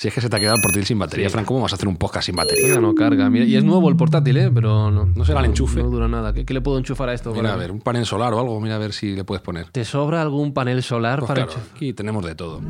Si 0.00 0.06
es 0.06 0.14
que 0.14 0.20
se 0.20 0.28
te 0.30 0.36
ha 0.36 0.38
quedado 0.38 0.54
el 0.54 0.62
portátil 0.62 0.86
sin 0.86 0.96
batería, 0.96 1.26
Sí. 1.28 1.32
Fran, 1.32 1.44
¿cómo 1.44 1.60
vas 1.62 1.72
a 1.72 1.74
hacer 1.74 1.88
un 1.88 1.96
podcast 1.96 2.26
sin 2.26 2.36
batería? 2.36 2.74
Ya 2.74 2.80
no 2.80 2.94
carga. 2.94 3.28
Mira, 3.30 3.44
y 3.46 3.56
es 3.56 3.64
nuevo 3.64 3.88
el 3.88 3.96
portátil, 3.96 4.36
¿eh? 4.36 4.48
Pero 4.54 4.92
no, 4.92 5.06
No 5.06 5.24
será 5.24 5.40
el 5.40 5.46
enchufe. 5.46 5.82
No 5.82 5.90
dura 5.90 6.06
nada. 6.06 6.32
¿Qué, 6.32 6.44
qué 6.44 6.54
le 6.54 6.60
puedo 6.60 6.78
enchufar 6.78 7.08
a 7.08 7.14
esto? 7.14 7.32
Mira, 7.32 7.52
a 7.52 7.56
ver, 7.56 7.72
un 7.72 7.80
panel 7.80 8.06
solar 8.06 8.32
o 8.32 8.38
algo, 8.38 8.60
mira 8.60 8.76
a 8.76 8.78
ver 8.78 8.92
si 8.92 9.16
le 9.16 9.24
puedes 9.24 9.42
poner. 9.42 9.70
¿Te 9.70 9.84
sobra 9.84 10.22
algún 10.22 10.54
panel 10.54 10.84
solar 10.84 11.18
Pues 11.18 11.26
para 11.26 11.46
claro, 11.46 11.58
enchufar? 11.58 11.76
aquí 11.76 11.92
tenemos 11.94 12.24
de 12.24 12.36
todo. 12.36 12.60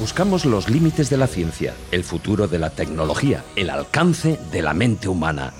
Buscamos 0.00 0.44
los 0.46 0.68
límites 0.68 1.10
de 1.10 1.16
la 1.16 1.28
ciencia, 1.28 1.74
el 1.92 2.02
futuro 2.02 2.48
de 2.48 2.58
la 2.58 2.70
tecnología, 2.70 3.44
el 3.54 3.70
alcance 3.70 4.36
de 4.50 4.62
la 4.62 4.74
mente 4.74 5.06
humana. 5.06 5.52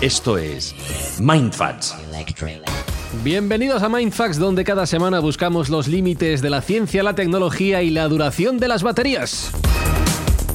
Esto 0.00 0.38
es 0.38 0.74
Mindfacts. 1.20 1.94
Bienvenidos 3.20 3.82
a 3.82 3.90
Mindfax, 3.90 4.38
donde 4.38 4.64
cada 4.64 4.86
semana 4.86 5.20
buscamos 5.20 5.68
los 5.68 5.86
límites 5.86 6.40
de 6.40 6.48
la 6.48 6.62
ciencia, 6.62 7.02
la 7.02 7.14
tecnología 7.14 7.82
y 7.82 7.90
la 7.90 8.08
duración 8.08 8.58
de 8.58 8.68
las 8.68 8.82
baterías. 8.82 9.52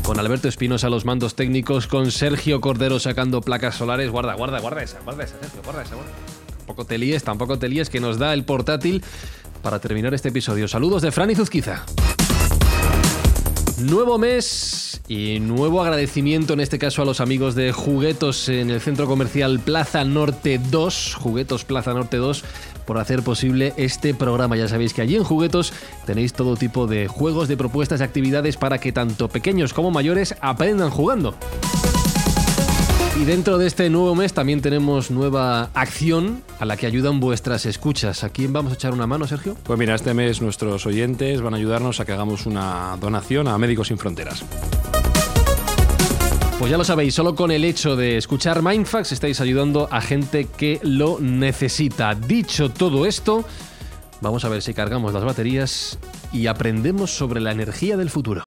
Con 0.03 0.19
Alberto 0.19 0.47
Espinosa 0.47 0.89
los 0.89 1.05
mandos 1.05 1.35
técnicos, 1.35 1.85
con 1.85 2.11
Sergio 2.11 2.59
Cordero 2.59 2.99
sacando 2.99 3.41
placas 3.41 3.75
solares. 3.75 4.09
Guarda, 4.09 4.33
guarda, 4.33 4.59
guarda 4.59 4.81
esa, 4.81 4.99
guarda 5.01 5.23
esa, 5.23 5.39
Sergio, 5.39 5.61
guarda 5.63 5.83
esa. 5.83 5.95
Guarda. 5.95 6.11
Tampoco 6.57 6.85
te 6.85 6.97
líes, 6.97 7.23
tampoco 7.23 7.59
te 7.59 7.69
líes, 7.69 7.89
que 7.89 7.99
nos 7.99 8.17
da 8.17 8.33
el 8.33 8.43
portátil 8.43 9.03
para 9.61 9.79
terminar 9.79 10.13
este 10.15 10.29
episodio. 10.29 10.67
Saludos 10.67 11.03
de 11.03 11.11
Fran 11.11 11.29
y 11.29 11.35
Zuzquiza. 11.35 11.85
Nuevo 13.79 14.17
mes 14.17 15.01
y 15.07 15.39
nuevo 15.39 15.83
agradecimiento 15.83 16.53
en 16.53 16.61
este 16.61 16.79
caso 16.79 17.03
a 17.03 17.05
los 17.05 17.21
amigos 17.21 17.53
de 17.53 17.71
Juguetos 17.71 18.49
en 18.49 18.71
el 18.71 18.81
centro 18.81 19.05
comercial 19.05 19.59
Plaza 19.59 20.03
Norte 20.03 20.59
2, 20.71 21.13
Juguetos 21.13 21.63
Plaza 21.63 21.93
Norte 21.93 22.17
2, 22.17 22.43
por 22.87 22.97
hacer 22.97 23.21
posible 23.21 23.75
este 23.77 24.15
programa. 24.15 24.55
Ya 24.55 24.67
sabéis 24.67 24.95
que 24.95 25.03
allí 25.03 25.15
en 25.15 25.23
Juguetos 25.23 25.73
tenéis 26.07 26.33
todo 26.33 26.55
tipo 26.55 26.87
de 26.87 27.07
juegos, 27.07 27.47
de 27.47 27.55
propuestas, 27.55 27.99
de 27.99 28.05
actividades 28.05 28.57
para 28.57 28.79
que 28.79 28.91
tanto 28.91 29.29
pequeños 29.29 29.75
como 29.75 29.91
mayores 29.91 30.35
aprendan 30.41 30.89
jugando. 30.89 31.35
Y 33.19 33.25
dentro 33.25 33.57
de 33.57 33.65
este 33.65 33.89
nuevo 33.89 34.13
mes 34.13 34.31
también 34.33 34.61
tenemos 34.61 35.09
nueva 35.09 35.71
acción 35.73 36.43
a 36.59 36.65
la 36.65 36.77
que 36.77 36.85
ayudan 36.85 37.19
vuestras 37.19 37.65
escuchas. 37.65 38.23
¿A 38.23 38.29
quién 38.29 38.53
vamos 38.53 38.71
a 38.71 38.75
echar 38.75 38.93
una 38.93 39.07
mano, 39.07 39.25
Sergio? 39.25 39.57
Pues 39.63 39.79
mira, 39.79 39.95
este 39.95 40.13
mes 40.13 40.39
nuestros 40.39 40.85
oyentes 40.85 41.41
van 41.41 41.55
a 41.55 41.57
ayudarnos 41.57 41.99
a 41.99 42.05
que 42.05 42.11
hagamos 42.11 42.45
una 42.45 42.95
donación 43.01 43.47
a 43.47 43.57
Médicos 43.57 43.87
Sin 43.87 43.97
Fronteras. 43.97 44.43
Pues 46.59 46.69
ya 46.69 46.77
lo 46.77 46.83
sabéis, 46.83 47.15
solo 47.15 47.33
con 47.33 47.49
el 47.49 47.65
hecho 47.65 47.95
de 47.95 48.17
escuchar 48.17 48.61
Mindfax 48.61 49.11
estáis 49.11 49.41
ayudando 49.41 49.89
a 49.91 49.99
gente 49.99 50.45
que 50.45 50.79
lo 50.83 51.19
necesita. 51.19 52.13
Dicho 52.13 52.69
todo 52.69 53.07
esto, 53.07 53.43
vamos 54.21 54.45
a 54.45 54.49
ver 54.49 54.61
si 54.61 54.75
cargamos 54.75 55.11
las 55.13 55.23
baterías 55.23 55.97
y 56.31 56.45
aprendemos 56.45 57.09
sobre 57.17 57.41
la 57.41 57.51
energía 57.51 57.97
del 57.97 58.11
futuro. 58.11 58.46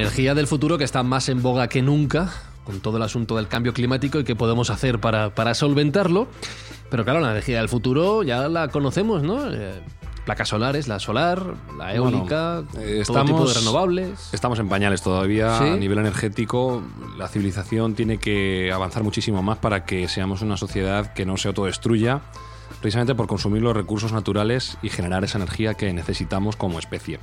Energía 0.00 0.34
del 0.34 0.46
futuro 0.46 0.78
que 0.78 0.84
está 0.84 1.02
más 1.02 1.28
en 1.28 1.42
boga 1.42 1.68
que 1.68 1.82
nunca 1.82 2.32
con 2.64 2.80
todo 2.80 2.96
el 2.96 3.02
asunto 3.02 3.36
del 3.36 3.46
cambio 3.48 3.74
climático 3.74 4.18
y 4.18 4.24
qué 4.24 4.34
podemos 4.34 4.70
hacer 4.70 4.98
para, 4.98 5.34
para 5.34 5.54
solventarlo. 5.54 6.28
Pero 6.90 7.04
claro, 7.04 7.20
la 7.20 7.30
energía 7.32 7.58
del 7.58 7.68
futuro 7.68 8.22
ya 8.22 8.48
la 8.48 8.68
conocemos, 8.68 9.22
¿no? 9.22 9.52
Eh, 9.52 9.80
placas 10.24 10.48
solares, 10.48 10.88
la 10.88 10.98
solar, 10.98 11.54
la 11.76 11.94
eólica, 11.94 12.62
Bueno, 12.72 12.80
eh, 12.88 13.02
todo 13.06 13.22
tipo 13.24 13.38
de 13.40 13.50
estamos- 13.50 13.54
renovables. 13.58 14.30
Estamos 14.32 14.58
en 14.58 14.68
pañales 14.70 15.02
todavía. 15.02 15.58
Sí. 15.58 15.64
A 15.64 15.76
nivel 15.76 15.98
energético, 15.98 16.82
la 17.18 17.28
civilización 17.28 17.94
tiene 17.94 18.16
que 18.18 18.72
avanzar 18.72 19.02
muchísimo 19.02 19.42
más 19.42 19.58
para 19.58 19.84
que 19.84 20.08
seamos 20.08 20.40
una 20.40 20.56
sociedad 20.56 21.12
que 21.12 21.26
no 21.26 21.36
se 21.36 21.48
autodestruya, 21.48 22.22
precisamente 22.80 23.14
por 23.14 23.26
consumir 23.26 23.60
los 23.60 23.76
recursos 23.76 24.12
naturales 24.12 24.78
y 24.82 24.88
generar 24.88 25.22
esa 25.24 25.36
energía 25.36 25.74
que 25.74 25.92
necesitamos 25.92 26.56
como 26.56 26.78
especie. 26.78 27.18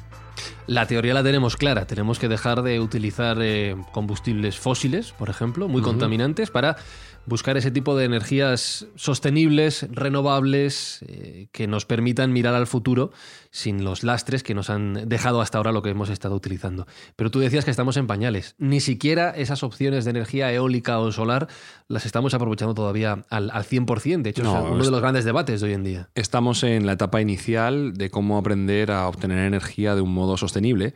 La 0.68 0.88
teoría 0.88 1.14
la 1.14 1.24
tenemos 1.24 1.58
clara. 1.58 1.86
Tenemos 1.86 2.20
que 2.20 2.28
dejar 2.28 2.62
de 2.62 2.80
utilizar 2.80 3.38
eh, 3.42 3.76
combustibles 3.92 4.58
fósiles, 4.58 5.12
por 5.12 5.30
ejemplo, 5.30 5.68
muy 5.68 5.82
contaminantes, 5.82 6.50
para 6.52 6.78
buscar 7.26 7.58
ese 7.58 7.72
tipo 7.72 7.96
de 7.96 8.06
energías 8.06 8.88
sostenibles, 8.96 9.88
renovables, 9.92 11.04
eh, 11.08 11.48
que 11.52 11.68
nos 11.68 11.86
permitan 11.86 12.34
mirar 12.34 12.56
al 12.56 12.68
futuro 12.68 13.12
sin 13.52 13.84
los 13.84 14.04
lastres 14.04 14.44
que 14.44 14.54
nos 14.54 14.70
han 14.70 15.08
dejado 15.10 15.42
hasta 15.42 15.58
ahora 15.58 15.72
lo 15.72 15.82
que 15.82 15.90
hemos 15.90 16.10
estado 16.10 16.36
utilizando. 16.36 16.88
Pero 17.16 17.30
tú 17.30 17.40
decías 17.40 17.66
que 17.66 17.72
estamos 17.72 17.98
en 17.98 18.08
pañales. 18.08 18.56
Ni 18.58 18.80
siquiera 18.80 19.32
esas 19.32 19.64
opciones 19.64 20.06
de 20.06 20.12
energía 20.12 20.52
eólica 20.54 21.00
o 21.00 21.12
solar 21.12 21.48
las 21.88 22.06
estamos 22.06 22.34
aprovechando 22.34 22.74
todavía 22.74 23.26
al, 23.30 23.52
al 23.52 23.64
100%. 23.66 24.22
De 24.22 24.30
hecho, 24.30 24.44
No, 24.44 24.58
es 24.58 24.72
uno 24.72 24.84
de 24.86 24.92
los 24.92 25.02
grandes 25.02 25.26
debates 25.26 25.60
de 25.62 25.68
hoy 25.68 25.74
en 25.74 25.84
día. 25.84 26.10
Estamos 26.16 26.64
en 26.64 26.86
la 26.86 26.94
etapa 26.94 27.22
inicial 27.22 27.94
de 27.94 28.10
cómo 28.10 28.38
aprender 28.38 28.92
a 28.92 29.08
obtener 29.08 29.40
energía 29.40 29.96
de 29.96 30.02
un 30.02 30.14
modo 30.14 30.21
sostenible 30.38 30.94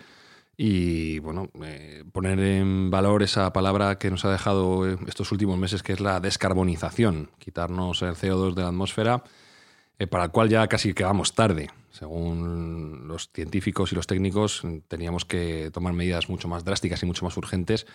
y 0.58 1.20
bueno, 1.20 1.50
eh, 1.64 2.04
poner 2.14 2.40
en 2.40 2.90
valor 2.90 3.24
esa 3.24 3.52
palabra 3.52 3.98
que 3.98 4.10
nos 4.10 4.24
ha 4.24 4.32
dejado 4.32 4.90
eh, 4.90 4.98
estos 5.08 5.32
últimos 5.32 5.58
meses, 5.58 5.84
que 5.84 5.94
es 5.94 6.00
la 6.00 6.20
descarbonización, 6.20 7.30
quitarnos 7.40 8.02
el 8.02 8.16
CO2 8.16 8.54
de 8.54 8.62
la 8.62 8.70
atmósfera, 8.70 9.24
eh, 10.00 10.08
para 10.08 10.26
el 10.26 10.32
cual 10.32 10.50
ya 10.50 10.68
casi 10.68 10.94
quedamos 10.94 11.36
tarde. 11.36 11.70
Según 11.92 13.08
los 13.08 13.30
científicos 13.34 13.92
y 13.92 13.96
los 13.96 14.08
técnicos, 14.08 14.64
teníamos 14.88 15.26
que 15.26 15.72
tomar 15.74 15.94
medidas 15.94 16.30
mucho 16.30 16.48
más 16.48 16.64
drásticas 16.64 17.04
y 17.04 17.06
mucho 17.06 17.26
más 17.26 17.36
urgentes. 17.38 17.86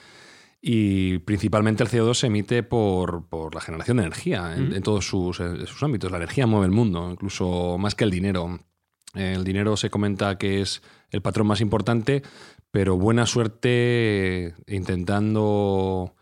Y 0.62 1.18
principalmente 1.20 1.82
el 1.82 1.88
CO2 1.88 2.14
se 2.14 2.26
emite 2.26 2.62
por, 2.62 3.26
por 3.26 3.54
la 3.54 3.62
generación 3.62 3.96
de 3.96 4.02
energía 4.02 4.54
en, 4.54 4.74
en 4.74 4.82
todos 4.82 5.06
sus, 5.06 5.36
sus 5.36 5.82
ámbitos. 5.82 6.10
La 6.10 6.18
energía 6.18 6.46
mueve 6.46 6.66
el 6.66 6.72
mundo, 6.72 7.10
incluso 7.10 7.78
más 7.78 7.94
que 7.94 8.04
el 8.04 8.10
dinero. 8.10 8.60
El 9.14 9.44
dinero 9.44 9.76
se 9.76 9.90
comenta 9.90 10.38
que 10.38 10.60
es 10.60 10.82
el 11.10 11.22
patrón 11.22 11.46
más 11.46 11.60
importante, 11.60 12.22
pero 12.70 12.96
buena 12.96 13.26
suerte 13.26 14.54
intentando 14.66 16.14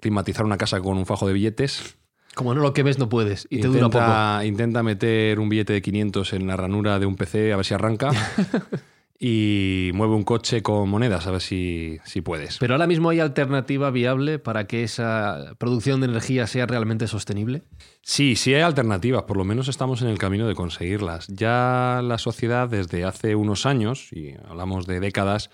climatizar 0.00 0.44
una 0.44 0.58
casa 0.58 0.80
con 0.80 0.98
un 0.98 1.06
fajo 1.06 1.26
de 1.26 1.32
billetes. 1.32 1.96
Como 2.34 2.52
no 2.54 2.60
lo 2.60 2.72
que 2.72 2.82
ves, 2.82 2.98
no 2.98 3.08
puedes. 3.08 3.46
Y 3.48 3.60
te 3.60 3.68
dura 3.68 3.88
poco. 3.88 3.98
Intenta, 3.98 4.44
intenta 4.44 4.82
meter 4.82 5.38
un 5.38 5.48
billete 5.48 5.72
de 5.72 5.82
500 5.82 6.32
en 6.32 6.46
la 6.46 6.56
ranura 6.56 6.98
de 6.98 7.06
un 7.06 7.16
PC 7.16 7.52
a 7.52 7.56
ver 7.56 7.64
si 7.64 7.74
arranca. 7.74 8.10
y 9.18 9.90
mueve 9.94 10.14
un 10.14 10.24
coche 10.24 10.62
con 10.62 10.88
monedas, 10.88 11.26
a 11.26 11.30
ver 11.30 11.40
si, 11.40 11.98
si 12.04 12.20
puedes. 12.20 12.58
Pero 12.58 12.74
ahora 12.74 12.86
mismo 12.86 13.10
hay 13.10 13.20
alternativa 13.20 13.90
viable 13.90 14.38
para 14.38 14.66
que 14.66 14.82
esa 14.82 15.54
producción 15.58 16.00
de 16.00 16.06
energía 16.06 16.46
sea 16.46 16.66
realmente 16.66 17.06
sostenible. 17.06 17.62
Sí, 18.02 18.36
sí 18.36 18.54
hay 18.54 18.62
alternativas, 18.62 19.22
por 19.22 19.36
lo 19.36 19.44
menos 19.44 19.68
estamos 19.68 20.02
en 20.02 20.08
el 20.08 20.18
camino 20.18 20.48
de 20.48 20.54
conseguirlas. 20.54 21.28
Ya 21.28 22.00
la 22.02 22.18
sociedad 22.18 22.68
desde 22.68 23.04
hace 23.04 23.34
unos 23.34 23.66
años, 23.66 24.12
y 24.12 24.34
hablamos 24.48 24.86
de 24.86 25.00
décadas, 25.00 25.50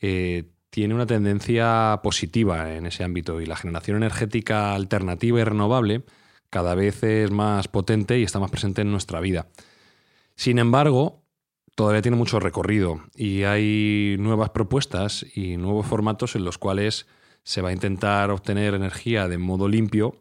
eh, 0.00 0.44
tiene 0.70 0.94
una 0.94 1.06
tendencia 1.06 2.00
positiva 2.02 2.74
en 2.74 2.86
ese 2.86 3.02
ámbito 3.02 3.40
y 3.40 3.46
la 3.46 3.56
generación 3.56 3.96
energética 3.96 4.74
alternativa 4.74 5.40
y 5.40 5.44
renovable 5.44 6.04
cada 6.48 6.74
vez 6.74 7.02
es 7.02 7.30
más 7.30 7.68
potente 7.68 8.18
y 8.18 8.24
está 8.24 8.38
más 8.38 8.50
presente 8.50 8.82
en 8.82 8.90
nuestra 8.90 9.20
vida. 9.20 9.48
Sin 10.36 10.58
embargo, 10.58 11.22
todavía 11.74 12.02
tiene 12.02 12.16
mucho 12.16 12.40
recorrido 12.40 13.00
y 13.14 13.44
hay 13.44 14.16
nuevas 14.18 14.50
propuestas 14.50 15.24
y 15.34 15.56
nuevos 15.56 15.86
formatos 15.86 16.36
en 16.36 16.44
los 16.44 16.58
cuales 16.58 17.06
se 17.42 17.62
va 17.62 17.70
a 17.70 17.72
intentar 17.72 18.30
obtener 18.30 18.74
energía 18.74 19.28
de 19.28 19.38
modo 19.38 19.68
limpio, 19.68 20.14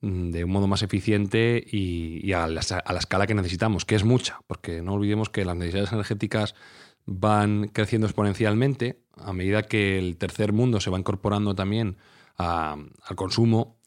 mm, 0.00 0.30
de 0.30 0.44
un 0.44 0.50
modo 0.50 0.66
más 0.66 0.82
eficiente 0.82 1.64
y, 1.66 2.32
a, 2.32 2.46
la, 2.46 2.60
escala 2.60 3.26
que 3.26 3.34
necesitamos, 3.34 3.84
que 3.84 3.94
es 3.94 4.04
mucha, 4.04 4.40
porque 4.46 4.82
no 4.82 4.94
olvidemos 4.94 5.30
que 5.30 5.44
las 5.44 5.56
necesidades 5.56 5.92
energéticas 5.92 6.54
van 7.06 7.68
creciendo 7.68 8.06
exponencialmente 8.06 9.00
a 9.16 9.32
medida 9.32 9.62
que 9.62 9.98
el 9.98 10.16
tercer 10.16 10.52
mundo 10.52 10.80
se 10.80 10.90
va 10.90 10.98
incorporando 10.98 11.54
también 11.54 11.96
al 12.36 13.16
consumo, 13.16 13.78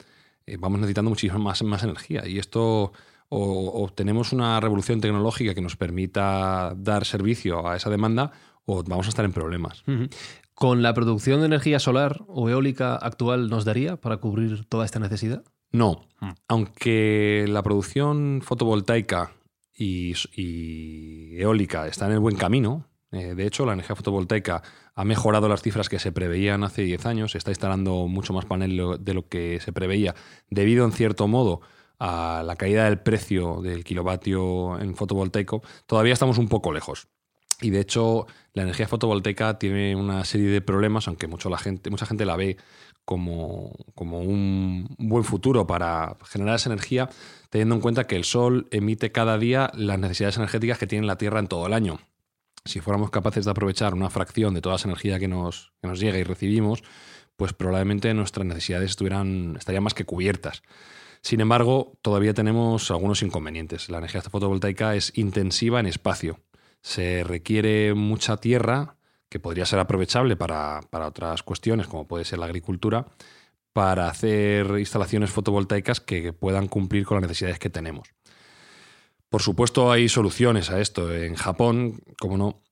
eh, 0.45 0.57
vamos 0.59 0.79
necesitando 0.79 1.09
muchísima 1.09 1.39
más 1.39 1.83
energía. 1.83 2.27
Y 2.27 2.39
esto 2.39 2.91
o 3.33 3.83
obtenemos 3.83 4.33
una 4.33 4.59
revolución 4.59 4.99
tecnológica 4.99 5.55
que 5.55 5.61
nos 5.61 5.77
permita 5.77 6.73
dar 6.75 7.05
servicio 7.05 7.65
a 7.65 7.77
esa 7.77 7.89
demanda 7.89 8.31
o 8.65 8.83
vamos 8.83 9.05
a 9.05 9.09
estar 9.09 9.23
en 9.23 9.31
problemas. 9.31 9.83
Uh 9.87 9.91
-huh. 9.91 10.09
¿Con 10.53 10.81
la 10.81 10.93
producción 10.93 11.39
de 11.39 11.45
energía 11.45 11.79
solar 11.79 12.23
o 12.27 12.49
eólica 12.49 12.95
actual 12.95 13.49
nos 13.49 13.63
daría 13.63 13.95
para 13.95 14.17
cubrir 14.17 14.65
toda 14.65 14.83
esta 14.83 14.99
necesidad? 14.99 15.43
No, 15.71 15.91
uh. 16.21 16.33
aunque 16.49 17.45
la 17.47 17.63
producción 17.63 18.41
fotovoltaica 18.43 19.31
y, 19.73 20.13
y, 20.35 21.39
eólica 21.39 21.87
está 21.87 22.07
en 22.07 22.11
el 22.11 22.19
buen 22.19 22.35
camino, 22.35 22.85
eh, 23.13 23.33
de 23.33 23.47
hecho 23.47 23.65
la 23.65 23.73
energía 23.73 23.95
fotovoltaica 23.95 24.61
ha 24.93 25.05
mejorado 25.05 25.47
las 25.47 25.61
cifras 25.61 25.87
que 25.87 25.99
se 25.99 26.11
preveían 26.11 26.65
hace 26.65 26.81
10 26.81 27.05
años, 27.05 27.31
se 27.31 27.37
está 27.37 27.51
instalando 27.51 28.07
mucho 28.07 28.33
más 28.33 28.43
panel 28.43 28.97
de 28.99 29.13
lo 29.13 29.29
que 29.29 29.61
se 29.61 29.71
preveía, 29.71 30.15
debido 30.49 30.83
en 30.83 30.91
cierto 30.91 31.29
modo 31.29 31.61
a 32.03 32.41
la 32.43 32.55
caída 32.55 32.85
del 32.85 32.97
precio 32.97 33.61
del 33.61 33.83
kilovatio 33.83 34.79
en 34.79 34.95
fotovoltaico, 34.95 35.61
todavía 35.85 36.13
estamos 36.13 36.39
un 36.39 36.49
poco 36.49 36.73
lejos. 36.73 37.07
Y 37.61 37.69
de 37.69 37.79
hecho, 37.79 38.25
la 38.53 38.63
energía 38.63 38.87
fotovoltaica 38.87 39.59
tiene 39.59 39.95
una 39.95 40.25
serie 40.25 40.49
de 40.49 40.61
problemas, 40.61 41.07
aunque 41.07 41.27
mucho 41.27 41.47
la 41.47 41.59
gente, 41.59 41.91
mucha 41.91 42.07
gente 42.07 42.25
la 42.25 42.35
ve 42.35 42.57
como, 43.05 43.71
como 43.93 44.19
un 44.19 44.87
buen 44.97 45.23
futuro 45.23 45.67
para 45.67 46.17
generar 46.25 46.55
esa 46.55 46.69
energía, 46.69 47.07
teniendo 47.51 47.75
en 47.75 47.81
cuenta 47.81 48.07
que 48.07 48.15
el 48.15 48.23
Sol 48.23 48.67
emite 48.71 49.11
cada 49.11 49.37
día 49.37 49.69
las 49.75 49.99
necesidades 49.99 50.37
energéticas 50.37 50.79
que 50.79 50.87
tiene 50.87 51.05
la 51.05 51.19
Tierra 51.19 51.39
en 51.39 51.47
todo 51.47 51.67
el 51.67 51.73
año. 51.73 51.99
Si 52.65 52.79
fuéramos 52.79 53.11
capaces 53.11 53.45
de 53.45 53.51
aprovechar 53.51 53.93
una 53.93 54.09
fracción 54.09 54.55
de 54.55 54.61
toda 54.61 54.77
esa 54.77 54.87
energía 54.87 55.19
que 55.19 55.27
nos, 55.27 55.71
que 55.83 55.87
nos 55.87 55.99
llega 55.99 56.17
y 56.17 56.23
recibimos, 56.23 56.83
pues 57.35 57.53
probablemente 57.53 58.11
nuestras 58.15 58.47
necesidades 58.47 58.89
estuvieran, 58.89 59.55
estarían 59.59 59.83
más 59.83 59.93
que 59.93 60.05
cubiertas. 60.05 60.63
Sin 61.21 61.39
embargo, 61.39 61.97
todavía 62.01 62.33
tenemos 62.33 62.89
algunos 62.89 63.21
inconvenientes. 63.21 63.89
La 63.89 63.99
energía 63.99 64.21
fotovoltaica 64.21 64.95
es 64.95 65.15
intensiva 65.17 65.79
en 65.79 65.85
espacio. 65.85 66.39
Se 66.81 67.23
requiere 67.23 67.93
mucha 67.93 68.37
tierra, 68.37 68.95
que 69.29 69.39
podría 69.39 69.65
ser 69.65 69.79
aprovechable 69.79 70.35
para, 70.35 70.81
para, 70.89 71.07
otras 71.07 71.43
cuestiones, 71.43 71.87
como 71.87 72.07
puede 72.07 72.25
ser 72.25 72.39
la 72.39 72.45
agricultura, 72.45 73.07
para 73.71 74.09
hacer 74.09 74.79
instalaciones 74.79 75.29
fotovoltaicas 75.29 76.01
que 76.01 76.33
puedan 76.33 76.67
cumplir 76.67 77.05
con 77.05 77.15
las 77.15 77.29
necesidades 77.29 77.59
que 77.59 77.69
tenemos. 77.69 78.09
Por 79.29 79.41
supuesto, 79.41 79.91
hay 79.91 80.09
soluciones 80.09 80.69
a 80.71 80.81
esto. 80.81 81.15
En 81.15 81.35
Japón, 81.35 82.01
como 82.19 82.37
no, 82.37 82.63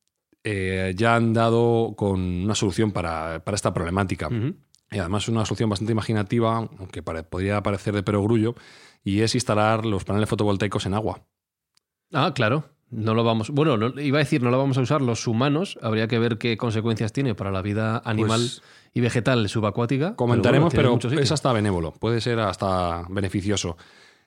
eh, 0.44 0.94
ya 0.98 1.16
han 1.16 1.34
dado 1.34 1.94
con 1.95 2.19
una 2.19 2.56
solución 2.56 2.92
para, 2.92 3.44
para 3.45 3.56
esta 3.56 3.74
problemática. 3.74 4.30
Y 4.92 5.00
además 5.00 5.24
es 5.24 5.30
una 5.30 5.46
solución 5.46 5.70
bastante 5.70 5.92
imaginativa, 5.92 6.58
aunque 6.58 7.04
podría 7.04 7.62
parecer 7.62 7.94
de 7.94 8.04
perogrullo, 8.04 8.56
y 9.04 9.22
es 9.22 9.36
instalar 9.36 9.86
los 9.86 10.04
paneles 10.04 10.30
fotovoltaicos 10.30 10.86
en 10.86 10.94
agua. 10.94 11.22
Ah, 12.14 12.34
claro. 12.34 12.66
No 12.92 13.14
lo 13.14 13.24
vamos. 13.24 13.52
Bueno, 13.52 13.78
no, 13.78 14.00
iba 14.02 14.18
a 14.18 14.24
decir, 14.24 14.42
no 14.42 14.50
lo 14.50 14.58
vamos 14.58 14.78
a 14.80 14.82
usar 14.82 15.02
los 15.02 15.28
humanos. 15.28 15.78
Habría 15.82 16.08
que 16.08 16.18
ver 16.18 16.40
qué 16.40 16.58
consecuencias 16.58 17.14
tiene 17.14 17.36
para 17.36 17.52
la 17.52 17.62
vida 17.62 18.02
animal 18.04 18.40
pues, 18.40 18.64
y 18.94 19.02
vegetal 19.02 19.48
subacuática. 19.48 20.16
Comentaremos, 20.16 20.74
pero, 20.74 20.90
bueno, 20.90 21.08
pero 21.08 21.22
es 21.22 21.32
hasta 21.32 21.54
benévolo. 21.54 21.92
Puede 21.92 22.20
ser 22.20 22.40
hasta 22.40 23.06
beneficioso. 23.10 23.78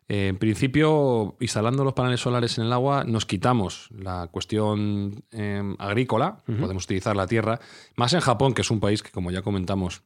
Eh, 0.09 0.29
en 0.29 0.38
principio, 0.38 1.37
instalando 1.41 1.82
los 1.82 1.94
paneles 1.94 2.20
solares 2.20 2.56
en 2.59 2.67
el 2.67 2.73
agua, 2.73 3.03
nos 3.05 3.26
quitamos 3.26 3.88
la 3.91 4.29
cuestión 4.31 5.25
eh, 5.32 5.75
agrícola. 5.79 6.43
Uh 6.47 6.53
-huh. 6.53 6.61
Podemos 6.61 6.85
utilizar 6.85 7.17
la 7.17 7.26
tierra. 7.26 7.59
Más 7.97 8.12
en 8.12 8.20
Japón, 8.20 8.55
que 8.55 8.62
es 8.62 8.70
un 8.70 8.79
país 8.79 9.03
que, 9.03 9.11
como 9.11 9.32
ya 9.32 9.43
comentamos, 9.43 10.05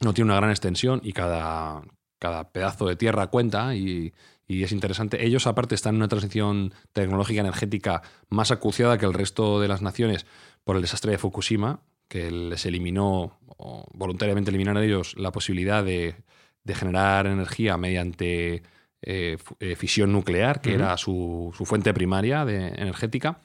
no 0.00 0.14
tiene 0.14 0.30
una 0.30 0.36
gran 0.36 0.50
extensión 0.50 1.00
y 1.02 1.12
cada, 1.12 1.82
cada 2.18 2.50
pedazo 2.50 2.86
de 2.86 2.96
tierra 2.96 3.28
cuenta 3.28 3.74
y, 3.74 4.12
y, 4.46 4.62
es 4.62 4.72
interesante. 4.72 5.24
Ellos 5.24 5.46
aparte 5.46 5.74
están 5.74 5.94
en 5.94 6.02
una 6.02 6.08
transición 6.08 6.74
tecnológica 6.92 7.40
energética 7.40 8.02
más 8.28 8.50
acuciada 8.50 8.98
que 8.98 9.06
el 9.06 9.14
resto 9.14 9.60
de 9.60 9.68
las 9.68 9.82
naciones 9.82 10.26
por 10.64 10.76
el 10.76 10.82
desastre 10.82 11.12
de 11.12 11.18
Fukushima, 11.18 11.80
que 12.08 12.30
les 12.30 12.66
eliminó, 12.66 13.38
o 13.56 13.86
voluntariamente 13.92 14.50
eliminaron 14.50 14.82
ellos 14.82 15.14
la 15.16 15.32
posibilidad 15.32 15.84
de, 15.84 16.16
de 16.64 16.74
generar 16.74 17.26
energía 17.26 17.76
mediante 17.76 18.62
eh, 19.02 19.38
fisión 19.76 20.12
nuclear, 20.12 20.60
que 20.60 20.70
uh 20.70 20.72
-huh. 20.72 20.76
era 20.76 20.96
su, 20.96 21.54
su, 21.56 21.64
fuente 21.64 21.94
primaria 21.94 22.44
de 22.44 22.68
energética. 22.68 23.40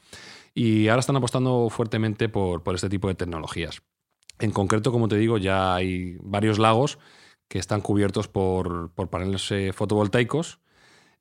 Y 0.53 0.87
ahora 0.87 1.01
están 1.01 1.15
apostando 1.15 1.69
fuertemente 1.69 2.29
por, 2.29 2.63
por 2.63 2.75
este 2.75 2.89
tipo 2.89 3.07
de 3.07 3.15
tecnologías. 3.15 3.81
En 4.41 4.51
concreto, 4.51 4.91
como 4.91 5.07
te 5.07 5.17
digo, 5.17 5.37
ya 5.37 5.75
hay 5.75 6.17
varios 6.19 6.57
lagos 6.57 6.97
que 7.47 7.59
están 7.59 7.81
cubiertos 7.81 8.27
por, 8.27 8.91
por 8.91 9.09
paneles 9.09 9.51
eh, 9.51 9.71
fotovoltaicos, 9.71 10.59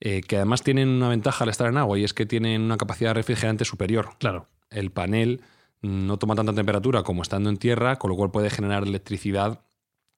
eh, 0.01 0.23
que 0.23 0.37
además 0.37 0.63
tienen 0.63 0.89
una 0.89 1.11
ventaja 1.11 1.45
al 1.45 1.51
estar 1.51 1.69
en 1.69 1.77
agua 1.77 1.99
y 1.99 2.05
es 2.05 2.15
que 2.15 2.25
tienen 2.25 2.63
una 2.63 2.79
capacidad 2.79 3.15
refrigerante 3.15 3.67
superior. 3.67 4.17
Claro. 4.19 4.47
El 4.71 4.91
panel 4.91 5.43
no 5.83 6.19
toma 6.19 6.35
tanta 6.35 6.55
temperatura 6.55 7.03
como 7.03 7.21
estando 7.21 7.51
en 7.51 7.59
tierra, 7.59 7.97
con 7.97 8.09
lo 8.09 8.17
cual 8.17 8.31
puede 8.31 8.49
generar 8.49 8.85
electricidad 8.85 9.61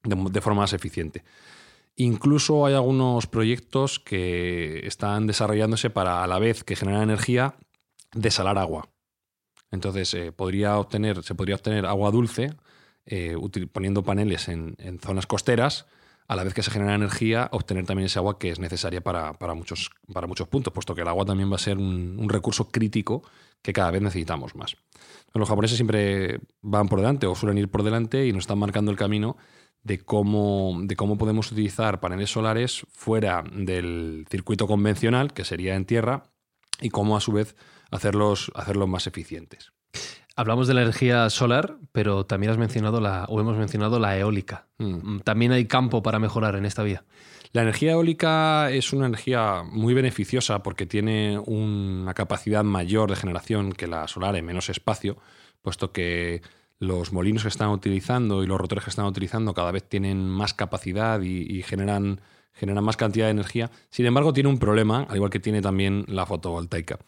de, 0.05 0.17
de 0.31 0.41
forma 0.41 0.61
más 0.61 0.73
eficiente. 0.73 1.25
Incluso 1.97 2.67
hay 2.67 2.75
algunos 2.75 3.27
proyectos 3.27 3.99
que 3.99 4.87
están 4.87 5.27
desarrollándose 5.27 5.91
para, 5.91 6.23
a 6.23 6.29
la 6.29 6.39
vez 6.39 6.63
que 6.63 6.77
generan 6.77 7.03
energía, 7.03 7.57
desalar 8.15 8.59
agua. 8.59 8.89
Entonces, 9.73 10.15
eh, 10.15 10.31
podría 10.31 10.79
obtener, 10.79 11.25
se 11.25 11.35
podría 11.35 11.57
obtener 11.57 11.85
agua 11.85 12.13
dulce 12.13 12.55
eh, 13.07 13.37
poniendo 13.73 14.03
paneles 14.03 14.49
en, 14.49 14.77
zonas 15.01 15.27
costeras, 15.27 15.87
a 16.29 16.37
la 16.37 16.45
vez 16.45 16.55
que 16.55 16.63
se 16.63 16.71
genera 16.71 16.95
energía, 16.95 17.49
obtener 17.53 17.85
también 17.85 18.07
ese 18.07 18.19
agua 18.19 18.39
que 18.39 18.51
es 18.51 18.59
necesaria 18.59 19.03
para, 19.03 19.35
muchos, 19.55 19.91
para 20.13 20.27
muchos 20.27 20.49
puntos, 20.49 20.73
puesto 20.73 20.95
que 20.95 21.03
el 21.03 21.09
agua 21.09 21.25
también 21.25 21.51
va 21.51 21.57
a 21.57 21.59
ser 21.59 21.79
un, 21.79 22.17
un 22.19 22.29
recurso 22.29 22.69
crítico 22.69 23.23
que 23.61 23.73
cada 23.73 23.91
vez 23.91 24.03
necesitamos 24.03 24.55
más. 24.55 24.77
Los 25.35 25.49
japoneses 25.49 25.77
siempre 25.77 26.41
van 26.61 26.89
por 26.89 27.01
delante 27.01 27.27
o 27.27 27.35
suelen 27.35 27.59
ir 27.59 27.71
por 27.71 27.83
delante 27.83 28.27
y 28.27 28.33
nos 28.33 28.45
están 28.45 28.59
marcando 28.59 28.91
el 28.91 28.97
camino 28.97 29.37
de 29.83 29.99
cómo, 29.99 30.79
de 30.83 30.97
cómo 30.97 31.19
podemos 31.19 31.51
utilizar 31.51 32.01
paneles 32.01 32.31
solares 32.31 32.87
fuera 32.93 33.43
del 33.53 34.27
circuito 34.31 34.67
convencional, 34.67 35.33
que 35.33 35.45
sería 35.45 35.75
en 35.75 35.85
tierra, 35.85 36.25
y 36.81 36.91
cómo 36.91 37.17
a 37.17 37.21
su 37.21 37.33
vez 37.33 37.57
hacerlos, 37.91 38.53
hacerlos 38.55 38.89
más 38.89 39.07
eficientes. 39.07 39.73
Hablamos 40.35 40.67
de 40.67 40.75
la 40.75 40.83
energía 40.83 41.29
solar, 41.29 41.77
pero 41.93 42.25
también 42.25 42.53
has 42.53 42.59
mencionado 42.59 43.01
la, 43.01 43.25
o 43.29 43.41
hemos 43.41 43.57
mencionado 43.57 43.99
la 43.99 44.17
eólica. 44.19 44.67
Mm. 44.79 45.19
También 45.21 45.53
hay 45.53 45.67
campo 45.67 46.03
para 46.03 46.19
mejorar 46.19 46.57
en 46.57 46.65
esta 46.65 46.83
vía. 46.83 47.05
La 47.53 47.63
energía 47.63 47.93
eólica 47.93 48.71
es 48.71 48.95
una 48.95 49.07
energía 49.07 49.63
muy 49.63 49.93
beneficiosa 49.93 50.63
porque 50.63 50.87
tiene 50.87 51.39
una 51.39 52.15
capacidad 52.15 52.65
mayor 52.65 53.11
de 53.11 53.17
generación 53.17 53.73
que 53.73 53.87
la 53.87 54.09
solar 54.09 54.37
en 54.37 54.47
menos 54.47 54.71
espacio, 54.71 55.19
puesto 55.61 55.93
que 55.93 56.41
los 56.79 57.13
molinos 57.13 57.43
que 57.43 57.49
están 57.49 57.69
utilizando 57.69 58.43
y 58.43 58.47
los 58.47 58.59
rotores 58.59 58.85
que 58.85 58.91
están 58.91 59.05
utilizando 59.05 59.53
cada 59.53 59.71
vez 59.71 59.87
tienen 59.87 60.27
más 60.27 60.55
capacidad 60.55 61.21
y, 61.21 61.43
y 61.43 61.63
generan 61.63 62.23
genera 62.53 62.81
más 62.81 62.97
cantidad 62.97 63.27
de 63.27 63.33
energía. 63.33 63.71
Sin 63.91 64.07
embargo, 64.07 64.33
tiene 64.33 64.49
un 64.49 64.59
problema, 64.59 65.07
al 65.09 65.17
igual 65.17 65.31
que 65.31 65.41
tiene 65.41 65.63
también 65.63 66.05
la 66.09 66.27
fotovoltaica. 66.27 66.99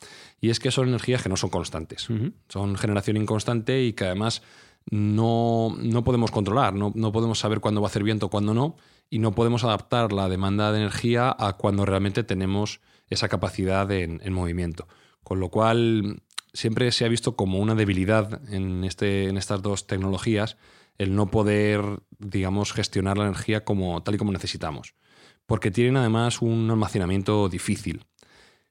Y 0.40 0.50
es 0.50 0.58
que 0.58 0.70
son 0.70 0.88
energías 0.88 1.22
que 1.22 1.28
no 1.28 1.36
son 1.36 1.50
constantes. 1.50 2.08
Uh 2.10 2.14
-huh. 2.14 2.32
Son 2.48 2.76
generación 2.76 3.16
inconstante 3.16 3.82
y 3.82 3.92
que 3.92 4.04
además 4.04 4.42
no, 4.90 5.76
no 5.78 6.04
podemos 6.04 6.30
controlar. 6.30 6.74
No, 6.74 6.92
no, 6.94 7.12
podemos 7.12 7.38
saber 7.38 7.60
cuándo 7.60 7.80
va 7.80 7.86
a 7.86 7.90
hacer 7.90 8.02
viento, 8.02 8.28
cuándo 8.28 8.54
no. 8.54 8.76
Y 9.10 9.18
no 9.18 9.32
podemos 9.32 9.64
adaptar 9.64 10.12
la 10.12 10.28
demanda 10.28 10.72
de 10.72 10.80
energía 10.80 11.34
a 11.38 11.56
cuando 11.56 11.84
realmente 11.84 12.24
tenemos 12.24 12.80
esa 13.08 13.28
capacidad 13.28 13.90
en, 13.92 14.20
en 14.24 14.32
movimiento. 14.32 14.88
Con 15.22 15.40
lo 15.40 15.50
cual, 15.50 16.22
siempre 16.54 16.90
se 16.92 17.04
ha 17.04 17.08
visto 17.08 17.36
como 17.36 17.58
una 17.58 17.74
debilidad 17.74 18.40
en, 18.50 18.84
este, 18.84 19.28
en 19.28 19.36
estas 19.36 19.60
dos 19.60 19.86
tecnologías 19.86 20.56
el 20.96 21.14
no 21.14 21.26
poder, 21.30 21.82
digamos, 22.18 22.72
gestionar 22.72 23.18
la 23.18 23.24
energía 23.24 23.64
como, 23.64 24.02
tal 24.02 24.14
y 24.14 24.18
como 24.18 24.32
necesitamos, 24.32 24.94
porque 25.46 25.70
tienen 25.70 25.96
además 25.96 26.42
un 26.42 26.70
almacenamiento 26.70 27.48
difícil. 27.48 28.04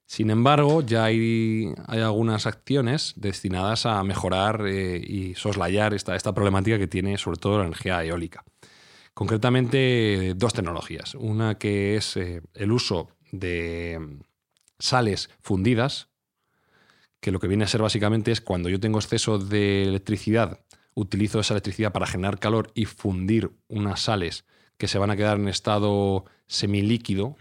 Sin 0.06 0.30
embargo, 0.30 0.82
ya 0.82 1.06
hay, 1.06 1.74
hay 1.88 2.02
algunas 2.02 2.46
acciones 2.46 3.14
destinadas 3.16 3.86
a 3.86 4.04
mejorar 4.04 4.66
eh, 4.68 4.98
y 4.98 5.34
soslayar 5.36 5.94
esta, 5.94 6.16
esta 6.16 6.34
problemática 6.34 6.78
que 6.78 6.88
tiene 6.88 7.18
sobre 7.18 7.38
todo 7.38 7.60
la 7.60 7.66
energía 7.66 8.04
eólica. 8.04 8.44
Concretamente, 9.14 10.34
dos 10.36 10.54
tecnologías. 10.54 11.16
Una 11.16 11.58
que 11.58 11.96
es 11.96 12.18
eh, 12.18 12.42
el 12.54 12.72
uso 12.72 13.10
de 13.32 14.20
sales 14.80 15.30
fundidas, 15.42 16.10
que 17.20 17.32
lo 17.32 17.40
que 17.40 17.48
viene 17.48 17.64
a 17.64 17.68
ser 17.68 17.82
básicamente 17.82 18.32
es 18.32 18.42
cuando 18.42 18.70
yo 18.70 18.80
tengo 18.80 19.00
exceso 19.00 19.40
de 19.40 19.84
electricidad, 19.84 20.60
utilizo 20.94 21.40
esa 21.40 21.54
electricidad 21.54 21.92
para 21.92 22.06
generar 22.06 22.40
calor 22.40 22.72
y 22.76 22.86
fundir 22.86 23.52
unas 23.68 24.02
sales 24.02 24.46
que 24.78 24.88
se 24.88 25.00
van 25.00 25.12
a 25.12 25.16
quedar 25.16 25.40
en 25.40 25.48
estado 25.48 26.26
semilíquido, 26.54 27.36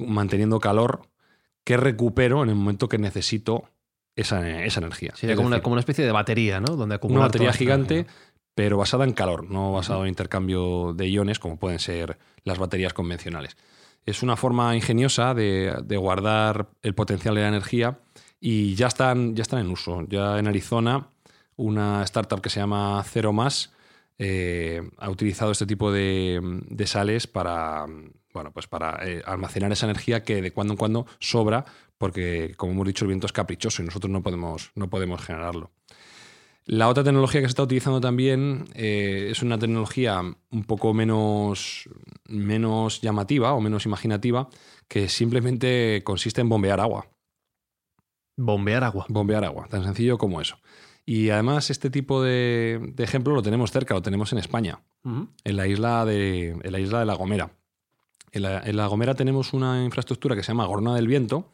manteniendo 0.00 0.60
calor, 0.60 1.08
que 1.64 1.76
recupero 1.76 2.42
en 2.42 2.50
el 2.50 2.54
momento 2.54 2.88
que 2.88 2.98
necesito 2.98 3.64
esa, 4.16 4.64
esa 4.64 4.80
energía. 4.80 5.12
Sería 5.14 5.36
como, 5.36 5.48
una, 5.48 5.62
como, 5.62 5.74
una, 5.74 5.80
especie 5.80 6.04
de 6.04 6.12
batería, 6.12 6.60
¿no? 6.60 6.76
Donde 6.76 6.98
una 7.02 7.20
batería 7.20 7.52
gigante, 7.52 8.06
pero 8.54 8.76
basada 8.78 9.04
en 9.04 9.12
calor, 9.12 9.50
no 9.50 9.72
basada 9.72 10.02
en 10.02 10.08
intercambio 10.08 10.92
de 10.94 11.08
iones 11.08 11.38
como 11.38 11.58
pueden 11.58 11.78
ser 11.78 12.18
las 12.44 12.58
baterías 12.58 12.92
convencionales. 12.92 13.56
Es 14.04 14.22
una 14.22 14.36
forma 14.36 14.74
ingeniosa 14.74 15.34
de, 15.34 15.74
de 15.84 15.96
guardar 15.96 16.68
el 16.82 16.94
potencial 16.94 17.34
de 17.34 17.42
la 17.42 17.48
energía 17.48 17.98
y 18.40 18.74
ya 18.74 18.88
están, 18.88 19.36
ya 19.36 19.42
están 19.42 19.60
en 19.60 19.70
uso. 19.70 20.02
Ya 20.08 20.38
en 20.38 20.48
Arizona, 20.48 21.08
una 21.56 22.02
startup 22.02 22.40
que 22.40 22.50
se 22.50 22.60
llama 22.60 23.02
Cero 23.06 23.32
Más 23.32 23.72
eh, 24.18 24.82
ha 24.98 25.10
utilizado 25.10 25.52
este 25.52 25.66
tipo 25.66 25.92
de, 25.92 26.40
de 26.68 26.86
sales 26.86 27.26
para, 27.26 27.86
bueno, 28.32 28.52
pues 28.52 28.66
para 28.66 28.98
eh, 29.06 29.22
almacenar 29.24 29.72
esa 29.72 29.86
energía 29.86 30.22
que 30.22 30.42
de 30.42 30.52
cuando 30.52 30.74
en 30.74 30.78
cuando 30.78 31.06
sobra, 31.18 31.64
porque, 31.98 32.54
como 32.56 32.72
hemos 32.72 32.86
dicho, 32.86 33.04
el 33.04 33.08
viento 33.08 33.26
es 33.26 33.32
caprichoso 33.32 33.82
y 33.82 33.86
nosotros 33.86 34.10
no 34.10 34.22
podemos, 34.22 34.72
no 34.74 34.90
podemos 34.90 35.22
generarlo. 35.22 35.70
La 36.64 36.88
otra 36.88 37.02
tecnología 37.02 37.40
que 37.40 37.48
se 37.48 37.52
está 37.52 37.64
utilizando 37.64 38.00
también 38.00 38.66
eh, 38.74 39.28
es 39.30 39.42
una 39.42 39.58
tecnología 39.58 40.20
un 40.20 40.64
poco 40.64 40.94
menos, 40.94 41.88
menos 42.28 43.00
llamativa 43.00 43.52
o 43.52 43.60
menos 43.60 43.84
imaginativa, 43.84 44.48
que 44.86 45.08
simplemente 45.08 46.02
consiste 46.04 46.40
en 46.40 46.48
bombear 46.48 46.80
agua. 46.80 47.08
Bombear 48.36 48.84
agua. 48.84 49.06
Bombear 49.08 49.44
agua, 49.44 49.66
tan 49.68 49.82
sencillo 49.82 50.18
como 50.18 50.40
eso. 50.40 50.56
Y 51.04 51.30
además 51.30 51.70
este 51.70 51.90
tipo 51.90 52.22
de, 52.22 52.94
ejemplo 52.98 53.34
lo 53.34 53.42
tenemos 53.42 53.72
cerca, 53.72 53.94
lo 53.94 54.02
tenemos 54.02 54.32
en 54.32 54.38
España, 54.38 54.80
en, 55.04 55.56
la 55.56 55.66
isla 55.66 56.04
de, 56.04 56.50
en 56.50 56.72
la 56.72 56.78
isla 56.78 57.00
de 57.00 57.06
La 57.06 57.14
Gomera. 57.14 57.50
En 58.30 58.42
la, 58.76 58.86
Gomera 58.86 59.14
tenemos 59.14 59.52
una 59.52 59.84
infraestructura 59.84 60.36
que 60.36 60.42
se 60.42 60.48
llama 60.48 60.66
Gorna 60.66 60.94
del 60.94 61.08
Viento, 61.08 61.52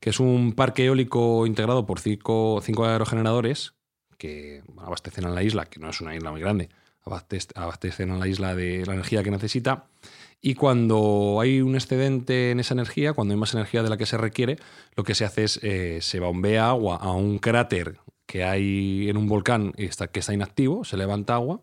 que 0.00 0.10
es 0.10 0.18
un 0.18 0.54
parque 0.54 0.86
eólico 0.86 1.46
integrado 1.46 1.86
por 1.86 2.00
cinco, 2.00 2.60
cinco 2.62 2.84
aerogeneradores 2.84 3.74
que 4.18 4.62
abastecen 4.76 5.24
a 5.24 5.30
la 5.30 5.42
isla, 5.42 5.66
que 5.66 5.80
no 5.80 5.88
es 5.88 6.00
una 6.00 6.14
isla 6.14 6.30
muy 6.30 6.40
grande, 6.40 6.68
abastecen 7.04 8.10
a 8.10 8.18
la 8.18 8.26
isla 8.26 8.54
de 8.54 8.84
la 8.84 8.94
energía 8.94 9.22
que 9.22 9.30
necesita 9.30 9.86
y 10.42 10.54
cuando 10.54 11.38
hay 11.40 11.60
un 11.60 11.74
excedente 11.74 12.50
en 12.50 12.60
esa 12.60 12.72
energía, 12.72 13.12
cuando 13.12 13.34
hay 13.34 13.40
más 13.40 13.52
energía 13.52 13.82
de 13.82 13.90
la 13.90 13.98
que 13.98 14.06
se 14.06 14.16
requiere, 14.16 14.58
lo 14.96 15.04
que 15.04 15.14
se 15.14 15.24
hace 15.24 15.44
es 15.44 15.60
eh, 15.62 15.98
se 16.00 16.18
bombea 16.18 16.70
agua 16.70 16.96
a 16.96 17.12
un 17.12 17.38
cráter 17.38 17.98
que 18.30 18.44
hay 18.44 19.10
en 19.10 19.16
un 19.16 19.26
volcán 19.26 19.72
que 19.72 20.20
está 20.20 20.32
inactivo, 20.32 20.84
se 20.84 20.96
levanta 20.96 21.34
agua. 21.34 21.62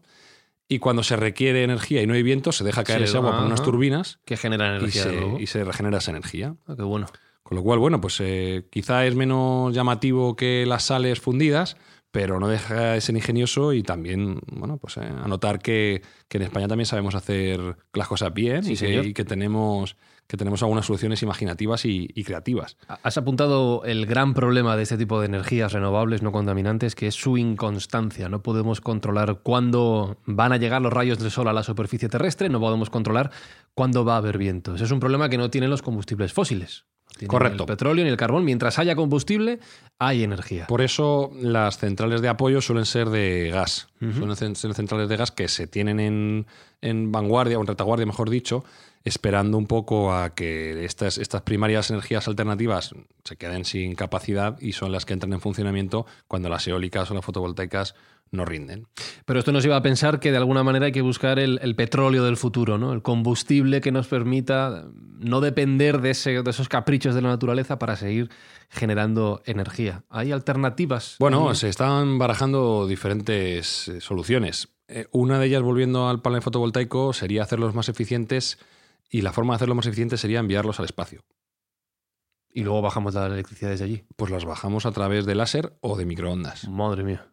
Y 0.68 0.80
cuando 0.80 1.02
se 1.02 1.16
requiere 1.16 1.64
energía 1.64 2.02
y 2.02 2.08
no 2.08 2.14
hay 2.14 2.24
viento, 2.24 2.52
se 2.52 2.66
deja 2.66 2.84
caer 2.84 3.04
esa 3.04 3.20
agua 3.20 3.38
por 3.38 3.46
unas 3.46 3.64
turbinas. 3.64 4.20
Que 4.26 4.36
generan 4.36 4.76
energía. 4.76 5.06
Y 5.40 5.48
se, 5.48 5.64
regenera 5.64 6.00
esa 6.00 6.12
energía. 6.12 6.56
Ah, 6.68 6.74
qué 6.76 6.84
bueno. 6.84 7.08
Con 7.42 7.56
lo 7.56 7.64
cual, 7.64 7.80
bueno, 7.80 8.02
pues 8.02 8.20
eh, 8.20 8.66
quizá 8.70 9.06
es 9.06 9.16
menos 9.16 9.74
llamativo 9.74 10.36
que 10.36 10.66
las 10.66 10.84
sales 10.84 11.22
fundidas, 11.22 11.78
pero 12.12 12.38
no 12.38 12.50
deja 12.50 12.92
de 12.92 13.00
ser 13.00 13.16
ingenioso 13.16 13.72
y 13.72 13.82
también, 13.82 14.42
bueno, 14.52 14.76
pues 14.78 14.98
eh, 14.98 15.10
anotar 15.24 15.60
que, 15.60 16.02
en 16.30 16.42
España 16.42 16.68
también 16.68 16.86
sabemos 16.86 17.16
hacer 17.16 17.78
las 17.94 18.10
cosas 18.10 18.34
bien 18.34 18.66
y, 18.70 19.14
que, 19.14 19.24
tenemos 19.24 19.96
que 20.28 20.38
tenemos 20.38 20.62
algunas 20.62 20.86
soluciones 20.86 21.24
imaginativas 21.24 21.86
y, 21.86 22.08
creativas. 22.24 22.78
Has 23.04 23.18
apuntado 23.18 23.84
el 23.86 24.06
gran 24.06 24.34
problema 24.34 24.76
de 24.76 24.84
este 24.84 24.98
tipo 24.98 25.20
de 25.20 25.28
energías 25.28 25.72
renovables 25.72 26.22
no 26.22 26.34
contaminantes, 26.34 26.96
que 26.96 27.08
es 27.08 27.16
su 27.16 27.38
inconstancia. 27.38 28.28
No 28.28 28.44
podemos 28.44 28.82
controlar 28.82 29.40
cuándo 29.42 30.18
van 30.26 30.52
a 30.52 30.58
llegar 30.58 30.82
los 30.82 30.92
rayos 30.92 31.20
del 31.20 31.32
sol 31.32 31.48
a 31.48 31.54
la 31.54 31.64
superficie 31.64 32.10
terrestre, 32.10 32.50
no 32.50 32.60
podemos 32.60 32.90
controlar 32.90 33.32
cuándo 33.74 34.04
va 34.04 34.16
a 34.16 34.18
haber 34.18 34.38
vientos. 34.38 34.82
Es 34.82 34.92
un 34.92 35.00
problema 35.00 35.30
que 35.30 35.38
no 35.38 35.50
tienen 35.50 35.70
los 35.70 35.82
combustibles 35.82 36.34
fósiles. 36.34 36.86
Correcto. 37.26 37.64
El 37.64 37.68
petróleo 37.68 38.06
ni 38.06 38.12
el 38.12 38.18
carbón. 38.18 38.46
Mientras 38.46 38.78
haya 38.78 38.96
combustible, 38.96 39.60
hay 39.98 40.24
energía. 40.24 40.68
Por 40.68 40.82
eso 40.82 41.32
las 41.36 41.80
centrales 41.80 42.22
de 42.22 42.30
apoyo 42.30 42.62
suelen 42.62 42.86
ser 42.86 43.10
de 43.10 43.50
gas. 43.52 43.88
Suelen 44.00 44.56
ser 44.56 44.74
centrales 44.76 45.10
de 45.10 45.18
gas 45.18 45.32
que 45.32 45.48
se 45.48 45.66
tienen 45.66 46.00
en, 46.00 46.46
en 46.82 47.12
vanguardia 47.12 47.58
o 47.58 47.62
en 47.62 47.68
retaguardia, 47.68 48.06
mejor 48.06 48.30
dicho, 48.30 48.64
esperando 49.04 49.58
un 49.58 49.66
poco 49.66 50.14
a 50.14 50.36
que 50.36 50.86
estas, 50.86 51.18
estas 51.18 51.42
primarias 51.42 51.90
energías 51.90 52.28
alternativas 52.28 52.94
se 53.24 53.38
queden 53.38 53.66
sin 53.66 53.96
capacidad 53.96 54.60
y 54.60 54.74
son 54.74 54.92
las 54.92 55.06
que 55.06 55.14
entran 55.14 55.34
en 55.34 55.42
funcionamiento 55.42 56.06
cuando 56.28 56.50
las 56.50 56.68
eólicas 56.68 57.10
o 57.10 57.14
las 57.14 57.26
fotovoltaicas 57.26 57.96
no 58.32 58.46
rinden. 58.46 58.88
Pero 59.26 59.40
esto 59.40 59.52
nos 59.52 59.64
lleva 59.64 59.78
a 59.78 59.82
pensar 59.82 60.20
que 60.20 60.32
de 60.32 60.38
alguna 60.38 60.64
manera 60.64 60.88
hay 60.88 60.92
que 60.92 61.02
buscar 61.02 61.40
el, 61.40 61.76
petróleo 61.76 62.24
del 62.24 62.38
futuro, 62.38 62.78
¿no? 62.78 62.94
el 62.94 63.02
combustible 63.02 63.82
que 63.82 63.92
nos 63.92 64.08
permita 64.08 64.86
no 65.20 65.42
depender 65.42 66.02
de, 66.02 66.14
de, 66.14 66.50
esos 66.50 66.70
caprichos 66.70 67.16
de 67.16 67.22
la 67.22 67.30
naturaleza 67.30 67.80
para 67.80 67.96
seguir 67.96 68.30
generando 68.70 69.42
energía. 69.46 70.04
¿Hay 70.10 70.32
alternativas? 70.32 71.16
Bueno, 71.20 71.54
se 71.56 71.70
están 71.70 72.18
barajando 72.18 72.88
diferentes 72.88 73.88
eh, 73.88 74.02
soluciones. 74.02 74.70
Eh, 74.88 75.08
una 75.12 75.40
de 75.40 75.48
ellas, 75.48 75.62
volviendo 75.62 76.08
al 76.08 76.22
panel 76.22 76.42
fotovoltaico, 76.42 77.14
sería 77.14 77.44
hacerlos 77.44 77.76
más 77.76 77.90
eficientes 77.90 78.58
y 79.10 79.22
la 79.22 79.34
forma 79.34 79.54
de 79.54 79.58
hacerlo 79.58 79.76
más 79.76 79.86
eficiente 79.86 80.18
sería 80.18 80.40
enviarlos 80.40 80.80
al 80.80 80.86
espacio. 80.86 81.24
¿Y 82.50 82.64
luego 82.64 82.82
bajamos 82.82 83.14
las 83.14 83.32
electricidad 83.32 83.70
desde 83.70 83.86
allí? 83.86 84.04
Pues 84.16 84.32
las 84.32 84.46
bajamos 84.46 84.86
a 84.86 84.92
través 84.92 85.26
de 85.26 85.36
láser 85.36 85.78
o 85.82 85.96
de 85.98 86.06
microondas. 86.06 86.68
Madre 86.68 87.04
mía. 87.04 87.28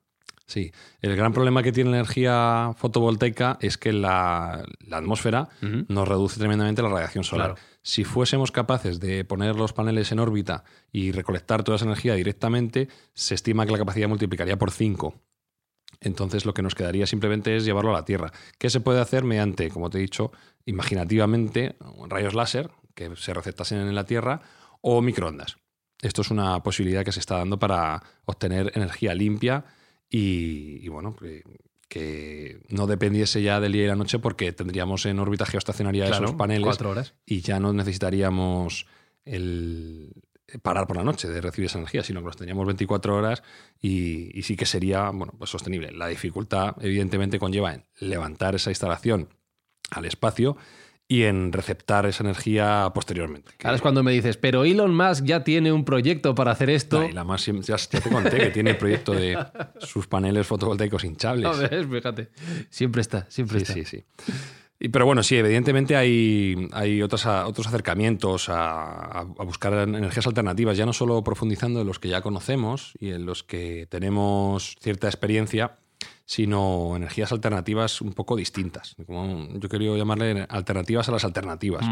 Sí, 0.46 0.72
el 1.00 1.16
gran 1.16 1.32
problema 1.32 1.62
que 1.62 1.72
tiene 1.72 1.90
la 1.90 1.96
energía 1.96 2.72
fotovoltaica 2.76 3.56
es 3.60 3.78
que 3.78 3.94
la, 3.94 4.62
atmósfera 4.90 5.48
nos 5.88 6.06
reduce 6.06 6.38
tremendamente 6.38 6.82
la 6.82 6.90
radiación 6.90 7.24
solar. 7.24 7.54
Si 7.80 8.04
fuésemos 8.04 8.52
capaces 8.52 9.00
de 9.00 9.24
poner 9.24 9.56
los 9.56 9.72
paneles 9.72 10.12
en 10.12 10.18
órbita 10.18 10.64
y 10.92 11.12
recolectar 11.12 11.64
toda 11.64 11.76
esa 11.76 11.86
energía 11.86 12.14
directamente, 12.14 12.88
se 13.14 13.34
estima 13.34 13.64
que 13.64 13.72
la 13.72 13.78
capacidad 13.78 14.08
multiplicaría 14.08 14.58
por 14.58 14.70
5. 14.70 15.14
Entonces 16.00 16.44
lo 16.44 16.52
que 16.52 16.62
nos 16.62 16.74
quedaría 16.74 17.06
simplemente 17.06 17.56
es 17.56 17.64
llevarlo 17.64 17.90
a 17.90 18.00
la 18.00 18.04
Tierra. 18.04 18.30
¿Qué 18.58 18.68
se 18.68 18.80
puede 18.80 19.00
hacer 19.00 19.24
mediante, 19.24 19.70
como 19.70 19.88
te 19.88 19.98
he 19.98 20.02
dicho, 20.02 20.30
imaginativamente, 20.66 21.76
rayos 22.08 22.34
láser 22.34 22.70
que 22.94 23.16
se 23.16 23.32
recetasen 23.32 23.78
en 23.78 23.94
la 23.94 24.04
Tierra 24.04 24.42
o 24.82 25.00
microondas? 25.00 25.56
Esto 26.02 26.20
es 26.20 26.30
una 26.30 26.62
posibilidad 26.62 27.02
que 27.02 27.12
se 27.12 27.20
está 27.20 27.38
dando 27.38 27.58
para 27.58 28.02
obtener 28.26 28.72
energía 28.74 29.14
limpia 29.14 29.64
y, 30.16 30.88
bueno, 30.88 31.16
que, 31.88 32.60
no 32.68 32.86
dependiese 32.86 33.42
ya 33.42 33.58
del 33.58 33.72
día 33.72 33.84
y 33.84 33.86
la 33.88 33.96
noche 33.96 34.20
porque 34.20 34.52
tendríamos 34.52 35.06
en 35.06 35.18
órbita 35.18 35.44
geoestacionaria 35.44 36.06
esos 36.06 36.34
paneles 36.34 36.80
horas. 36.82 37.14
y 37.26 37.40
ya 37.40 37.58
no 37.58 37.72
necesitaríamos 37.72 38.86
el, 39.24 40.12
parar 40.62 40.86
por 40.86 40.96
la 40.96 41.04
noche 41.04 41.28
de 41.28 41.40
recibir 41.40 41.66
esa 41.66 41.78
energía, 41.78 42.04
sino 42.04 42.20
que 42.20 42.26
los 42.26 42.36
tendríamos 42.36 42.64
24 42.66 43.16
horas 43.16 43.42
y, 43.80 44.40
sí 44.42 44.56
que 44.56 44.66
sería 44.66 45.10
bueno, 45.10 45.34
pues 45.36 45.50
sostenible. 45.50 45.90
La 45.90 46.06
dificultad, 46.06 46.76
evidentemente, 46.80 47.40
conlleva 47.40 47.74
en 47.74 47.84
levantar 47.98 48.54
esa 48.54 48.70
instalación 48.70 49.30
al 49.90 50.04
espacio 50.04 50.56
y 51.06 51.24
en 51.24 51.52
receptar 51.52 52.06
esa 52.06 52.24
energía 52.24 52.90
posteriormente. 52.94 53.52
Ahora 53.62 53.76
es 53.76 53.82
cuando 53.82 54.02
me 54.02 54.12
dices, 54.12 54.36
pero 54.36 54.64
Elon 54.64 54.94
Musk 54.94 55.24
ya 55.24 55.44
tiene 55.44 55.72
un 55.72 55.84
proyecto 55.84 56.34
para 56.34 56.52
hacer 56.52 56.70
esto. 56.70 57.08
la 57.12 57.24
más, 57.24 57.44
ya, 57.46 57.76
te 57.76 58.00
conté 58.00 58.38
que 58.38 58.50
tiene 58.50 58.70
el 58.70 58.76
proyecto 58.76 59.12
de 59.12 59.38
sus 59.78 60.06
paneles 60.06 60.46
fotovoltaicos 60.46 61.04
hinchables. 61.04 61.46
A 61.46 61.68
ver, 61.68 61.86
fíjate. 61.86 62.28
Siempre 62.70 63.02
está, 63.02 63.26
siempre 63.28 63.58
está. 63.58 63.74
Sí, 63.74 63.84
sí. 63.84 64.04
Pero 64.90 65.06
bueno, 65.06 65.22
sí, 65.22 65.36
evidentemente 65.36 65.96
hay, 65.96 66.68
hay 66.72 67.00
otros, 67.00 67.24
otros 67.26 67.66
acercamientos 67.68 68.48
a, 68.48 69.24
buscar 69.38 69.72
energías 69.88 70.26
alternativas, 70.26 70.76
ya 70.76 70.84
no 70.84 70.92
solo 70.92 71.22
profundizando 71.22 71.80
en 71.80 71.86
los 71.86 71.98
que 71.98 72.08
ya 72.08 72.22
conocemos 72.22 72.92
y 72.98 73.10
en 73.10 73.24
los 73.24 73.44
que 73.44 73.86
tenemos 73.88 74.76
cierta 74.80 75.06
experiencia, 75.06 75.78
sino 76.24 76.94
energías 76.96 77.32
alternativas 77.32 78.00
un 78.00 78.12
poco 78.12 78.36
distintas. 78.36 78.96
Como 79.06 79.48
yo 79.58 79.68
quería 79.68 79.94
llamarle 79.96 80.46
alternativas 80.48 81.08
a 81.08 81.12
las 81.12 81.24
alternativas. 81.24 81.84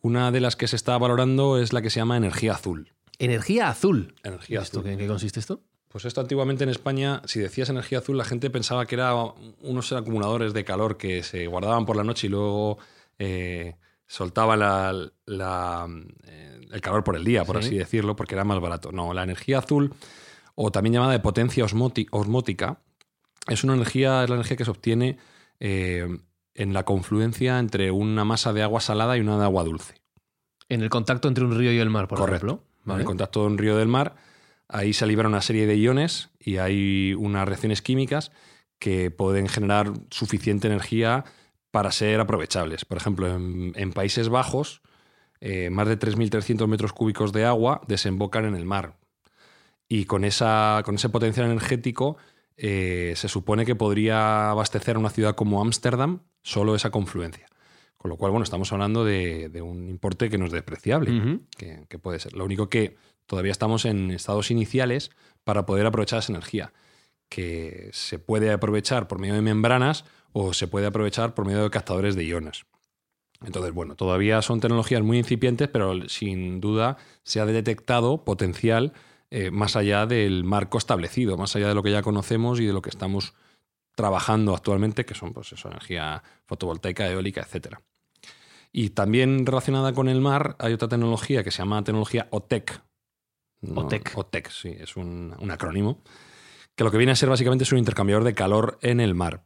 Una 0.00 0.30
de 0.30 0.40
las 0.40 0.56
que 0.56 0.68
se 0.68 0.76
está 0.76 0.98
valorando 0.98 1.58
es 1.58 1.72
la 1.72 1.80
que 1.80 1.90
se 1.90 2.00
llama 2.00 2.16
energía 2.16 2.52
azul. 2.52 2.92
Energía 3.18 3.68
azul. 3.68 4.14
Energía 4.22 4.60
¿Esto, 4.60 4.84
¿En 4.84 4.98
qué 4.98 5.06
consiste 5.06 5.40
esto? 5.40 5.62
Pues 5.88 6.04
esto 6.04 6.20
antiguamente 6.20 6.64
en 6.64 6.70
España, 6.70 7.22
si 7.24 7.38
decías 7.38 7.68
energía 7.68 7.98
azul, 7.98 8.18
la 8.18 8.24
gente 8.24 8.50
pensaba 8.50 8.84
que 8.84 8.96
era 8.96 9.14
unos 9.62 9.92
acumuladores 9.92 10.52
de 10.52 10.64
calor 10.64 10.96
que 10.96 11.22
se 11.22 11.46
guardaban 11.46 11.86
por 11.86 11.96
la 11.96 12.02
noche 12.02 12.26
y 12.26 12.30
luego 12.30 12.78
eh, 13.18 13.76
soltaban 14.06 14.60
eh, 14.60 15.10
el 16.72 16.80
calor 16.80 17.04
por 17.04 17.16
el 17.16 17.24
día, 17.24 17.44
por 17.44 17.58
así 17.58 17.76
decirlo, 17.76 18.16
porque 18.16 18.34
era 18.34 18.44
más 18.44 18.60
barato. 18.60 18.90
No, 18.90 19.14
la 19.14 19.22
energía 19.22 19.58
azul, 19.58 19.94
o 20.56 20.72
también 20.72 20.94
llamada 20.94 21.12
de 21.12 21.20
potencia 21.20 21.64
osmótica, 21.64 22.80
es 23.48 23.64
una 23.64 23.74
energía, 23.74 24.24
es 24.24 24.30
la 24.30 24.36
energía 24.36 24.56
que 24.56 24.64
se 24.64 24.70
obtiene 24.70 25.18
eh, 25.60 26.06
en 26.54 26.72
la 26.72 26.84
confluencia 26.84 27.58
entre 27.58 27.90
una 27.90 28.24
masa 28.24 28.52
de 28.52 28.62
agua 28.62 28.80
salada 28.80 29.16
y 29.16 29.20
una 29.20 29.38
de 29.38 29.44
agua 29.44 29.64
dulce. 29.64 29.94
En 30.68 30.82
el 30.82 30.90
contacto 30.90 31.28
entre 31.28 31.44
un 31.44 31.56
río 31.56 31.72
y 31.72 31.78
el 31.78 31.90
mar, 31.90 32.08
por 32.08 32.28
ejemplo. 32.28 32.64
En 32.86 32.98
el 32.98 33.04
contacto 33.04 33.40
de 33.40 33.46
un 33.46 33.58
río 33.58 33.76
del 33.76 33.88
mar 33.88 34.14
Ahí 34.68 34.92
se 34.92 35.06
libera 35.06 35.28
una 35.28 35.42
serie 35.42 35.66
de 35.66 35.76
iones 35.76 36.30
y 36.38 36.56
hay 36.56 37.14
unas 37.14 37.46
reacciones 37.46 37.82
químicas 37.82 38.32
que 38.78 39.10
pueden 39.10 39.48
generar 39.48 39.92
suficiente 40.10 40.66
energía 40.66 41.24
para 41.70 41.92
ser 41.92 42.20
aprovechables. 42.20 42.84
Por 42.84 42.96
ejemplo, 42.96 43.28
en, 43.28 43.92
Países 43.92 44.28
Bajos, 44.28 44.82
eh, 45.40 45.70
más 45.70 45.86
de 45.88 45.98
3.300 45.98 46.66
metros 46.66 46.92
cúbicos 46.92 47.32
de 47.32 47.44
agua 47.44 47.82
desembocan 47.88 48.46
en 48.46 48.54
el 48.54 48.64
mar. 48.64 48.96
Y 49.86 50.06
con, 50.06 50.24
esa, 50.24 50.82
con 50.84 50.94
ese 50.94 51.10
potencial 51.10 51.46
energético 51.46 52.16
eh, 52.56 53.14
se 53.16 53.28
supone 53.28 53.66
que 53.66 53.74
podría 53.74 54.50
abastecer 54.50 54.96
a 54.96 54.98
una 54.98 55.10
ciudad 55.10 55.34
como 55.34 55.60
Ámsterdam 55.60 56.20
solo 56.42 56.74
esa 56.74 56.90
confluencia. 56.90 57.46
Con 57.96 58.10
lo 58.10 58.16
cual, 58.16 58.32
bueno, 58.32 58.44
estamos 58.44 58.70
hablando 58.72 59.04
de, 59.04 59.50
un 59.62 59.88
importe 59.88 60.28
que 60.28 60.36
no 60.36 60.44
es 60.44 60.52
despreciable, 60.52 61.40
que, 61.56 61.86
que, 61.88 61.98
puede 61.98 62.18
ser. 62.18 62.34
Lo 62.34 62.44
único 62.44 62.68
que 62.68 62.96
todavía 63.24 63.52
estamos 63.52 63.86
en 63.86 64.10
estados 64.10 64.50
iniciales 64.50 65.10
para 65.42 65.64
poder 65.64 65.86
aprovechar 65.86 66.18
esa 66.18 66.32
energía, 66.32 66.74
que 67.30 67.88
se 67.92 68.18
puede 68.18 68.52
aprovechar 68.52 69.08
por 69.08 69.18
medio 69.18 69.34
de 69.34 69.40
membranas 69.40 70.04
o 70.32 70.52
se 70.52 70.68
puede 70.68 70.86
aprovechar 70.86 71.32
por 71.32 71.46
medio 71.46 71.62
de 71.62 71.70
captadores 71.70 72.14
de 72.14 72.24
iones. 72.24 72.66
Entonces, 73.44 73.72
bueno, 73.72 73.94
todavía 73.94 74.42
son 74.42 74.60
tecnologías 74.60 75.02
muy 75.02 75.18
incipientes, 75.18 75.68
pero 75.68 76.08
sin 76.08 76.60
duda 76.60 76.96
se 77.22 77.40
ha 77.40 77.46
detectado 77.46 78.24
potencial 78.24 78.92
eh, 79.30 79.50
más 79.50 79.76
allá 79.76 80.06
del 80.06 80.44
marco 80.44 80.78
establecido, 80.78 81.36
más 81.36 81.54
allá 81.56 81.68
de 81.68 81.74
lo 81.74 81.82
que 81.82 81.90
ya 81.90 82.02
conocemos 82.02 82.60
y 82.60 82.66
de 82.66 82.72
lo 82.72 82.82
que 82.82 82.90
estamos 82.90 83.34
trabajando 83.94 84.54
actualmente, 84.54 85.04
que 85.04 85.14
son 85.14 85.32
pues 85.32 85.52
eso, 85.52 85.68
energía 85.68 86.22
fotovoltaica, 86.46 87.08
eólica, 87.08 87.42
etc. 87.42 87.76
Y 88.72 88.90
también 88.90 89.46
relacionada 89.46 89.92
con 89.92 90.08
el 90.08 90.20
mar 90.20 90.56
hay 90.58 90.72
otra 90.72 90.88
tecnología 90.88 91.44
que 91.44 91.50
se 91.50 91.58
llama 91.58 91.84
tecnología 91.84 92.26
OTEC, 92.30 92.80
OTEC. 93.74 94.12
OTEC, 94.14 94.50
sí, 94.50 94.76
es 94.78 94.96
un, 94.96 95.34
acrónimo. 95.50 96.02
Que 96.74 96.84
lo 96.84 96.90
que 96.90 96.98
viene 96.98 97.12
a 97.12 97.16
ser 97.16 97.28
básicamente 97.28 97.64
es 97.64 97.72
un 97.72 97.78
intercambiador 97.78 98.24
de 98.24 98.34
calor 98.34 98.78
en 98.82 99.00
el 99.00 99.14
mar. 99.14 99.44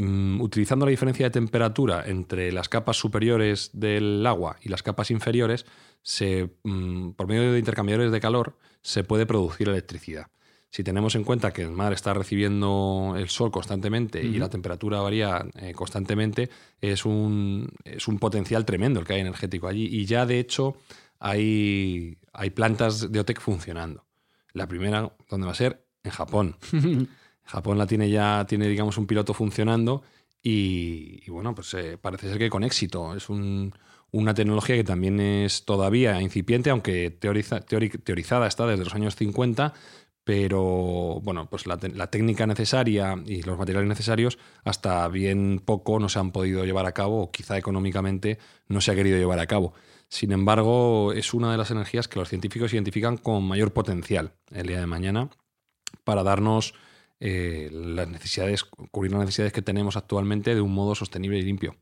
Mm, 0.00 0.40
utilizando 0.40 0.86
la 0.86 0.90
diferencia 0.90 1.26
de 1.26 1.30
temperatura 1.30 2.04
entre 2.06 2.52
las 2.52 2.68
capas 2.68 2.96
superiores 2.96 3.70
del 3.72 4.24
agua 4.28 4.56
y 4.62 4.68
las 4.68 4.84
capas 4.84 5.10
inferiores, 5.10 5.66
se, 6.02 6.50
mm, 6.62 7.10
por 7.10 7.26
medio 7.26 7.52
de 7.52 7.58
intercambiadores 7.58 8.12
de 8.12 8.20
calor 8.20 8.56
se 8.80 9.02
puede 9.02 9.26
producir 9.26 9.68
electricidad. 9.68 10.28
Si 10.70 10.84
tenemos 10.84 11.16
en 11.16 11.24
cuenta 11.24 11.52
que 11.52 11.62
el 11.62 11.72
mar 11.72 11.92
está 11.92 12.14
recibiendo 12.14 13.14
el 13.16 13.28
sol 13.28 13.50
constantemente 13.50 14.22
y 14.22 14.38
la 14.38 14.50
temperatura 14.50 15.00
varía 15.00 15.46
eh, 15.56 15.72
constantemente, 15.72 16.50
es 16.80 17.04
un, 17.04 17.68
es 17.84 18.06
un 18.06 18.18
potencial 18.18 18.66
tremendo 18.66 19.00
el 19.00 19.06
que 19.06 19.14
hay 19.14 19.20
energético 19.20 19.66
allí. 19.66 19.86
Y 19.90 20.04
ya 20.04 20.26
de 20.26 20.38
hecho 20.38 20.76
hay, 21.18 22.18
hay 22.34 22.50
plantas 22.50 23.10
de 23.10 23.18
OTEC 23.18 23.40
funcionando. 23.40 24.04
La 24.52 24.68
primera, 24.68 25.10
¿dónde 25.30 25.46
va 25.46 25.52
a 25.52 25.56
ser? 25.56 25.86
En 26.04 26.10
Japón. 26.10 26.56
Japón 27.48 27.78
la 27.78 27.86
tiene 27.86 28.10
ya, 28.10 28.44
tiene 28.46 28.68
digamos 28.68 28.98
un 28.98 29.06
piloto 29.06 29.32
funcionando 29.32 30.02
y, 30.42 31.28
bueno, 31.30 31.54
pues 31.54 31.72
eh, 31.74 31.98
parece 32.00 32.28
ser 32.28 32.38
que 32.38 32.50
con 32.50 32.62
éxito. 32.62 33.14
Es 33.14 33.28
una 33.30 34.34
tecnología 34.34 34.76
que 34.76 34.84
también 34.84 35.18
es 35.18 35.64
todavía 35.64 36.20
incipiente, 36.20 36.70
aunque 36.70 37.10
teorizada 37.10 38.46
está 38.46 38.66
desde 38.66 38.84
los 38.84 38.94
años 38.94 39.16
50, 39.16 39.72
pero 40.24 41.20
bueno, 41.22 41.48
pues 41.48 41.66
la, 41.66 41.78
la, 41.94 42.08
técnica 42.08 42.46
necesaria 42.46 43.16
y 43.26 43.42
los 43.42 43.58
materiales 43.58 43.88
necesarios 43.88 44.38
hasta 44.62 45.08
bien 45.08 45.60
poco 45.64 45.98
no 45.98 46.10
se 46.10 46.18
han 46.18 46.32
podido 46.32 46.66
llevar 46.66 46.84
a 46.84 46.92
cabo 46.92 47.22
o 47.22 47.30
quizá 47.30 47.56
económicamente 47.56 48.38
no 48.68 48.82
se 48.82 48.90
ha 48.90 48.94
querido 48.94 49.16
llevar 49.16 49.38
a 49.38 49.46
cabo. 49.46 49.72
Sin 50.08 50.32
embargo, 50.32 51.12
es 51.14 51.32
una 51.32 51.50
de 51.50 51.56
las 51.56 51.70
energías 51.70 52.08
que 52.08 52.18
los 52.18 52.28
científicos 52.28 52.74
identifican 52.74 53.16
con 53.16 53.44
mayor 53.44 53.72
potencial 53.72 54.32
el 54.50 54.66
día 54.66 54.80
de 54.80 54.86
mañana 54.86 55.30
para 56.04 56.22
darnos 56.22 56.74
eh, 57.20 57.70
las 57.72 58.08
necesidades, 58.08 58.64
cubrir 58.64 59.12
las 59.12 59.20
necesidades 59.20 59.52
que 59.52 59.62
tenemos 59.62 59.96
actualmente 59.96 60.54
de 60.54 60.60
un 60.60 60.72
modo 60.72 60.94
sostenible 60.94 61.38
y 61.38 61.42
limpio. 61.42 61.76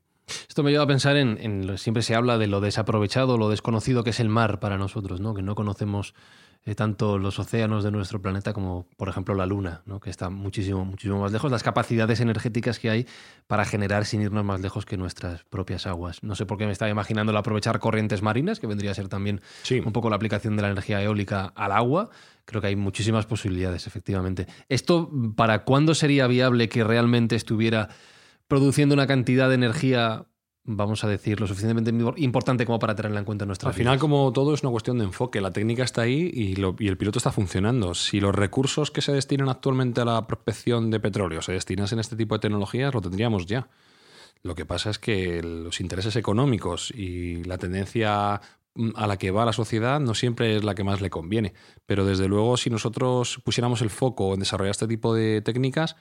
Esto 0.49 0.61
me 0.63 0.71
lleva 0.71 0.83
a 0.83 0.87
pensar 0.87 1.15
en, 1.15 1.37
en, 1.39 1.77
siempre 1.77 2.03
se 2.03 2.15
habla 2.15 2.37
de 2.37 2.47
lo 2.47 2.59
desaprovechado, 2.59 3.37
lo 3.37 3.49
desconocido 3.49 4.03
que 4.03 4.09
es 4.09 4.19
el 4.19 4.29
mar 4.29 4.59
para 4.59 4.77
nosotros, 4.77 5.21
¿no? 5.21 5.33
Que 5.33 5.41
no 5.41 5.55
conocemos 5.55 6.13
eh, 6.67 6.75
tanto 6.75 7.17
los 7.17 7.39
océanos 7.39 7.85
de 7.85 7.91
nuestro 7.91 8.21
planeta 8.21 8.51
como, 8.51 8.87
por 8.97 9.07
ejemplo, 9.07 9.33
la 9.35 9.45
Luna, 9.45 9.83
¿no? 9.85 10.01
que 10.01 10.09
está 10.09 10.29
muchísimo, 10.29 10.83
muchísimo 10.83 11.21
más 11.21 11.31
lejos, 11.31 11.49
las 11.49 11.63
capacidades 11.63 12.19
energéticas 12.19 12.77
que 12.77 12.89
hay 12.89 13.07
para 13.47 13.63
generar 13.63 14.03
sin 14.03 14.21
irnos 14.21 14.43
más 14.43 14.59
lejos 14.59 14.85
que 14.85 14.97
nuestras 14.97 15.45
propias 15.45 15.87
aguas. 15.87 16.23
No 16.23 16.35
sé 16.35 16.45
por 16.45 16.57
qué 16.57 16.65
me 16.65 16.73
estaba 16.73 16.91
imaginando 16.91 17.31
el 17.31 17.37
aprovechar 17.37 17.79
corrientes 17.79 18.21
marinas, 18.21 18.59
que 18.59 18.67
vendría 18.67 18.91
a 18.91 18.95
ser 18.95 19.07
también 19.07 19.39
un 19.85 19.93
poco 19.93 20.09
la 20.09 20.17
aplicación 20.17 20.57
de 20.57 20.61
la 20.61 20.69
energía 20.69 21.01
eólica 21.01 21.53
al 21.55 21.71
agua. 21.71 22.09
Creo 22.43 22.59
que 22.59 22.67
hay 22.67 22.75
muchísimas 22.75 23.25
posibilidades, 23.25 23.87
efectivamente. 23.87 24.47
¿Esto 24.67 25.09
para 25.37 25.63
cuándo 25.63 25.95
sería 25.95 26.27
viable 26.27 26.67
que 26.67 26.83
realmente 26.83 27.37
estuviera 27.37 27.87
produciendo 28.49 28.93
una 28.93 29.07
cantidad 29.07 29.47
de 29.47 29.55
energía 29.55 30.25
vamos 30.67 31.05
a 31.05 31.07
decir, 31.07 31.39
lo 31.39 31.47
suficientemente 31.47 31.91
importante 32.21 32.65
como 32.65 32.77
para 32.77 32.93
tenerla 32.93 33.19
en 33.19 33.25
cuenta 33.25 33.45
en 33.45 33.47
nuestra 33.47 33.69
Al 33.69 33.73
final, 33.75 33.97
como 33.97 34.31
todo, 34.33 34.53
es 34.53 34.61
una 34.63 34.71
cuestión 34.71 34.97
de 34.97 35.05
enfoque. 35.05 35.39
La 35.39 35.51
técnica 35.51 35.83
está 35.83 36.01
ahí 36.01 36.29
y, 36.31 36.61
el 36.85 36.97
piloto 36.97 37.17
está 37.17 37.31
funcionando. 37.31 37.95
Si 37.95 38.19
los 38.19 38.35
recursos 38.35 38.91
que 38.91 39.01
se 39.01 39.13
destinan 39.13 39.47
actualmente 39.47 40.01
a 40.01 40.05
la 40.05 40.27
prospección 40.27 40.91
de 40.91 40.99
petróleo 40.99 41.41
se 41.41 41.53
destinasen 41.53 41.99
a 41.99 42.01
este 42.01 42.17
tipo 42.17 42.35
de 42.35 42.39
tecnologías, 42.39 42.93
lo 42.93 43.01
tendríamos 43.01 43.45
ya. 43.45 43.69
Lo 44.43 44.55
que 44.55 44.65
pasa 44.65 44.89
es 44.89 44.99
que 44.99 45.41
los 45.41 45.79
intereses 45.79 46.17
económicos 46.17 46.91
y 46.91 47.43
la 47.45 47.57
tendencia 47.57 48.41
mm, 48.75 48.89
a 48.95 49.07
la 49.07 49.17
que 49.17 49.31
va 49.31 49.45
la 49.45 49.53
sociedad 49.53 50.01
no 50.01 50.13
siempre 50.15 50.57
es 50.57 50.65
la 50.65 50.75
que 50.75 50.83
más 50.83 50.99
le 50.99 51.09
conviene. 51.09 51.53
Pero 51.85 52.05
desde 52.05 52.27
luego, 52.27 52.57
si 52.57 52.69
nosotros 52.69 53.39
pusiéramos 53.45 53.81
el 53.81 53.89
foco 53.89 54.33
en 54.33 54.41
desarrollar 54.41 54.71
este 54.71 54.87
tipo 54.87 55.15
de 55.15 55.41
técnicas, 55.41 55.95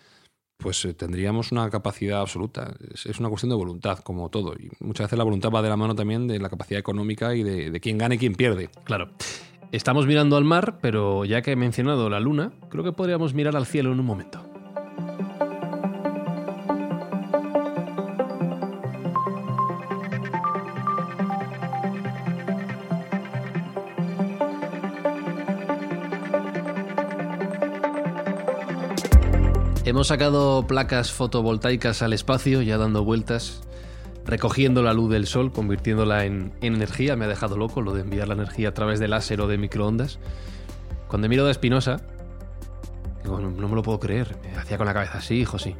pues 0.56 0.84
eh, 0.84 0.94
tendríamos 0.94 1.52
una 1.52 1.68
capacidad 1.70 2.20
absoluta. 2.20 2.74
Es, 2.92 3.20
una 3.20 3.28
cuestión 3.28 3.50
de 3.50 3.56
voluntad, 3.56 3.98
como 3.98 4.28
todo. 4.30 4.54
Y 4.54 4.70
muchas 4.80 5.06
veces 5.06 5.18
la 5.18 5.24
voluntad 5.24 5.50
va 5.50 5.62
de 5.62 5.68
la 5.68 5.76
mano 5.76 5.94
también 5.94 6.26
de 6.26 6.38
la 6.38 6.48
capacidad 6.48 6.80
económica 6.80 7.34
y 7.34 7.42
de, 7.42 7.80
quién 7.80 7.98
gana 7.98 8.14
y 8.14 8.18
quién 8.18 8.34
pierde. 8.34 8.70
Claro. 8.84 9.10
Estamos 9.72 10.06
mirando 10.06 10.36
al 10.36 10.44
mar, 10.44 10.78
pero 10.80 11.24
ya 11.24 11.42
que 11.42 11.52
he 11.52 11.56
mencionado 11.56 12.08
la 12.08 12.20
luna, 12.20 12.52
creo 12.70 12.84
que 12.84 12.92
podríamos 12.92 13.34
mirar 13.34 13.56
al 13.56 13.66
cielo 13.66 13.92
en 13.92 14.00
un 14.00 14.06
momento. 14.06 14.55
Hemos 29.86 30.08
sacado 30.08 30.66
placas 30.66 31.12
fotovoltaicas 31.12 32.02
al 32.02 32.12
espacio, 32.12 32.60
ya 32.60 32.76
dando 32.76 33.04
vueltas, 33.04 33.62
recogiendo 34.24 34.82
la 34.82 34.92
luz 34.92 35.12
del 35.12 35.28
sol, 35.28 35.52
convirtiéndola 35.52 36.24
en, 36.24 36.52
energía. 36.60 37.14
Me 37.14 37.26
ha 37.26 37.28
dejado 37.28 37.56
loco 37.56 37.82
lo 37.82 37.94
de 37.94 38.00
enviar 38.00 38.26
la 38.26 38.34
energía 38.34 38.70
a 38.70 38.74
través 38.74 38.98
de 38.98 39.06
láser 39.06 39.40
o 39.40 39.46
de 39.46 39.58
microondas. 39.58 40.18
Cuando 41.06 41.28
miro 41.28 41.44
de 41.44 41.52
Espinosa, 41.52 42.00
digo, 43.22 43.38
no, 43.38 43.68
me 43.68 43.76
lo 43.76 43.82
puedo 43.84 44.00
creer. 44.00 44.36
Me 44.42 44.58
hacía 44.58 44.76
con 44.76 44.88
la 44.88 44.92
cabeza 44.92 45.18
así, 45.18 45.36
hijo, 45.36 45.56
sí. 45.56 45.76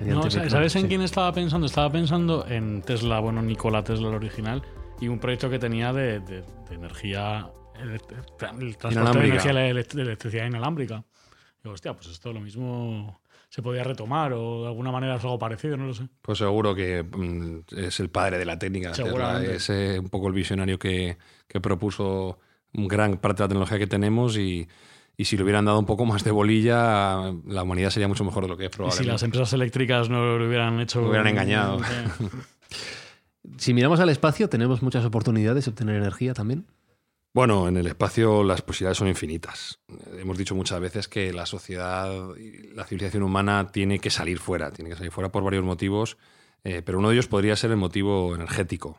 No, 0.00 0.28
¿Sabes 0.28 0.74
en 0.74 0.88
quién 0.88 1.02
estaba 1.02 1.32
pensando? 1.32 1.68
Estaba 1.68 1.92
pensando 1.92 2.44
en 2.48 2.82
Tesla, 2.82 3.20
bueno, 3.20 3.40
Nikola 3.40 3.84
Tesla, 3.84 4.08
el 4.08 4.16
original, 4.16 4.64
y 5.00 5.06
un 5.06 5.20
proyecto 5.20 5.48
que 5.48 5.60
tenía 5.60 5.92
de, 5.92 6.42
energía, 6.72 7.48
el, 7.80 8.00
transporte 8.76 9.20
de 9.20 9.26
energía 9.28 9.52
de 9.52 9.70
electricidad 9.70 10.46
inalámbrica. 10.46 11.04
Digo, 11.62 11.74
hostia, 11.74 11.94
pues 11.94 12.08
esto 12.08 12.32
lo 12.32 12.40
mismo 12.40 13.20
se 13.48 13.62
podía 13.62 13.84
retomar 13.84 14.32
o 14.32 14.62
de 14.62 14.68
alguna 14.68 14.90
manera 14.90 15.16
es 15.16 15.22
algo 15.24 15.38
parecido, 15.38 15.76
no 15.76 15.86
lo 15.86 15.94
sé. 15.94 16.08
Pues 16.22 16.38
seguro 16.38 16.74
que 16.74 17.02
mm, 17.02 17.76
es 17.76 18.00
el 18.00 18.08
padre 18.08 18.38
de 18.38 18.46
la 18.46 18.58
técnica. 18.58 18.92
Es 18.92 19.68
eh, 19.68 19.98
un 19.98 20.08
poco 20.08 20.28
el 20.28 20.32
visionario 20.32 20.78
que, 20.78 21.18
propuso 21.60 22.38
gran 22.72 23.18
parte 23.18 23.42
de 23.42 23.44
la 23.44 23.48
tecnología 23.48 23.78
que 23.78 23.86
tenemos 23.86 24.38
y, 24.38 24.66
si 25.18 25.36
le 25.36 25.42
hubieran 25.44 25.66
dado 25.66 25.78
un 25.78 25.86
poco 25.86 26.06
más 26.06 26.24
de 26.24 26.30
bolilla, 26.30 27.30
la 27.46 27.62
humanidad 27.62 27.90
sería 27.90 28.08
mucho 28.08 28.24
mejor 28.24 28.44
de 28.44 28.48
lo 28.48 28.56
que 28.56 28.64
es 28.64 28.70
probablemente. 28.70 29.02
Y 29.02 29.04
si 29.04 29.12
las 29.12 29.22
empresas 29.22 29.52
eléctricas 29.52 30.08
no 30.08 30.38
lo 30.38 30.46
hubieran 30.46 30.80
hecho... 30.80 31.02
Lo 31.02 31.10
hubieran 31.10 31.28
engañado. 31.28 31.78
si 33.58 33.74
miramos 33.74 34.00
al 34.00 34.08
espacio, 34.08 34.48
¿tenemos 34.48 34.82
muchas 34.82 35.04
oportunidades 35.04 35.66
de 35.66 35.70
obtener 35.70 35.96
energía 35.96 36.32
también? 36.32 36.66
Bueno, 37.34 37.66
en 37.66 37.78
el 37.78 37.86
espacio 37.86 38.44
las 38.44 38.60
posibilidades 38.60 38.98
son 38.98 39.08
infinitas. 39.08 39.80
Hemos 40.18 40.36
dicho 40.36 40.54
muchas 40.54 40.80
veces 40.80 41.08
que 41.08 41.32
la 41.32 41.46
sociedad, 41.46 42.10
la 42.74 42.84
civilización 42.84 43.22
humana 43.22 43.70
tiene 43.72 44.00
que 44.00 44.10
salir 44.10 44.38
fuera, 44.38 44.70
tiene 44.70 44.90
que 44.90 44.96
salir 44.96 45.10
fuera 45.10 45.32
por 45.32 45.42
varios 45.42 45.64
motivos, 45.64 46.18
eh, 46.62 46.82
pero 46.84 46.98
uno 46.98 47.08
de 47.08 47.14
ellos 47.14 47.28
podría 47.28 47.56
ser 47.56 47.70
el 47.70 47.78
motivo 47.78 48.34
energético. 48.34 48.98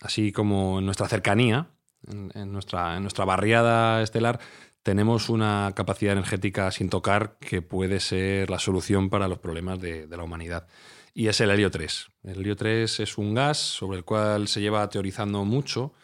así 0.00 0.30
como 0.30 0.78
en 0.78 0.84
nuestra 0.84 1.08
cercanía, 1.08 1.70
en, 2.06 2.52
nuestra, 2.52 2.96
en 2.96 3.02
nuestra 3.02 3.24
barriada 3.24 4.00
estelar, 4.00 4.38
tenemos 4.84 5.28
una 5.28 5.72
capacidad 5.74 6.12
energética 6.12 6.70
sin 6.70 6.88
tocar 6.88 7.36
que 7.40 7.62
puede 7.62 7.98
ser 7.98 8.48
la 8.48 8.60
solución 8.60 9.10
para 9.10 9.26
los 9.26 9.40
problemas 9.40 9.80
de, 9.80 10.06
de 10.06 10.16
la 10.16 10.22
humanidad. 10.22 10.68
Y 11.14 11.26
es 11.26 11.40
el 11.40 11.50
helio 11.50 11.72
3. 11.72 12.10
El 12.24 12.40
helio 12.40 12.54
3 12.54 13.00
es 13.00 13.18
un 13.18 13.34
gas 13.34 13.58
sobre 13.58 13.98
el 13.98 14.04
cual 14.04 14.46
se 14.46 14.60
lleva 14.60 14.88
teorizando 14.88 15.44
mucho 15.44 15.94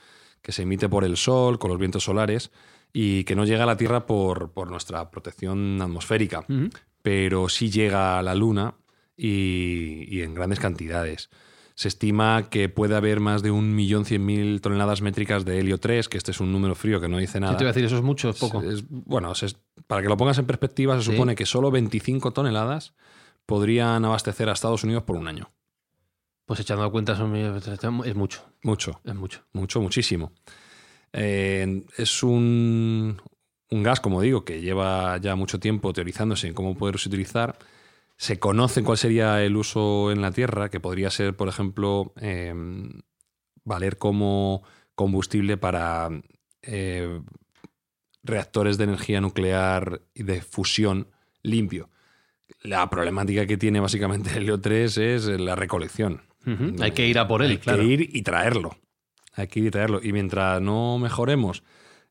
que 0.43 0.53
se 0.53 0.63
emite 0.63 0.89
por 0.89 1.05
el 1.05 1.17
Sol, 1.17 1.59
con 1.59 1.71
los 1.71 1.79
vientos 1.79 2.05
solares, 2.05 2.51
y 2.93 3.25
que 3.25 3.37
no 3.37 3.45
llega 3.45 3.65
a 3.65 3.67
la 3.67 3.77
Tierra 3.77 4.07
por, 4.07 4.53
nuestra 4.69 5.11
protección 5.11 5.81
atmosférica, 5.81 6.45
pero 7.03 7.49
sí 7.49 7.71
llega 7.71 8.19
a 8.19 8.23
la 8.23 8.35
Luna 8.35 8.75
y, 9.17 10.23
en 10.23 10.35
grandes 10.35 10.61
cantidades. 10.61 11.31
Se 11.75 11.89
estima 11.89 12.51
que 12.51 12.69
puede 12.69 12.95
haber 12.95 13.21
más 13.21 13.43
de 13.43 13.53
1.100.000 13.53 14.61
toneladas 14.61 15.01
métricas 15.01 15.45
de 15.45 15.61
helio 15.61 15.79
3, 15.79 16.09
que 16.09 16.19
este 16.19 16.31
es 16.33 16.41
un 16.41 16.53
número 16.53 16.75
frío 16.75 17.01
que 17.01 17.09
no 17.09 17.19
dice 17.19 17.41
nada. 17.41 17.57
te 17.57 17.65
voy 17.65 17.71
a 17.71 17.73
decir? 17.73 17.85
¿Eso 17.85 17.97
es 17.97 18.03
mucho 18.03 18.31
o 18.31 18.35
poco? 18.35 18.63
bueno, 18.91 19.33
para 19.87 20.03
que 20.03 20.09
lo 20.09 20.17
pongas 20.17 20.39
en 20.39 20.47
perspectiva, 20.47 20.97
se 21.01 21.11
supone 21.11 21.35
que 21.35 21.47
solo 21.47 21.71
25 21.71 22.33
toneladas 22.33 22.93
podrían 23.47 24.05
abastecer 24.05 24.49
a 24.49 24.53
Estados 24.53 24.85
Unidos 24.85 25.05
por 25.05 25.17
un 25.17 25.29
año. 25.29 25.51
Pues 26.51 26.59
echando 26.59 26.91
cuenta 26.91 27.13
es 27.13 28.15
mucho. 28.17 28.45
Mucho. 28.65 29.01
Es 29.05 29.15
mucho. 29.15 29.45
Mucho, 29.53 29.81
muchísimo. 29.81 30.33
Eh, 31.13 31.85
es 31.97 32.25
un, 32.25 33.23
gas, 33.71 34.01
como 34.01 34.21
digo, 34.21 34.45
que 34.45 34.61
lleva 34.61 35.17
ya 35.19 35.37
mucho 35.37 35.61
tiempo 35.61 35.93
teorizándose 35.93 36.49
en 36.49 36.55
cómo 36.55 36.77
poderse 36.77 37.09
utilizar. 37.09 37.57
Se 38.17 38.41
conoce 38.41 38.83
cuál 38.83 38.99
sería 38.99 39.41
el 39.45 39.57
uso 39.57 40.11
en 40.11 40.23
la 40.23 40.33
Tierra, 40.33 40.71
que 40.71 40.81
podría 40.81 41.09
ser, 41.13 41.37
por 41.37 41.47
ejemplo, 41.47 42.13
eh, 42.21 42.53
valer 43.63 43.97
como 43.97 44.65
combustible 44.97 45.57
para 45.57 46.09
eh, 46.63 47.21
reactores 48.25 48.77
de 48.77 48.83
energía 48.83 49.21
nuclear 49.21 50.03
y 50.15 50.25
de 50.25 50.43
fusión 50.43 51.07
limpio. 51.45 51.91
La 52.61 52.91
problemática 52.91 53.47
que 53.47 53.57
tiene 53.57 53.79
básicamente 53.79 54.31
el 54.31 54.39
helio 54.39 54.61
3 54.61 54.99
es 54.99 55.27
la 55.27 55.55
recolección. 55.55 56.29
Hay 56.81 56.93
que 56.93 57.07
ir 57.07 57.19
a 57.19 57.29
por 57.29 57.43
él, 57.43 57.53
Hay 57.53 57.59
que 57.59 57.85
ir 57.85 58.17
y 58.17 58.23
traerlo. 58.23 58.77
Hay 59.35 59.47
que 59.49 59.61
ir 59.61 59.67
y 59.67 59.71
traerlo. 59.71 60.01
Y 60.03 60.13
mientras 60.13 60.61
no 60.61 60.99
mejoremos 60.99 61.63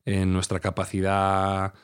en 0.04 0.32
nuestra 0.32 0.60
capacidad 0.60 1.74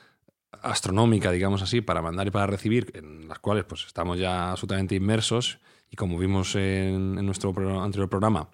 astronómica, 0.63 1.31
digamos 1.31 1.63
así, 1.63 1.81
para 1.81 2.03
mandar 2.03 2.27
y 2.27 2.31
para 2.31 2.47
recibir, 2.47 2.93
en 2.95 3.29
las 3.29 3.39
cuales 3.39 3.65
pues 3.65 3.85
estamos 3.87 4.19
ya 4.19 4.51
absolutamente 4.51 4.95
inmersos 4.95 5.59
y 5.91 5.97
como 5.97 6.19
vimos 6.19 6.55
en, 6.55 7.19
en 7.19 7.27
nuestro 7.27 7.55
anterior 7.83 8.09
programa, 8.09 8.49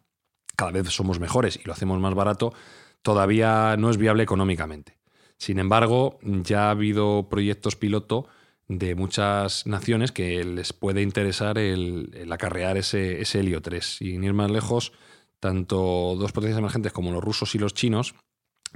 cada 0.56 0.72
vez 0.72 0.88
somos 0.90 1.20
mejores 1.20 1.58
y 1.62 1.66
lo 1.66 1.72
hacemos 1.72 2.00
más 2.00 2.14
barato, 2.14 2.52
todavía 3.02 3.76
no 3.78 3.90
es 3.90 3.96
viable 3.96 4.22
económicamente. 4.22 4.98
Sin 5.38 5.58
embargo, 5.58 6.18
ya 6.22 6.68
ha 6.68 6.70
habido 6.70 7.28
proyectos 7.28 7.74
piloto 7.76 8.28
de 8.78 8.94
muchas 8.94 9.66
naciones 9.66 10.12
que 10.12 10.44
les 10.44 10.72
puede 10.72 11.02
interesar 11.02 11.58
el, 11.58 12.28
acarrear 12.30 12.76
ese, 12.76 13.20
ese 13.20 13.40
helio 13.40 13.60
3. 13.60 13.84
Sin 13.84 14.24
ir 14.24 14.32
más 14.32 14.50
lejos, 14.50 14.92
tanto 15.40 16.14
dos 16.18 16.32
potencias 16.32 16.58
emergentes 16.58 16.92
como 16.92 17.12
los 17.12 17.22
rusos 17.22 17.54
y 17.54 17.58
los 17.58 17.74
chinos 17.74 18.14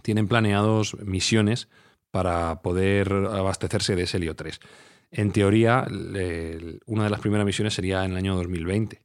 tienen 0.02 0.28
planeados 0.28 0.96
misiones 1.00 1.68
para 2.10 2.62
poder 2.62 3.12
abastecerse 3.12 3.96
de 3.96 4.02
ese 4.02 4.18
helio 4.18 4.36
3. 4.36 4.60
En 5.10 5.32
teoría, 5.32 5.86
una 6.86 7.04
de 7.04 7.10
las 7.10 7.20
primeras 7.20 7.46
misiones 7.46 7.74
sería 7.74 8.04
en 8.04 8.12
el 8.12 8.16
año 8.16 8.36
2020. 8.36 9.02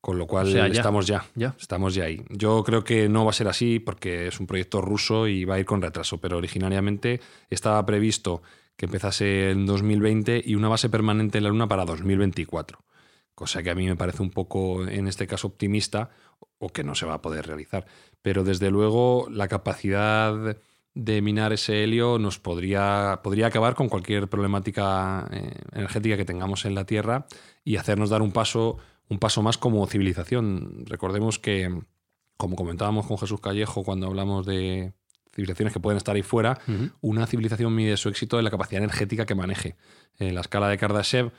Con 0.00 0.18
lo 0.18 0.26
cual 0.26 0.54
estamos 0.70 1.06
ya, 1.06 1.24
ya, 1.34 1.56
Estamos 1.58 1.94
ya 1.94 2.04
ahí. 2.04 2.22
Yo 2.28 2.62
creo 2.62 2.84
que 2.84 3.08
no 3.08 3.24
va 3.24 3.30
a 3.30 3.34
ser 3.34 3.48
así 3.48 3.78
porque 3.78 4.26
es 4.26 4.38
un 4.38 4.46
proyecto 4.46 4.82
ruso 4.82 5.26
y 5.26 5.46
va 5.46 5.54
a 5.54 5.58
ir 5.58 5.64
con 5.64 5.80
retraso, 5.80 6.18
pero 6.20 6.36
originariamente 6.36 7.22
estaba 7.48 7.84
previsto 7.86 8.42
que 8.76 8.86
empezase 8.86 9.50
en 9.50 9.66
2020 9.66 10.42
y 10.44 10.54
una 10.54 10.68
base 10.68 10.88
permanente 10.88 11.38
en 11.38 11.44
la 11.44 11.50
Luna 11.50 11.68
para 11.68 11.84
2024. 11.84 12.78
Cosa 13.34 13.62
que 13.62 13.70
a 13.70 13.74
mí 13.74 13.86
me 13.86 13.96
parece 13.96 14.22
un 14.22 14.30
poco, 14.30 14.86
en 14.86 15.08
este 15.08 15.26
caso, 15.26 15.48
optimista 15.48 16.10
o 16.58 16.68
que 16.68 16.84
no 16.84 16.94
se 16.94 17.06
va 17.06 17.14
a 17.14 17.22
poder 17.22 17.46
realizar. 17.46 17.86
Pero 18.22 18.44
desde 18.44 18.70
luego 18.70 19.26
la 19.30 19.48
capacidad 19.48 20.56
de 20.94 21.22
minar 21.22 21.52
ese 21.52 21.82
helio 21.82 22.18
nos 22.18 22.38
podría, 22.38 23.20
podría 23.22 23.48
acabar 23.48 23.74
con 23.74 23.88
cualquier 23.88 24.28
problemática 24.28 25.28
eh, 25.32 25.52
energética 25.72 26.16
que 26.16 26.24
tengamos 26.24 26.64
en 26.64 26.76
la 26.76 26.86
Tierra 26.86 27.26
y 27.64 27.76
hacernos 27.76 28.10
dar 28.10 28.22
un 28.22 28.30
paso, 28.30 28.78
un 29.08 29.18
paso 29.18 29.42
más 29.42 29.58
como 29.58 29.86
civilización. 29.88 30.84
Recordemos 30.86 31.40
que, 31.40 31.82
como 32.36 32.54
comentábamos 32.54 33.06
con 33.06 33.18
Jesús 33.18 33.40
Callejo 33.40 33.82
cuando 33.82 34.06
hablamos 34.06 34.46
de, 34.46 34.94
civilizaciones 35.34 35.72
que 35.72 35.80
pueden 35.80 35.96
estar 35.96 36.14
ahí 36.14 36.22
fuera, 36.22 36.58
una 37.00 37.26
civilización 37.26 37.74
mide 37.74 37.96
su 37.96 38.08
éxito 38.08 38.38
en 38.38 38.44
la 38.44 38.50
capacidad 38.50 38.82
energética 38.82 39.26
que 39.26 39.34
maneje. 39.34 39.76
En 40.18 40.34
la 40.34 40.40
escala 40.40 40.68
de 40.68 40.78
Kardashev, 40.78 41.32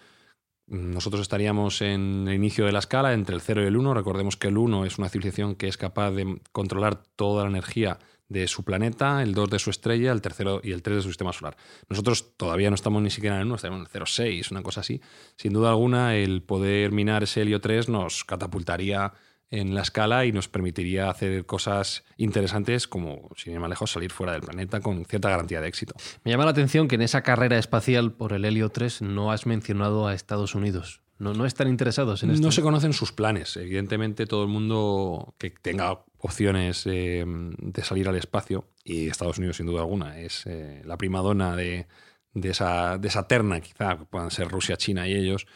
nosotros 0.68 1.22
estaríamos 1.22 1.82
en 1.82 2.28
el 2.28 2.34
inicio 2.34 2.66
de 2.66 2.72
la 2.72 2.80
escala 2.80 3.14
entre 3.14 3.36
el 3.36 3.42
0 3.42 3.64
y 3.64 3.68
el 3.68 3.78
1. 3.78 3.94
Recordemos 3.94 4.36
que 4.36 4.48
el 4.48 4.58
1 4.58 4.86
es 4.86 4.98
una 4.98 5.10
civilización 5.10 5.56
que 5.56 5.68
es 5.68 5.78
capaz 5.78 6.12
de 6.12 6.42
controlar 6.52 7.04
toda 7.16 7.44
la 7.44 7.50
energía 7.50 8.00
de 8.28 8.48
su 8.48 8.64
planeta, 8.64 9.22
el 9.22 9.36
2 9.36 9.52
de 9.52 9.60
su 9.60 9.70
estrella, 9.70 10.12
el 10.12 10.22
tercero 10.22 10.60
y 10.64 10.72
el 10.72 10.82
3 10.82 10.98
de 10.98 11.02
su 11.04 11.10
sistema 11.10 11.32
solar. 11.32 11.56
Nosotros 11.90 12.36
todavía 12.38 12.72
no 12.72 12.76
estamos 12.76 13.02
ni 13.04 13.12
siquiera 13.12 13.36
en 13.36 13.42
el 13.42 13.48
1, 13.48 13.56
estamos 13.56 13.80
en 13.80 14.02
el 14.02 14.02
0,6, 14.02 14.52
una 14.52 14.64
cosa 14.64 14.82
así. 14.82 15.02
Sin 15.36 15.54
duda 15.54 15.70
alguna, 15.70 16.16
el 16.16 16.42
poder 16.42 16.92
minar 16.92 17.22
ese 17.22 17.44
helio 17.44 17.62
3 17.62 17.90
nos 17.90 18.24
catapultaría 18.24 19.14
en 19.56 19.74
la 19.74 19.82
escala 19.82 20.26
y 20.26 20.32
nos 20.32 20.48
permitiría 20.48 21.10
hacer 21.10 21.46
cosas 21.46 22.04
interesantes 22.18 22.88
como, 22.88 23.30
sin 23.36 23.54
ir 23.54 23.60
más 23.60 23.70
lejos, 23.70 23.92
salir 23.92 24.12
fuera 24.12 24.34
del 24.34 24.42
planeta 24.42 24.82
con 24.82 25.06
cierta 25.06 25.30
garantía 25.30 25.62
de 25.62 25.68
éxito. 25.68 25.96
Me 26.24 26.32
llama 26.32 26.46
la 26.46 26.52
atención 26.52 26.88
que 26.88 26.96
en 26.96 27.02
esa 27.02 27.22
carrera 27.22 27.58
espacial 27.58 28.12
por 28.14 28.34
el 28.34 28.46
Helio 28.46 28.70
3 28.70 29.02
no 29.02 29.32
has 29.32 29.46
mencionado 29.46 30.08
a 30.08 30.14
Estados 30.14 30.56
Unidos. 30.56 31.02
No, 31.18 31.34
no 31.34 31.46
están 31.46 31.70
interesados 31.70 32.24
en 32.24 32.32
esto. 32.32 32.46
No 32.46 32.52
se 32.52 32.62
conocen 32.62 32.92
sus 32.92 33.14
planes. 33.14 33.56
Evidentemente, 33.56 34.26
todo 34.26 34.44
el 34.44 34.50
mundo 34.50 35.34
que 35.38 35.50
tenga 35.50 36.04
opciones 36.20 36.84
eh, 36.88 37.24
de 37.26 37.84
salir 37.84 38.10
al 38.10 38.18
espacio, 38.18 38.66
y 38.84 39.08
Estados 39.08 39.38
Unidos 39.38 39.58
sin 39.58 39.66
duda 39.66 39.80
alguna 39.80 40.20
es 40.20 40.46
eh, 40.46 40.82
la 40.84 40.98
primadona 40.98 41.56
de, 41.56 41.88
de, 42.34 42.50
esa, 42.50 42.98
de 42.98 43.08
esa 43.08 43.28
terna, 43.28 43.62
quizá 43.62 43.98
puedan 43.98 44.30
ser 44.30 44.50
Rusia, 44.50 44.76
China 44.76 45.08
y 45.08 45.14
ellos, 45.14 45.48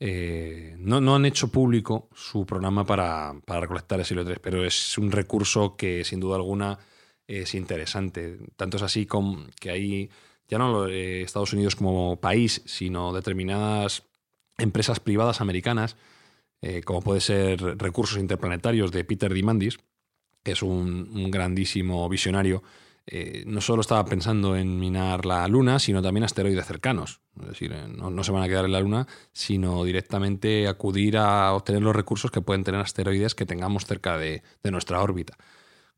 eh, 0.00 0.74
no, 0.78 1.14
han 1.14 1.24
hecho 1.26 1.48
público 1.48 2.08
su 2.14 2.44
programa 2.44 2.84
para, 2.84 3.34
recolectar 3.46 4.00
ese 4.00 4.14
hilo 4.14 4.24
3, 4.24 4.38
pero 4.40 4.64
es 4.64 4.98
un 4.98 5.12
recurso 5.12 5.76
que 5.76 6.04
sin 6.04 6.20
duda 6.20 6.36
alguna 6.36 6.78
es 7.26 7.54
interesante. 7.54 8.38
Tanto 8.56 8.78
es 8.78 8.82
así 8.82 9.06
como 9.06 9.46
que 9.60 9.70
hay 9.70 10.10
ya 10.48 10.58
no 10.58 10.86
eh, 10.88 11.22
Estados 11.22 11.52
Unidos 11.52 11.76
como 11.76 12.20
país, 12.20 12.62
sino 12.66 13.12
determinadas 13.12 14.02
empresas 14.58 15.00
privadas 15.00 15.40
americanas, 15.40 15.96
eh, 16.60 16.82
como 16.82 17.00
puede 17.00 17.20
ser 17.20 17.60
Recursos 17.78 18.18
Interplanetarios 18.18 18.92
de 18.92 19.04
Peter 19.04 19.32
Dimandis, 19.32 19.78
que 20.42 20.52
es 20.52 20.62
un 20.62 21.30
grandísimo 21.30 22.08
visionario 22.08 22.62
eh, 23.06 23.42
no 23.46 23.60
solo 23.60 23.80
estaba 23.80 24.04
pensando 24.04 24.56
en 24.56 24.78
minar 24.78 25.26
la 25.26 25.46
Luna, 25.48 25.78
sino 25.80 26.00
también 26.02 26.24
asteroides 26.24 26.66
cercanos. 26.66 27.20
Es 27.40 27.48
decir, 27.48 27.72
eh, 27.72 27.88
no, 27.88 28.22
se 28.22 28.30
van 28.30 28.42
a 28.42 28.48
quedar 28.48 28.64
en 28.64 28.72
la 28.72 28.80
Luna, 28.80 29.08
sino 29.32 29.82
directamente 29.84 30.68
acudir 30.68 31.16
a 31.16 31.52
obtener 31.52 31.82
los 31.82 31.96
recursos 31.96 32.30
que 32.30 32.40
pueden 32.40 32.62
tener 32.62 32.80
asteroides 32.80 33.34
que 33.34 33.46
tengamos 33.46 33.86
cerca 33.86 34.18
de, 34.18 34.42
nuestra 34.64 35.02
órbita. 35.02 35.36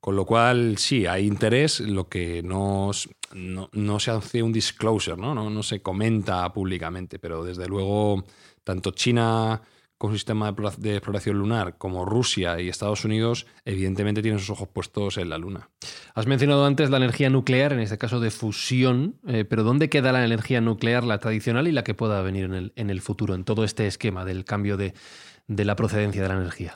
Con 0.00 0.16
lo 0.16 0.24
cual, 0.24 0.78
sí, 0.78 1.06
hay 1.06 1.26
interés, 1.26 1.80
lo 1.80 2.08
que 2.08 2.42
no, 2.42 2.90
no, 3.32 4.00
se 4.00 4.10
hace 4.10 4.42
un 4.42 4.52
disclosure, 4.52 5.16
¿no? 5.16 5.34
¿no? 5.34 5.50
No, 5.50 5.62
se 5.62 5.80
comenta 5.80 6.50
públicamente, 6.52 7.18
pero 7.18 7.44
desde 7.44 7.66
luego, 7.68 8.24
tanto 8.64 8.90
China 8.90 9.62
con 10.04 10.10
un 10.10 10.18
sistema 10.18 10.54
de 10.76 10.96
exploración 10.96 11.38
lunar 11.38 11.78
como 11.78 12.04
Rusia 12.04 12.60
y 12.60 12.68
Estados 12.68 13.06
Unidos, 13.06 13.46
evidentemente 13.64 14.20
tienen 14.20 14.38
sus 14.38 14.50
ojos 14.50 14.68
puestos 14.68 15.16
en 15.16 15.30
la 15.30 15.38
Luna. 15.38 15.70
Has 16.14 16.26
mencionado 16.26 16.66
antes 16.66 16.90
la 16.90 16.98
energía 16.98 17.30
nuclear, 17.30 17.72
en 17.72 17.80
este 17.80 17.96
caso 17.96 18.20
de 18.20 18.30
fusión, 18.30 19.16
eh, 19.26 19.46
pero 19.46 19.62
¿dónde 19.62 19.88
queda 19.88 20.12
la 20.12 20.22
energía 20.22 20.60
nuclear, 20.60 21.04
la 21.04 21.18
tradicional 21.20 21.68
y 21.68 21.72
la 21.72 21.84
que 21.84 21.94
pueda 21.94 22.20
venir 22.20 22.44
en 22.44 22.52
el, 22.52 22.72
en 22.76 22.90
el 22.90 23.00
futuro, 23.00 23.34
en 23.34 23.44
todo 23.44 23.64
este 23.64 23.86
esquema 23.86 24.26
del 24.26 24.44
cambio 24.44 24.76
de, 24.76 24.92
la 25.48 25.74
procedencia 25.74 26.20
de 26.20 26.28
la 26.28 26.34
energía? 26.34 26.74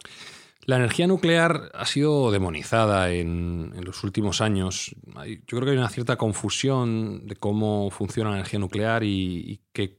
La 0.65 0.77
energía 0.77 1.07
nuclear 1.07 1.71
ha 1.75 1.85
sido 1.85 2.31
demonizada 2.31 3.11
en, 3.13 3.75
los 3.85 4.05
últimos 4.05 4.41
años. 4.41 4.97
Yo 5.07 5.59
creo 5.59 5.65
que 5.65 5.71
hay 5.73 5.77
una 5.77 5.91
cierta 5.91 6.17
confusión 6.17 7.27
de 7.27 7.37
cómo 7.37 7.91
funciona 7.91 8.31
la 8.31 8.37
energía 8.37 8.59
nuclear 8.59 9.05
y, 9.05 9.61
qué 9.73 9.99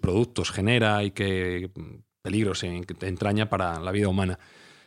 productos 0.00 0.50
genera 0.50 1.02
y 1.02 1.10
qué 1.10 1.70
peligros 2.22 2.62
entraña 2.64 3.48
para 3.48 3.80
la 3.80 3.92
vida 3.92 4.08
humana. 4.08 4.38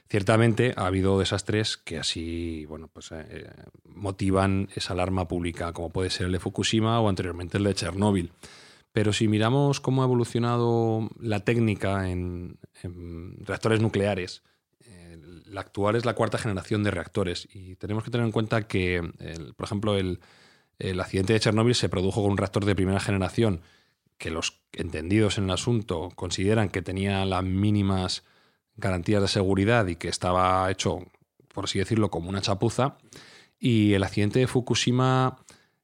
Ciertamente 0.10 0.74
ha 0.76 0.86
habido 0.86 1.18
desastres 1.18 1.78
que 1.78 1.98
así 1.98 2.66
bueno, 2.68 2.88
pues, 2.88 3.12
eh, 3.12 3.50
motivan 3.86 4.70
esa 4.76 4.94
alarma 4.94 5.28
pública, 5.28 5.74
como 5.74 5.90
puede 5.90 6.10
ser 6.10 6.28
el 6.28 6.34
de 6.34 6.40
Fukushima 6.40 7.00
o 7.00 7.10
anteriormente 7.10 7.58
el 7.58 7.64
de 7.64 7.74
Chernóbil. 7.74 8.32
Pero 8.92 9.12
si 9.12 9.28
miramos 9.28 9.80
cómo 9.80 10.04
ha 10.04 10.06
evolucionado 10.06 11.10
la 11.20 11.40
técnica 11.40 12.10
en, 12.10 12.60
reactores 13.40 13.82
nucleares, 13.82 14.44
la 15.48 15.62
actual 15.62 15.96
es 15.96 16.06
la 16.06 16.16
cuarta 16.16 16.38
generación 16.38 16.84
de 16.84 16.92
reactores 16.92 17.48
y 17.54 17.76
tenemos 17.76 18.04
que 18.04 18.12
tener 18.12 18.26
en 18.26 18.32
cuenta 18.32 18.68
que, 18.68 19.02
por 19.56 19.66
ejemplo, 19.66 19.96
el, 19.96 20.20
el 20.80 21.00
accidente 21.00 21.34
de 21.34 21.40
Chernóbil 21.40 21.76
se 21.76 21.90
produjo 21.90 22.22
con 22.22 22.32
un 22.32 22.38
reactor 22.38 22.66
de 22.66 22.76
primera 22.76 23.00
generación 23.00 23.62
que 24.24 24.32
los 24.32 24.62
entendidos 24.72 25.38
en 25.38 25.44
el 25.44 25.52
asunto 25.52 26.10
consideran 26.16 26.70
que 26.70 26.82
tenía 26.82 27.26
las 27.26 27.44
mínimas 27.44 28.24
garantías 28.78 29.22
de 29.22 29.28
seguridad 29.28 29.86
y 29.88 29.98
que 29.98 30.08
estaba 30.08 30.72
hecho, 30.72 31.00
por 31.54 31.66
así 31.66 31.78
decirlo, 31.78 32.10
como 32.10 32.30
una 32.30 32.40
chapuza. 32.40 32.96
Y 33.60 33.92
el 33.96 34.02
accidente 34.02 34.40
de 34.40 34.48
Fukushima 34.48 35.40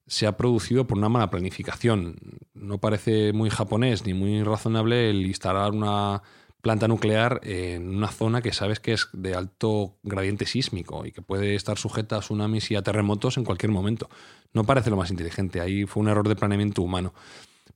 se 0.07 0.25
ha 0.25 0.37
producido 0.37 0.87
por 0.87 0.97
una 0.97 1.09
mala 1.09 1.29
planificación. 1.29 2.15
No 2.53 2.77
parece 2.77 3.33
muy 3.33 3.49
japonés 3.49 4.05
ni 4.05 4.13
muy 4.13 4.41
razonable 4.41 5.09
el 5.09 5.25
instalar 5.25 5.73
una 5.73 6.23
planta 6.61 6.87
nuclear 6.87 7.41
en 7.43 7.93
una 7.93 8.07
zona 8.07 8.41
que 8.41 8.53
sabes 8.53 8.79
que 8.79 8.93
es 8.93 9.09
de 9.11 9.35
alto 9.35 9.97
gradiente 10.03 10.45
sísmico 10.45 11.05
y 11.05 11.11
que 11.11 11.21
puede 11.21 11.55
estar 11.55 11.77
sujeta 11.77 12.15
a 12.15 12.19
tsunamis 12.21 12.71
y 12.71 12.77
a 12.77 12.83
terremotos 12.83 13.35
en 13.35 13.43
cualquier 13.43 13.73
momento. 13.73 14.09
No 14.53 14.63
parece 14.63 14.89
lo 14.89 14.95
más 14.95 15.11
inteligente. 15.11 15.59
Ahí 15.59 15.83
fue 15.83 16.03
un 16.03 16.07
error 16.07 16.27
de 16.29 16.37
planeamiento 16.37 16.81
humano. 16.81 17.13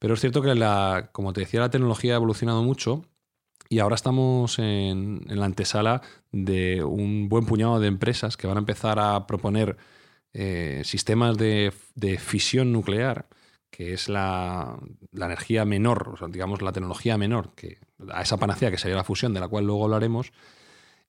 Pero 0.03 0.15
es 0.15 0.19
cierto 0.19 0.41
que, 0.41 0.53
la, 0.53 1.11
como 1.13 1.31
te 1.31 1.39
decía, 1.39 1.61
la 1.61 1.69
tecnología 1.69 2.11
ha 2.11 2.15
evolucionado 2.17 2.61
mucho 2.61 3.05
y 3.69 3.79
ahora 3.79 3.95
estamos 3.95 4.59
en, 4.59 5.21
la 5.27 5.45
antesala 5.45 6.01
de 6.29 6.83
un 6.83 7.29
buen 7.29 7.45
puñado 7.45 7.79
de 7.79 7.87
empresas 7.87 8.35
que 8.35 8.45
van 8.45 8.57
a 8.57 8.59
empezar 8.59 8.99
a 8.99 9.25
proponer 9.27 9.77
eh, 10.33 10.81
sistemas 10.83 11.37
de, 11.37 11.71
fisión 12.19 12.73
nuclear, 12.73 13.29
que 13.71 13.93
es 13.93 14.09
la, 14.09 14.77
energía 15.13 15.63
menor, 15.63 16.19
digamos 16.29 16.61
la 16.61 16.73
tecnología 16.73 17.17
menor, 17.17 17.55
que 17.55 17.77
a 18.11 18.23
esa 18.23 18.35
panacea 18.35 18.71
que 18.71 18.77
sería 18.77 18.97
la 18.97 19.05
fusión, 19.05 19.33
de 19.33 19.39
la 19.39 19.47
cual 19.47 19.65
luego 19.65 19.85
hablaremos, 19.85 20.33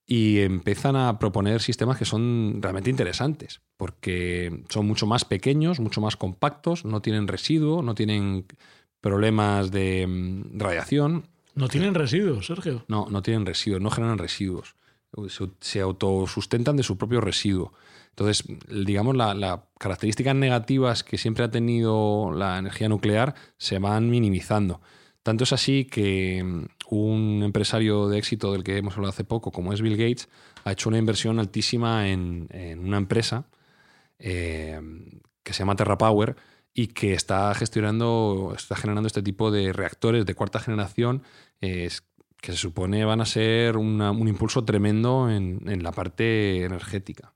y 0.07 0.38
empiezan 0.38 0.94
a 0.94 1.18
proponer 1.18 1.61
sistemas 1.61 1.98
que 1.98 2.04
son 2.04 2.61
realmente 2.62 2.90
interesantes, 2.90 3.61
porque 3.76 4.62
son 4.68 4.87
mucho 4.87 5.09
más 5.09 5.24
pequeños, 5.24 5.80
mucho 5.80 6.00
más 6.00 6.16
compactos, 6.16 6.85
no 6.85 7.02
tienen 7.02 7.26
residuo, 7.26 7.83
no 7.83 7.96
tienen 7.96 8.46
problemas 9.05 9.71
de 9.71 10.07
mm, 10.07 10.59
radiación. 10.59 11.27
¿No 11.55 11.69
tienen 11.69 11.95
residuos, 11.95 12.47
Sergio? 12.47 12.87
No, 12.88 13.07
no 13.11 13.21
tienen 13.21 13.45
residuos, 13.45 13.83
no 13.83 13.90
generan 13.90 14.17
residuos. 14.17 14.77
Se, 15.61 15.81
autosustentan 15.81 16.75
de 16.77 16.83
su 16.83 16.97
propio 16.97 17.21
residuo. 17.21 17.75
Entonces, 18.09 18.45
digamos, 18.67 19.14
las 19.14 19.61
características 19.79 20.35
negativas 20.35 21.05
que 21.05 21.19
siempre 21.19 21.45
ha 21.45 21.51
tenido 21.51 22.33
la 22.33 22.59
energía 22.59 22.88
nuclear 22.88 23.35
se 23.59 23.79
van 23.79 24.09
minimizando. 24.09 24.81
Tanto 25.23 25.45
es 25.45 25.53
así 25.53 25.85
que 25.85 26.43
mm, 26.43 26.64
un 26.88 27.43
empresario 27.45 28.09
de 28.09 28.17
éxito 28.17 28.53
del 28.53 28.64
que 28.64 28.79
hemos 28.79 28.95
hablado 28.95 29.11
hace 29.11 29.25
poco, 29.25 29.53
como 29.53 29.75
es 29.75 29.83
Bill 29.83 29.99
Gates, 29.99 30.31
ha 30.64 30.73
hecho 30.73 30.88
una 30.88 30.97
inversión 30.97 31.38
altísima 31.38 32.09
en, 32.09 32.49
una 32.83 32.97
empresa 32.97 33.45
eh, 34.19 34.81
que 35.43 35.53
se 35.53 35.59
llama 35.59 35.77
TerraPower, 35.77 36.37
y 36.74 36.88
que 36.88 37.14
está 37.14 37.54
gestionando, 37.54 38.52
está 38.56 38.74
generando 38.76 39.06
este 39.06 39.22
tipo 39.22 39.50
de 39.50 39.72
reactores 39.72 40.26
de 40.26 40.34
cuarta 40.34 40.58
generación 40.58 41.22
que 42.44 42.52
se 42.52 42.58
supone 42.58 43.04
van 43.04 43.20
a 43.20 43.26
ser 43.26 43.76
un 43.76 44.28
impulso 44.28 44.64
tremendo 44.64 45.30
en, 45.30 45.82
la 45.82 45.92
parte 45.92 46.64
energética. 46.64 47.34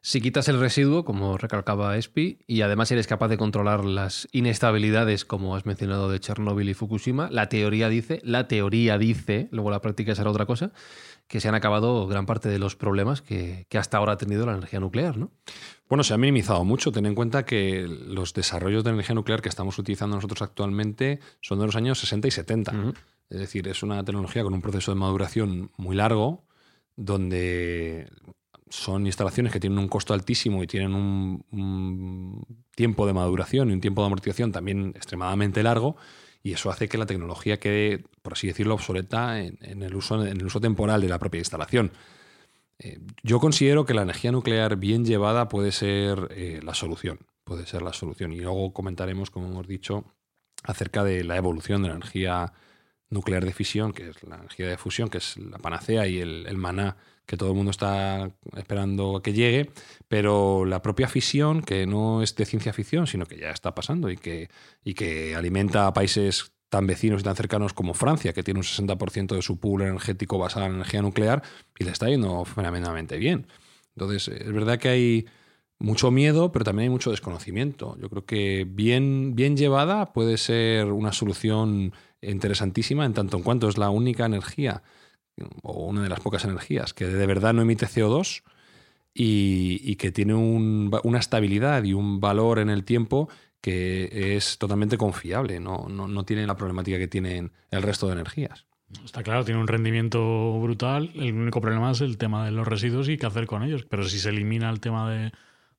Si 0.00 0.20
quitas 0.20 0.48
el 0.48 0.60
residuo, 0.60 1.04
como 1.04 1.38
recalcaba 1.38 1.96
Espi, 1.96 2.38
y 2.46 2.60
además 2.62 2.90
eres 2.92 3.06
capaz 3.06 3.28
de 3.28 3.38
controlar 3.38 3.84
las 3.84 4.28
inestabilidades, 4.32 5.24
como 5.24 5.56
has 5.56 5.66
mencionado 5.66 6.10
de 6.10 6.20
Chernóbil 6.20 6.68
y 6.68 6.74
Fukushima, 6.74 7.28
la 7.30 7.48
teoría 7.48 7.88
dice, 7.88 8.20
la 8.22 8.48
teoría 8.48 8.98
dice, 8.98 9.48
luego 9.50 9.70
la 9.70 9.80
práctica 9.80 10.14
será 10.14 10.30
otra 10.30 10.46
cosa, 10.46 10.72
que 11.28 11.40
se 11.40 11.48
han 11.48 11.54
acabado 11.54 12.06
gran 12.06 12.26
parte 12.26 12.48
de 12.48 12.58
los 12.58 12.76
problemas 12.76 13.20
que, 13.20 13.66
hasta 13.74 13.98
ahora 13.98 14.12
ha 14.12 14.16
tenido 14.16 14.46
la 14.46 14.52
energía 14.52 14.80
nuclear, 14.80 15.16
¿no? 15.16 15.30
Bueno, 15.88 16.04
se 16.04 16.14
ha 16.14 16.18
minimizado 16.18 16.64
mucho. 16.64 16.92
Ten 16.92 17.06
en 17.06 17.14
cuenta 17.14 17.44
que 17.44 17.86
los 17.86 18.34
desarrollos 18.34 18.84
de 18.84 18.90
energía 18.90 19.14
nuclear 19.14 19.42
que 19.42 19.48
estamos 19.48 19.78
utilizando 19.78 20.16
nosotros 20.16 20.42
actualmente 20.42 21.20
son 21.40 21.58
de 21.58 21.66
los 21.66 21.76
años 21.76 21.98
60 22.00 22.28
y 22.28 22.30
70. 22.30 22.94
Es 23.30 23.40
decir, 23.40 23.66
es 23.68 23.82
una 23.82 24.04
tecnología 24.04 24.42
con 24.42 24.54
un 24.54 24.62
proceso 24.62 24.92
de 24.92 25.00
maduración 25.00 25.70
muy 25.76 25.96
largo, 25.96 26.44
donde 26.96 28.08
son 28.68 29.06
instalaciones 29.06 29.52
que 29.52 29.60
tienen 29.60 29.78
un 29.78 29.88
costo 29.88 30.12
altísimo 30.14 30.62
y 30.62 30.66
tienen 30.66 30.94
un, 30.94 32.44
tiempo 32.74 33.06
de 33.06 33.12
maduración 33.12 33.70
y 33.70 33.72
un 33.72 33.80
tiempo 33.80 34.02
de 34.02 34.06
amortización 34.06 34.52
también 34.52 34.92
extremadamente 34.94 35.62
largo 35.62 35.96
y 36.42 36.52
eso 36.52 36.70
hace 36.70 36.88
que 36.88 36.98
la 36.98 37.06
tecnología 37.06 37.58
quede, 37.58 38.04
por 38.22 38.34
así 38.34 38.46
decirlo, 38.46 38.74
obsoleta 38.74 39.40
en, 39.40 39.82
el, 39.82 39.94
uso, 39.94 40.24
en 40.24 40.36
el 40.36 40.46
uso 40.46 40.60
temporal 40.60 41.00
de 41.00 41.08
la 41.08 41.18
propia 41.18 41.38
instalación. 41.38 41.90
Eh, 42.78 43.00
yo 43.22 43.40
considero 43.40 43.84
que 43.84 43.94
la 43.94 44.02
energía 44.02 44.30
nuclear 44.30 44.76
bien 44.76 45.04
llevada 45.04 45.48
puede 45.48 45.72
ser 45.72 46.28
eh, 46.30 46.60
la 46.62 46.74
solución, 46.74 47.18
puede 47.42 47.66
ser 47.66 47.82
la 47.82 47.92
solución. 47.92 48.32
Y 48.32 48.40
luego 48.40 48.72
comentaremos, 48.72 49.30
como 49.30 49.48
hemos 49.48 49.66
dicho, 49.66 50.04
acerca 50.62 51.02
de 51.02 51.24
la 51.24 51.36
evolución 51.36 51.82
de 51.82 51.88
la 51.88 51.94
energía 51.94 52.52
nuclear 53.10 53.44
de 53.44 53.52
fisión, 53.52 53.92
que 53.92 54.10
es 54.10 54.22
la 54.22 54.36
energía 54.36 54.68
de 54.68 54.76
fusión, 54.76 55.08
que 55.08 55.18
es 55.18 55.36
la 55.38 55.58
panacea 55.58 56.06
y 56.06 56.20
el 56.20 56.56
maná 56.56 56.96
que 57.26 57.36
todo 57.36 57.50
el 57.50 57.56
mundo 57.56 57.70
está 57.70 58.30
esperando 58.56 59.20
que 59.22 59.32
llegue, 59.32 59.70
pero 60.08 60.64
la 60.64 60.80
propia 60.80 61.08
fisión, 61.08 61.60
que 61.62 61.86
no 61.86 62.22
es 62.22 62.36
de 62.36 62.46
ciencia 62.46 62.72
ficción, 62.72 63.06
sino 63.06 63.26
que 63.26 63.36
ya 63.36 63.50
está 63.50 63.74
pasando 63.74 64.10
y 64.10 64.16
que, 64.16 64.48
y 64.84 64.94
que 64.94 65.34
alimenta 65.34 65.86
a 65.88 65.92
países 65.92 66.52
tan 66.68 66.86
vecinos 66.86 67.20
y 67.20 67.24
tan 67.24 67.36
cercanos 67.36 67.72
como 67.72 67.94
Francia, 67.94 68.32
que 68.32 68.42
tiene 68.42 68.60
un 68.60 68.64
60% 68.64 69.34
de 69.34 69.42
su 69.42 69.58
pool 69.58 69.82
energético 69.82 70.38
basado 70.38 70.66
en 70.66 70.74
energía 70.74 71.02
nuclear, 71.02 71.42
y 71.78 71.84
le 71.84 71.90
está 71.90 72.08
yendo 72.08 72.44
fenomenalmente 72.44 73.18
bien. 73.18 73.46
Entonces, 73.96 74.28
es 74.28 74.52
verdad 74.52 74.78
que 74.78 74.88
hay 74.88 75.26
mucho 75.78 76.10
miedo, 76.10 76.52
pero 76.52 76.64
también 76.64 76.84
hay 76.84 76.90
mucho 76.90 77.10
desconocimiento. 77.10 77.96
Yo 78.00 78.08
creo 78.08 78.24
que 78.24 78.66
bien, 78.68 79.34
bien 79.34 79.56
llevada 79.56 80.12
puede 80.12 80.38
ser 80.38 80.86
una 80.86 81.12
solución 81.12 81.92
interesantísima 82.20 83.04
en 83.04 83.14
tanto 83.14 83.36
en 83.36 83.42
cuanto 83.42 83.68
es 83.68 83.78
la 83.78 83.90
única 83.90 84.26
energía 84.26 84.82
o 85.62 85.86
una 85.86 86.02
de 86.02 86.08
las 86.08 86.20
pocas 86.20 86.44
energías 86.44 86.94
que 86.94 87.06
de 87.06 87.26
verdad 87.26 87.52
no 87.54 87.62
emite 87.62 87.86
CO2 87.86 88.42
y, 89.12 89.96
que 89.96 90.12
tiene 90.12 90.34
una 90.34 91.18
estabilidad 91.18 91.84
y 91.84 91.94
un 91.94 92.20
valor 92.20 92.58
en 92.58 92.68
el 92.68 92.84
tiempo 92.84 93.28
que 93.60 94.36
es 94.36 94.58
totalmente 94.58 94.98
confiable, 94.98 95.58
no, 95.58 95.88
no, 95.88 96.24
tiene 96.24 96.46
la 96.46 96.56
problemática 96.56 96.98
que 96.98 97.08
tienen 97.08 97.50
el 97.70 97.82
resto 97.82 98.06
de 98.06 98.12
energías. 98.12 98.66
Está 99.04 99.22
claro, 99.22 99.44
tiene 99.44 99.60
un 99.60 99.66
rendimiento 99.66 100.60
brutal. 100.60 101.10
El 101.16 101.34
único 101.34 101.60
problema 101.60 101.90
es 101.90 102.00
el 102.00 102.18
tema 102.18 102.44
de 102.44 102.52
los 102.52 102.68
residuos 102.68 103.08
y 103.08 103.16
qué 103.16 103.26
hacer 103.26 103.46
con 103.46 103.64
ellos. 103.64 103.84
Pero 103.84 104.04
si 104.04 104.20
se 104.20 104.28
elimina 104.28 104.70
el 104.70 104.78
tema 104.78 105.10
de, 105.10 105.32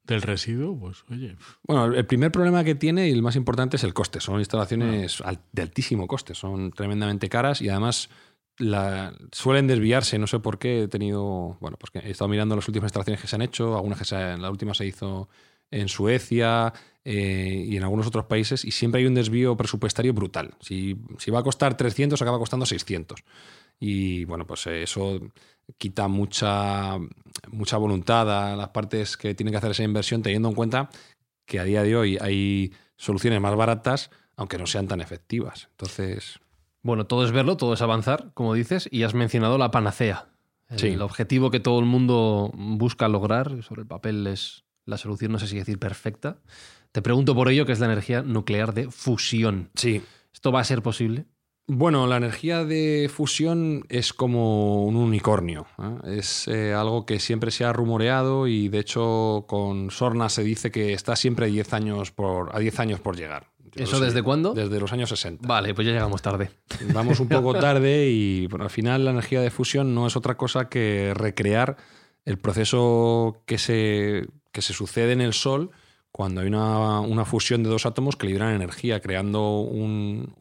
del 0.04 0.22
residuo, 0.22 0.78
pues 0.78 1.06
oye. 1.10 1.38
Bueno, 1.64 1.86
el 1.94 2.06
primer 2.06 2.32
problema 2.32 2.66
que 2.66 2.76
tiene 2.76 3.08
y 3.08 3.12
el 3.12 3.22
más 3.22 3.38
importante 3.38 3.78
es 3.78 3.86
el 3.86 3.94
coste. 3.94 4.20
Son 4.20 4.40
instalaciones 4.40 5.24
de 5.54 5.62
altísimo 5.62 6.08
coste, 6.08 6.36
son 6.36 6.72
tremendamente 6.72 7.30
caras 7.30 7.62
y 7.62 7.70
además 7.70 8.10
la, 8.58 9.14
suelen 9.32 9.68
desviarse, 9.68 10.18
no 10.20 10.28
sé 10.28 10.40
por 10.40 10.60
qué. 10.60 10.84
He 10.84 10.88
tenido, 10.88 11.58
bueno, 11.60 11.78
pues 11.78 11.92
he 12.04 12.12
estado 12.12 12.30
mirando 12.30 12.56
las 12.56 12.68
últimas 12.68 12.90
instalaciones 12.90 13.22
que 13.22 13.28
se 13.28 13.36
han 13.36 13.42
hecho, 13.42 13.76
algunas 13.76 14.00
que 14.00 14.06
se, 14.06 14.38
la 14.38 14.50
última 14.50 14.74
se 14.74 14.86
hizo 14.86 15.30
en 15.70 15.88
Suecia 15.90 16.74
eh, 17.04 17.66
y 17.68 17.76
en 17.78 17.84
algunos 17.84 18.08
otros 18.08 18.26
países, 18.26 18.64
y 18.64 18.72
siempre 18.72 19.02
hay 19.02 19.08
un 19.08 19.16
desvío 19.16 19.56
presupuestario 19.58 20.14
brutal. 20.14 20.56
Si, 20.60 20.98
si, 21.18 21.32
va 21.32 21.40
a 21.40 21.44
costar 21.44 21.76
300, 21.76 22.22
acaba 22.22 22.40
costando 22.40 22.66
600. 22.66 23.24
Y 23.80 24.26
bueno, 24.26 24.48
pues 24.48 24.66
eso 24.68 25.20
quita 25.78 26.08
mucha, 26.08 26.98
mucha 27.52 27.78
voluntad 27.78 28.52
a 28.52 28.56
las 28.56 28.70
partes 28.70 29.18
que 29.18 29.36
tienen 29.36 29.52
que 29.52 29.58
hacer 29.58 29.72
esa 29.72 29.84
inversión, 29.84 30.22
teniendo 30.22 30.50
en 30.50 30.56
cuenta 30.56 30.90
que 31.46 31.60
a 31.60 31.64
día 31.64 31.84
de 31.84 31.96
hoy 31.96 32.18
hay 32.20 32.74
soluciones 32.96 33.40
más 33.40 33.56
baratas, 33.56 34.10
aunque 34.36 34.58
no 34.58 34.68
sean 34.68 34.88
tan 34.88 35.02
efectivas. 35.02 35.68
Entonces. 35.72 36.40
Bueno, 36.88 37.06
todo 37.06 37.26
es 37.26 37.34
verlo, 37.34 37.58
todo 37.58 37.74
es 37.74 37.82
avanzar, 37.82 38.32
como 38.34 38.54
dices, 38.54 38.88
y 38.90 39.04
has 39.04 39.14
mencionado 39.14 39.58
la 39.58 39.72
panacea. 39.72 40.30
El, 40.70 41.02
objetivo 41.02 41.52
que 41.52 41.60
todo 41.60 41.82
el 41.82 41.86
mundo 41.86 42.50
busca 42.54 43.10
lograr, 43.10 43.62
sobre 43.62 43.82
el 43.82 43.88
papel 43.88 44.26
es 44.26 44.64
la 44.86 44.96
solución, 44.96 45.34
no 45.34 45.38
sé 45.38 45.48
si 45.48 45.58
decir 45.58 45.80
perfecta. 45.80 46.38
Te 46.94 47.02
pregunto 47.02 47.36
por 47.36 47.50
ello, 47.50 47.66
qué 47.66 47.74
es 47.74 47.82
la 47.82 47.88
energía 47.88 48.22
nuclear 48.22 48.74
de 48.74 48.90
fusión. 48.90 49.70
Sí. 49.76 50.02
¿Esto 50.34 50.54
va 50.54 50.62
a 50.62 50.64
ser 50.64 50.82
posible? 50.82 51.26
Bueno, 51.68 52.08
la 52.08 52.16
energía 52.16 52.64
de 52.64 53.12
fusión 53.14 53.84
es 53.90 54.14
como 54.14 54.86
un 54.86 54.96
unicornio. 54.96 55.68
¿eh? 55.78 56.20
Es 56.20 56.48
eh, 56.48 56.74
algo 56.74 57.06
que 57.06 57.20
siempre 57.20 57.52
se 57.52 57.66
ha 57.66 57.74
rumoreado 57.74 58.48
y 58.48 58.70
de 58.70 58.80
hecho 58.80 59.44
con 59.50 59.92
Sorna 59.92 60.30
se 60.30 60.42
dice 60.42 60.72
que 60.72 60.94
está 60.94 61.18
siempre 61.18 61.48
10 61.48 61.74
años 61.74 62.12
por, 62.12 62.56
a 62.56 62.60
10 62.60 62.80
años 62.80 63.02
por 63.02 63.18
llegar. 63.18 63.48
¿Eso 63.76 64.00
desde 64.00 64.24
cuándo? 64.24 64.54
Desde 64.54 64.80
los 64.80 64.92
años 64.94 65.10
60. 65.10 65.48
Vale, 65.48 65.74
pues 65.74 65.88
ya 65.88 65.94
llegamos 65.94 66.22
tarde. 66.22 66.52
Vamos 66.94 67.20
un 67.20 67.28
poco 67.28 67.54
tarde 67.60 68.10
y 68.10 68.48
al 68.60 68.70
final 68.70 69.06
la 69.06 69.12
energía 69.12 69.42
de 69.42 69.50
fusión 69.50 69.94
no 69.94 70.08
es 70.08 70.16
otra 70.16 70.36
cosa 70.36 70.70
que 70.70 71.14
recrear 71.16 71.78
el 72.26 72.38
proceso 72.38 73.42
que 73.46 73.58
se, 73.58 74.28
que 74.52 74.62
se 74.62 74.74
sucede 74.74 75.14
en 75.14 75.22
el 75.22 75.34
Sol 75.34 75.72
cuando 76.18 76.42
hay 76.42 76.48
una, 76.48 77.26
fusión 77.26 77.62
de 77.62 77.70
dos 77.70 77.86
átomos 77.86 78.16
que 78.16 78.26
liberan 78.26 78.56
energía, 78.56 79.00
creando 79.00 79.60
un, 79.60 80.34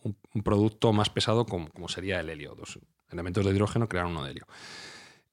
producto 0.42 0.94
más 0.94 1.10
pesado 1.10 1.44
como, 1.44 1.88
sería 1.88 2.18
el 2.18 2.30
helio. 2.30 2.54
Dos 2.54 2.78
elementos 3.10 3.44
de 3.44 3.50
hidrógeno 3.50 3.86
crean 3.86 4.06
uno 4.06 4.24
de 4.24 4.30
helio. 4.30 4.46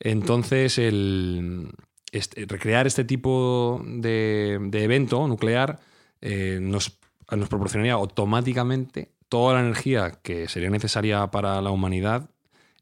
Entonces, 0.01 0.77
el, 0.79 1.71
este, 2.11 2.45
recrear 2.45 2.87
este 2.87 3.05
tipo 3.05 3.81
de, 3.85 4.55
evento 4.73 5.25
nuclear 5.29 5.79
eh, 6.19 6.59
nos, 6.61 6.99
nos 7.35 7.49
proporcionaría 7.49 7.93
automáticamente 7.93 9.11
toda 9.29 9.55
la 9.55 9.61
energía 9.61 10.19
que 10.21 10.47
sería 10.47 10.69
necesaria 10.69 11.27
para 11.31 11.61
la 11.61 11.71
humanidad 11.71 12.29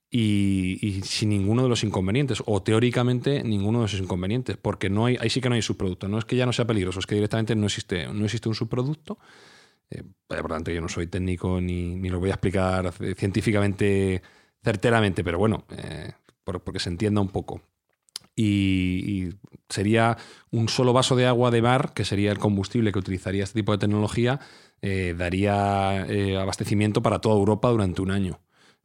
y, 0.09 1.01
sin 1.05 1.29
ninguno 1.29 1.63
de 1.63 1.69
los 1.69 1.85
inconvenientes, 1.85 2.43
o 2.45 2.61
teóricamente 2.61 3.43
ninguno 3.43 3.79
de 3.79 3.85
esos 3.85 4.01
inconvenientes, 4.01 4.57
porque 4.57 4.89
no 4.89 5.05
hay, 5.05 5.17
ahí 5.21 5.29
sí 5.29 5.39
que 5.39 5.47
no 5.47 5.55
hay 5.55 5.61
subproducto. 5.61 6.09
No 6.09 6.17
es 6.17 6.25
que 6.25 6.35
ya 6.35 6.45
no 6.45 6.51
sea 6.51 6.65
peligroso, 6.65 6.99
es 6.99 7.05
que 7.05 7.15
directamente 7.15 7.55
no 7.55 7.67
existe, 7.67 8.07
no 8.07 8.25
existe 8.25 8.49
un 8.49 8.55
subproducto. 8.55 9.17
Eh, 9.89 10.03
por 10.27 10.49
tanto, 10.49 10.71
yo 10.71 10.81
no 10.81 10.89
soy 10.89 11.07
técnico 11.07 11.61
ni, 11.61 11.95
ni, 11.95 12.09
lo 12.09 12.19
voy 12.19 12.29
a 12.29 12.33
explicar 12.33 12.91
científicamente 13.15 14.21
certeramente, 14.61 15.23
pero 15.23 15.39
bueno, 15.39 15.65
eh, 15.77 16.11
porque 16.43 16.79
se 16.79 16.89
entienda 16.89 17.21
un 17.21 17.29
poco. 17.29 17.61
Y, 18.35 19.29
sería 19.69 20.17
un 20.49 20.67
solo 20.67 20.91
vaso 20.91 21.15
de 21.15 21.27
agua 21.27 21.49
de 21.49 21.61
mar, 21.61 21.93
que 21.93 22.03
sería 22.03 22.31
el 22.31 22.39
combustible 22.39 22.91
que 22.91 22.99
utilizaría 22.99 23.43
este 23.43 23.59
tipo 23.59 23.71
de 23.71 23.77
tecnología, 23.77 24.41
eh, 24.81 25.15
daría 25.17 26.01
abastecimiento 26.41 27.01
para 27.01 27.19
toda 27.19 27.35
Europa 27.35 27.69
durante 27.69 28.01
un 28.01 28.11
año. 28.11 28.41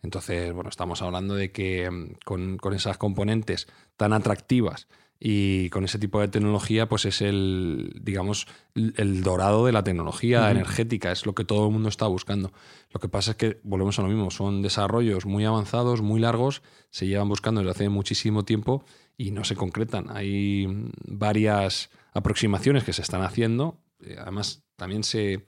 Entonces, 0.06 0.52
bueno, 0.52 0.70
estamos 0.70 1.02
hablando 1.02 1.34
de 1.34 1.50
que 1.50 1.90
mm, 1.90 2.18
con, 2.24 2.74
esas 2.74 2.96
componentes 2.96 3.66
tan 3.96 4.12
atractivas 4.12 4.86
y 5.18 5.68
con 5.70 5.84
ese 5.84 5.98
tipo 5.98 6.20
de 6.20 6.28
tecnología, 6.28 6.88
pues 6.88 7.06
es 7.06 7.22
el, 7.22 7.92
digamos, 8.02 8.46
el 8.74 9.22
dorado 9.22 9.64
de 9.64 9.72
la 9.72 9.82
tecnología 9.82 10.50
energética, 10.50 11.10
es 11.10 11.24
lo 11.24 11.34
que 11.34 11.44
todo 11.44 11.66
el 11.66 11.72
mundo 11.72 11.88
está 11.88 12.06
buscando. 12.06 12.52
Lo 12.92 13.00
que 13.00 13.08
pasa 13.08 13.32
es 13.32 13.36
que, 13.38 13.60
volvemos 13.64 13.98
a 13.98 14.02
lo 14.02 14.08
mismo, 14.08 14.30
son 14.30 14.60
desarrollos 14.60 15.24
muy 15.24 15.44
avanzados, 15.44 16.02
muy 16.02 16.20
largos, 16.20 16.62
se 16.90 17.06
llevan 17.06 17.28
buscando 17.28 17.60
desde 17.62 17.70
hace 17.70 17.88
muchísimo 17.88 18.44
tiempo 18.44 18.84
y 19.16 19.30
no 19.30 19.44
se 19.44 19.56
concretan. 19.56 20.06
Hay 20.10 20.66
varias 21.06 21.90
aproximaciones 22.12 22.84
que 22.84 22.92
se 22.92 23.02
están 23.02 23.22
haciendo, 23.22 23.80
eh, 24.00 24.16
además 24.18 24.64
también 24.76 25.04
se, 25.04 25.46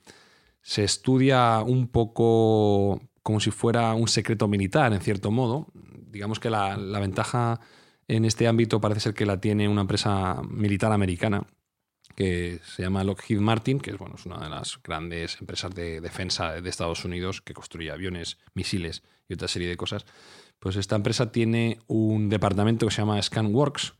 se 0.63 0.85
estudia 0.85 1.61
un 1.61 1.89
poco 1.89 3.01
como 3.23 3.41
si 3.41 3.51
fuera 3.51 3.93
un 3.93 4.09
secreto 4.09 4.49
militar, 4.49 4.93
en 4.93 5.01
cierto 5.01 5.31
modo. 5.31 5.67
Digamos 5.75 6.41
que 6.41 6.49
la, 6.49 6.77
ventaja 6.77 7.61
en 8.07 8.25
este 8.25 8.49
ámbito 8.49 8.81
parece 8.81 9.01
ser 9.01 9.15
que 9.15 9.27
la 9.27 9.39
tiene 9.39 9.69
una 9.69 9.83
empresa 9.83 10.41
militar 10.49 10.93
americana 10.93 11.47
que 12.17 12.59
se 12.65 12.83
llama 12.83 13.05
Lockheed 13.05 13.39
Martin, 13.39 13.81
que 13.81 13.91
es, 13.91 13.99
bueno, 13.99 14.15
es 14.17 14.25
una 14.25 14.39
de 14.39 14.49
las 14.49 14.81
grandes 14.83 15.39
empresas 15.41 15.75
de 15.75 16.01
defensa 16.01 16.61
de 16.61 16.71
Estados 16.71 17.05
Unidos 17.05 17.43
que 17.43 17.53
construye 17.53 17.91
aviones, 17.91 18.39
misiles 18.55 19.03
y 19.29 19.35
otra 19.35 19.47
serie 19.47 19.69
de 19.69 19.77
cosas. 19.77 20.07
Pues 20.59 20.77
esta 20.77 20.97
empresa 20.97 21.33
tiene 21.33 21.79
un 21.87 22.29
departamento 22.29 22.87
que 22.87 22.92
se 22.92 23.03
llama 23.03 23.23
ScanWorks 23.23 23.94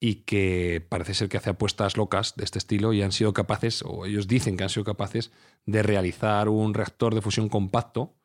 y 0.00 0.16
que 0.24 0.84
parece 0.88 1.14
ser 1.14 1.28
que 1.28 1.36
hace 1.36 1.50
apuestas 1.50 1.96
locas 1.96 2.34
de 2.34 2.44
este 2.44 2.58
estilo 2.58 2.92
y 2.92 3.02
han 3.02 3.12
sido 3.12 3.32
capaces, 3.32 3.82
o 3.86 4.04
ellos 4.04 4.26
dicen 4.26 4.56
que 4.56 4.64
han 4.64 4.70
sido 4.70 4.84
capaces, 4.84 5.30
de 5.64 5.82
realizar 5.84 6.48
un 6.48 6.74
reactor 6.74 7.14
de 7.14 7.22
fusión 7.22 7.48
compacto 7.48 8.16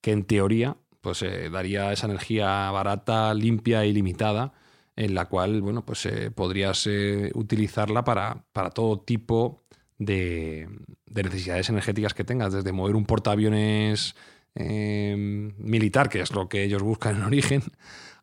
que 0.00 0.12
en 0.12 0.24
teoría 0.24 0.78
pues, 1.02 1.22
eh, 1.22 1.50
daría 1.50 1.92
esa 1.92 2.06
energía 2.06 2.70
barata, 2.70 3.34
limpia 3.34 3.84
y 3.84 3.92
limitada, 3.92 4.54
en 4.96 5.14
la 5.14 5.26
cual 5.26 5.60
bueno, 5.60 5.84
pues, 5.84 6.06
eh, 6.06 6.30
podrías 6.30 6.86
eh, 6.86 7.30
utilizarla 7.34 8.02
para, 8.02 8.46
para, 8.52 8.70
todo 8.70 9.00
tipo 9.00 9.66
de, 9.98 10.68
necesidades 11.14 11.68
energéticas 11.68 12.14
que 12.14 12.24
tengas, 12.24 12.52
desde 12.54 12.72
mover 12.72 12.96
un 12.96 13.04
portaaviones 13.04 14.16
militar, 14.56 16.08
que 16.08 16.20
es 16.20 16.32
lo 16.32 16.48
que 16.48 16.64
ellos 16.64 16.82
buscan 16.82 17.16
en 17.16 17.22
origen, 17.22 17.62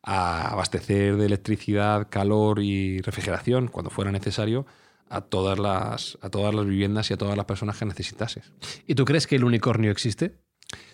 a 0.01 0.49
abastecer 0.51 1.15
de 1.15 1.25
electricidad, 1.25 2.07
calor 2.09 2.59
y 2.59 2.99
refrigeración 3.01 3.67
cuando 3.67 3.89
fuera 3.89 4.11
necesario 4.11 4.65
a 5.09 5.21
todas 5.21 5.59
las, 5.59 6.17
a 6.21 6.29
todas 6.29 6.53
las 6.53 6.65
viviendas 6.65 7.09
y 7.09 7.13
a 7.13 7.17
todas 7.17 7.37
las 7.37 7.45
personas 7.45 7.77
que 7.77 7.85
necesitases. 7.85 8.51
¿Y 8.87 8.95
tú 8.95 9.05
crees 9.05 9.27
que 9.27 9.35
el 9.35 9.43
unicornio 9.43 9.91
existe? 9.91 10.39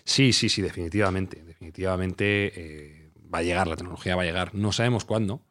Sí, 0.04 0.32
sí, 0.32 0.48
sí, 0.48 0.62
definitivamente. 0.62 1.42
Definitivamente 1.42 2.52
eh, 2.54 3.12
va 3.32 3.38
a 3.38 3.42
llegar, 3.42 3.66
la 3.66 3.76
tecnología 3.76 4.16
va 4.16 4.22
a 4.22 4.26
llegar. 4.26 4.54
No 4.54 4.72
sabemos 4.72 5.04
cuándo, 5.04 5.42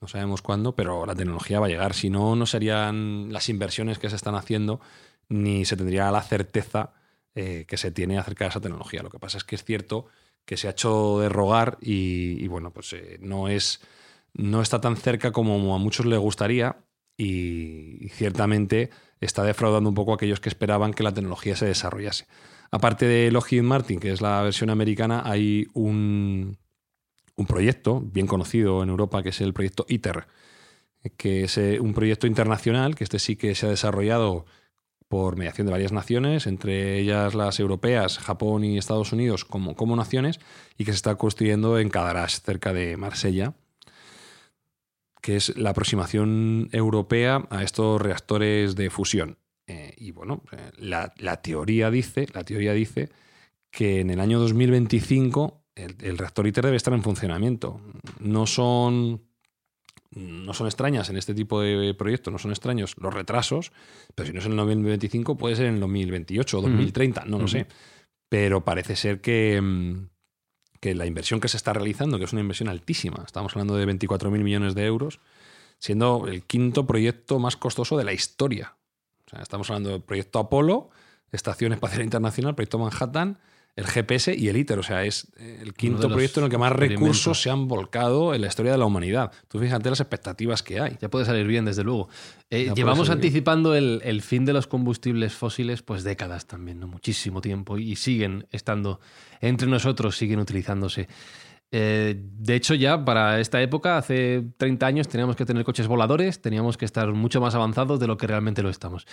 no 0.00 0.08
sabemos 0.08 0.42
cuándo, 0.42 0.74
pero 0.74 1.06
la 1.06 1.14
tecnología 1.14 1.60
va 1.60 1.66
a 1.66 1.70
llegar. 1.70 1.94
Si 1.94 2.08
no, 2.08 2.36
no 2.36 2.46
serían 2.46 3.32
las 3.32 3.48
inversiones 3.48 3.98
que 3.98 4.10
se 4.10 4.16
están 4.16 4.34
haciendo, 4.34 4.80
ni 5.28 5.64
se 5.64 5.76
tendría 5.76 6.10
la 6.10 6.22
certeza 6.22 6.92
eh, 7.34 7.64
que 7.66 7.76
se 7.76 7.90
tiene 7.90 8.18
acerca 8.18 8.44
de 8.44 8.50
esa 8.50 8.60
tecnología. 8.60 9.02
Lo 9.02 9.10
que 9.10 9.18
pasa 9.18 9.38
es 9.38 9.44
que 9.44 9.56
es 9.56 9.64
cierto 9.64 10.06
que 10.44 10.56
se 10.56 10.68
ha 10.68 10.72
hecho 10.72 11.18
de 11.20 11.28
rogar 11.28 11.78
y, 11.80 12.46
bueno, 12.48 12.70
pues 12.70 12.92
eh, 12.92 13.18
no 13.20 13.48
es. 13.48 13.80
No 14.36 14.62
está 14.62 14.80
tan 14.80 14.96
cerca 14.96 15.30
como 15.30 15.74
a 15.76 15.78
muchos 15.78 16.06
les 16.06 16.18
gustaría 16.18 16.76
y 17.16 18.08
ciertamente 18.10 18.90
está 19.20 19.44
defraudando 19.44 19.88
un 19.88 19.94
poco 19.94 20.12
a 20.12 20.14
aquellos 20.16 20.40
que 20.40 20.48
esperaban 20.48 20.92
que 20.92 21.04
la 21.04 21.14
tecnología 21.14 21.54
se 21.56 21.66
desarrollase. 21.66 22.26
Aparte 22.70 23.06
de 23.06 23.30
Lockheed 23.30 23.62
Martin, 23.62 24.00
que 24.00 24.12
es 24.12 24.20
la 24.20 24.42
versión 24.42 24.70
americana, 24.70 25.22
hay 25.24 25.68
un, 25.74 26.58
proyecto 27.46 28.00
bien 28.00 28.26
conocido 28.26 28.82
en 28.82 28.88
Europa 28.88 29.22
que 29.22 29.28
es 29.28 29.40
el 29.40 29.52
proyecto 29.52 29.86
ITER, 29.88 30.26
que 31.16 31.44
es 31.44 31.58
eh, 31.58 31.78
un 31.80 31.94
proyecto 31.94 32.26
internacional 32.26 32.94
que 32.94 33.04
este 33.04 33.18
sí 33.18 33.36
que 33.36 33.54
se 33.54 33.66
ha 33.66 33.70
desarrollado 33.70 34.46
por 35.14 35.36
mediación 35.36 35.68
de 35.68 35.70
varias 35.70 35.92
naciones, 35.92 36.48
entre 36.48 36.98
ellas 36.98 37.36
las 37.36 37.60
europeas, 37.60 38.18
Japón 38.18 38.64
y 38.64 38.76
Estados 38.76 39.12
Unidos 39.12 39.44
como, 39.44 39.76
como 39.76 39.94
naciones, 39.94 40.40
y 40.76 40.84
que 40.84 40.90
se 40.90 40.96
está 40.96 41.14
construyendo 41.14 41.78
en 41.78 41.88
Cadarache, 41.88 42.40
cerca 42.44 42.72
de 42.72 42.96
Marsella, 42.96 43.54
que 45.22 45.36
es 45.36 45.56
la 45.56 45.70
aproximación 45.70 46.68
europea 46.72 47.46
a 47.50 47.62
estos 47.62 48.02
reactores 48.02 48.74
de 48.74 48.90
fusión. 48.90 49.38
Eh, 49.68 49.94
y 49.98 50.10
bueno, 50.10 50.42
eh, 50.50 50.72
la, 50.78 51.12
teoría 51.42 51.92
dice, 51.92 52.26
la 52.34 52.42
teoría 52.42 52.72
dice 52.72 53.08
que 53.70 54.00
en 54.00 54.10
el 54.10 54.18
año 54.18 54.40
2025 54.40 55.62
el, 55.76 56.18
reactor 56.18 56.48
ITER 56.48 56.64
debe 56.64 56.76
estar 56.76 56.92
en 56.92 57.04
funcionamiento. 57.04 57.80
No 58.18 58.48
son, 58.48 59.22
no 60.14 60.54
son 60.54 60.66
extrañas 60.66 61.10
en 61.10 61.16
este 61.16 61.34
tipo 61.34 61.60
de 61.60 61.94
proyectos, 61.94 62.32
no 62.32 62.38
son 62.38 62.50
extraños 62.50 62.94
los 62.98 63.12
retrasos, 63.12 63.72
pero 64.14 64.26
si 64.26 64.32
no 64.32 64.40
es 64.40 64.46
en 64.46 64.52
el 64.52 64.58
2025 64.58 65.36
puede 65.36 65.56
ser 65.56 65.66
en 65.66 65.74
el 65.74 65.80
2028 65.80 66.58
o 66.58 66.62
2030, 66.62 67.24
no 67.26 67.38
lo 67.38 67.48
sé. 67.48 67.66
Pero 68.28 68.64
parece 68.64 68.96
ser 68.96 69.20
que, 69.20 69.60
mm, 69.60 70.08
que 70.80 70.94
la 70.94 71.06
inversión 71.06 71.40
que 71.40 71.48
se 71.48 71.56
está 71.56 71.72
realizando, 71.72 72.18
que 72.18 72.24
es 72.24 72.32
una 72.32 72.42
inversión 72.42 72.68
altísima, 72.68 73.22
estamos 73.26 73.52
hablando 73.52 73.76
de 73.76 73.86
24.000 73.86 74.42
millones 74.42 74.74
de 74.74 74.86
euros, 74.86 75.20
siendo 75.78 76.26
el 76.28 76.44
quinto 76.44 76.86
proyecto 76.86 77.38
más 77.38 77.56
costoso 77.56 77.96
de 77.96 78.04
la 78.04 78.12
historia. 78.12 78.76
Estamos 79.40 79.68
hablando 79.70 79.90
del 79.90 80.02
proyecto 80.02 80.38
Apolo, 80.38 80.90
Estación 81.32 81.72
Espacial 81.72 82.02
Internacional, 82.02 82.54
proyecto 82.54 82.78
Manhattan, 82.78 83.38
el 83.76 83.86
GPS 83.86 84.34
y 84.36 84.48
el 84.48 84.56
ITER. 84.56 84.78
O 84.78 84.82
sea, 84.82 85.04
es 85.04 85.32
eh, 85.36 85.58
el 85.62 85.74
quinto 85.74 86.08
proyecto 86.08 86.40
en 86.40 86.44
el 86.44 86.50
que 86.50 86.58
más 86.58 86.72
recursos 86.72 87.40
se 87.40 87.50
han 87.50 87.66
volcado 87.66 88.34
en 88.34 88.40
la 88.40 88.46
historia 88.46 88.72
de 88.72 88.78
la 88.78 88.84
humanidad. 88.84 89.32
Tú 89.48 89.58
fíjate 89.58 89.90
las 89.90 90.00
expectativas 90.00 90.62
que 90.62 90.80
hay. 90.80 90.96
Ya 91.00 91.08
puede 91.08 91.24
salir 91.24 91.46
bien, 91.46 91.64
desde 91.64 91.84
luego. 91.84 92.08
Eh, 92.50 92.72
llevamos 92.74 93.10
anticipando 93.10 93.74
el, 93.74 94.22
fin 94.22 94.44
de 94.44 94.52
los 94.52 94.66
combustibles 94.66 95.34
fósiles 95.34 95.82
pues 95.82 96.04
décadas 96.04 96.46
también, 96.46 96.80
¿no? 96.80 96.86
muchísimo 96.86 97.40
tiempo, 97.40 97.78
y 97.78 97.96
siguen 97.96 98.46
estando 98.50 99.00
entre 99.40 99.68
nosotros, 99.68 100.16
siguen 100.16 100.38
utilizándose. 100.38 101.08
Eh, 101.72 102.14
de 102.16 102.54
hecho, 102.54 102.74
ya 102.74 103.04
para 103.04 103.40
esta 103.40 103.60
época, 103.60 103.98
hace 103.98 104.44
30 104.58 104.86
años, 104.86 105.08
teníamos 105.08 105.34
que 105.34 105.44
tener 105.44 105.64
coches 105.64 105.88
voladores, 105.88 106.40
teníamos 106.40 106.76
que 106.76 106.84
estar 106.84 107.12
mucho 107.12 107.40
más 107.40 107.56
avanzados 107.56 107.98
de 107.98 108.06
lo 108.06 108.16
que 108.16 108.28
realmente 108.28 108.62
lo 108.62 108.70
estamos. 108.70 109.06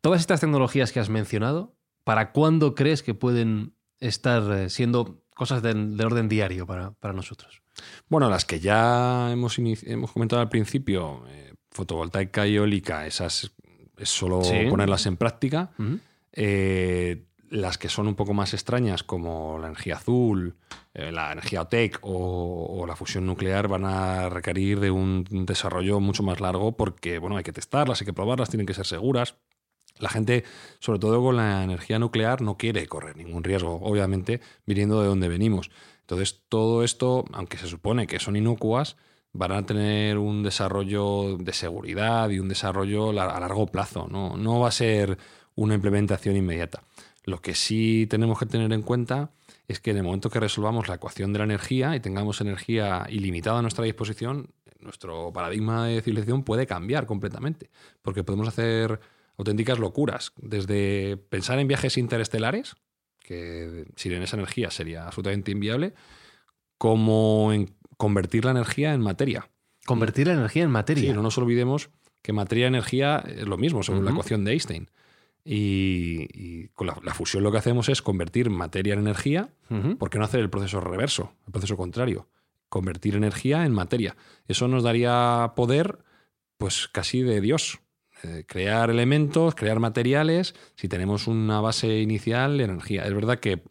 Todas 0.00 0.20
estas 0.20 0.40
tecnologías 0.40 0.90
que 0.90 0.98
has 0.98 1.08
mencionado, 1.08 1.76
¿para 2.02 2.32
cuándo 2.32 2.74
crees 2.74 3.04
que 3.04 3.14
pueden 3.14 3.74
estar 4.00 4.42
eh, 4.52 4.70
siendo 4.70 5.22
cosas 5.34 5.62
del, 5.62 6.00
orden 6.00 6.28
diario 6.28 6.66
para, 6.66 7.12
nosotros? 7.12 7.62
Bueno, 8.08 8.28
las 8.28 8.44
que 8.44 8.60
ya 8.60 9.30
hemos, 9.30 9.58
hemos 9.58 10.12
comentado 10.12 10.42
al 10.42 10.48
principio, 10.48 11.24
eh, 11.28 11.54
fotovoltaica 11.70 12.46
y 12.46 12.56
eólica, 12.56 13.06
esas 13.06 13.52
es 13.96 14.08
solo 14.08 14.42
ponerlas 14.70 15.06
en 15.06 15.16
práctica 15.16 15.70
las 17.50 17.78
que 17.78 17.88
son 17.88 18.06
un 18.06 18.14
poco 18.14 18.32
más 18.32 18.54
extrañas, 18.54 19.02
como 19.02 19.58
la 19.58 19.66
energía 19.66 19.96
azul, 19.96 20.56
eh, 20.94 21.10
la 21.10 21.32
energía 21.32 21.62
OTEC 21.62 21.98
o, 22.02 22.84
la 22.86 22.96
fusión 22.96 23.26
nuclear, 23.26 23.68
van 23.68 23.84
a 23.84 24.28
requerir 24.28 24.80
de 24.80 24.90
un 24.90 25.24
desarrollo 25.46 26.00
mucho 26.00 26.22
más 26.22 26.40
largo 26.40 26.76
porque 26.76 27.18
bueno, 27.18 27.36
hay 27.36 27.42
que 27.42 27.52
testarlas, 27.52 28.00
hay 28.00 28.06
que 28.06 28.12
probarlas, 28.12 28.50
tienen 28.50 28.66
que 28.66 28.74
ser 28.74 28.86
seguras. 28.86 29.36
La 30.00 30.08
gente, 30.08 30.44
sobre 30.78 30.98
todo 30.98 31.22
con 31.22 31.36
la 31.36 31.62
energía 31.62 31.98
nuclear, 31.98 32.42
no 32.42 32.56
quiere 32.56 32.86
correr 32.86 33.16
ningún 33.16 33.44
riesgo, 33.44 33.80
obviamente, 33.82 34.40
viniendo 34.66 35.00
de 35.00 35.08
donde 35.08 35.28
venimos. 35.28 35.70
Entonces, 36.00 36.42
todo 36.48 36.82
esto, 36.82 37.24
aunque 37.32 37.58
se 37.58 37.68
supone 37.68 38.06
que 38.06 38.18
son 38.18 38.36
inocuas, 38.36 38.96
van 39.32 39.52
a 39.52 39.64
tener 39.64 40.18
un 40.18 40.42
desarrollo 40.42 41.36
de 41.36 41.52
seguridad 41.52 42.30
y 42.30 42.40
un 42.40 42.48
desarrollo 42.48 43.10
a 43.10 43.40
largo 43.40 43.66
plazo. 43.66 44.08
No, 44.10 44.36
no 44.36 44.60
va 44.60 44.68
a 44.68 44.72
ser 44.72 45.18
una 45.54 45.74
implementación 45.74 46.36
inmediata. 46.36 46.82
Lo 47.24 47.40
que 47.40 47.54
sí 47.54 48.06
tenemos 48.08 48.38
que 48.38 48.46
tener 48.46 48.72
en 48.72 48.82
cuenta 48.82 49.30
es 49.68 49.78
que 49.78 49.90
en 49.92 49.98
el 49.98 50.02
momento 50.02 50.30
que 50.30 50.40
resolvamos 50.40 50.88
la 50.88 50.94
ecuación 50.94 51.32
de 51.32 51.38
la 51.38 51.44
energía 51.44 51.94
y 51.94 52.00
tengamos 52.00 52.40
energía 52.40 53.06
ilimitada 53.08 53.58
a 53.58 53.62
nuestra 53.62 53.84
disposición, 53.84 54.50
nuestro 54.80 55.32
paradigma 55.32 55.86
de 55.86 56.00
civilización 56.00 56.42
puede 56.42 56.66
cambiar 56.66 57.06
completamente, 57.06 57.70
porque 58.02 58.24
podemos 58.24 58.48
hacer 58.48 59.00
auténticas 59.40 59.78
locuras, 59.78 60.32
desde 60.36 61.16
pensar 61.16 61.58
en 61.58 61.66
viajes 61.66 61.96
interestelares, 61.96 62.76
que 63.18 63.86
sin 63.96 64.12
esa 64.12 64.36
energía 64.36 64.70
sería 64.70 65.06
absolutamente 65.06 65.50
inviable, 65.50 65.94
como 66.76 67.52
en 67.52 67.74
convertir 67.96 68.44
la 68.44 68.50
energía 68.52 68.92
en 68.92 69.00
materia. 69.00 69.50
Convertir 69.86 70.26
la 70.26 70.34
energía 70.34 70.62
en 70.62 70.70
materia. 70.70 71.10
Sí, 71.10 71.14
no 71.14 71.22
nos 71.22 71.38
olvidemos 71.38 71.90
que 72.22 72.32
materia 72.32 72.64
y 72.64 72.68
energía 72.68 73.24
es 73.26 73.46
lo 73.46 73.56
mismo, 73.56 73.82
según 73.82 74.04
la 74.04 74.10
ecuación 74.10 74.44
de 74.44 74.52
Einstein. 74.52 74.90
Y, 75.42 76.68
con 76.74 76.86
la, 76.86 77.14
fusión 77.14 77.42
lo 77.42 77.50
que 77.50 77.58
hacemos 77.58 77.88
es 77.88 78.02
convertir 78.02 78.50
materia 78.50 78.92
en 78.92 79.00
energía. 79.00 79.48
¿Por 79.98 80.10
qué 80.10 80.18
no 80.18 80.24
hacer 80.24 80.40
el 80.40 80.50
proceso 80.50 80.80
reverso, 80.80 81.32
el 81.46 81.52
proceso 81.52 81.76
contrario? 81.78 82.28
Convertir 82.68 83.16
energía 83.16 83.64
en 83.64 83.72
materia. 83.72 84.16
Eso 84.48 84.68
nos 84.68 84.82
daría 84.82 85.54
poder, 85.56 86.04
pues 86.58 86.88
casi 86.88 87.22
de 87.22 87.40
Dios. 87.40 87.80
Eh, 88.22 88.44
crear 88.46 88.90
elementos, 88.90 89.54
crear 89.54 89.80
materiales, 89.80 90.54
si 90.74 90.88
tenemos 90.88 91.26
una 91.26 91.60
base 91.60 92.00
inicial 92.00 92.58
de 92.58 92.64
energía. 92.64 93.04
Es 93.04 93.14
verdad 93.14 93.38
que 93.38 93.62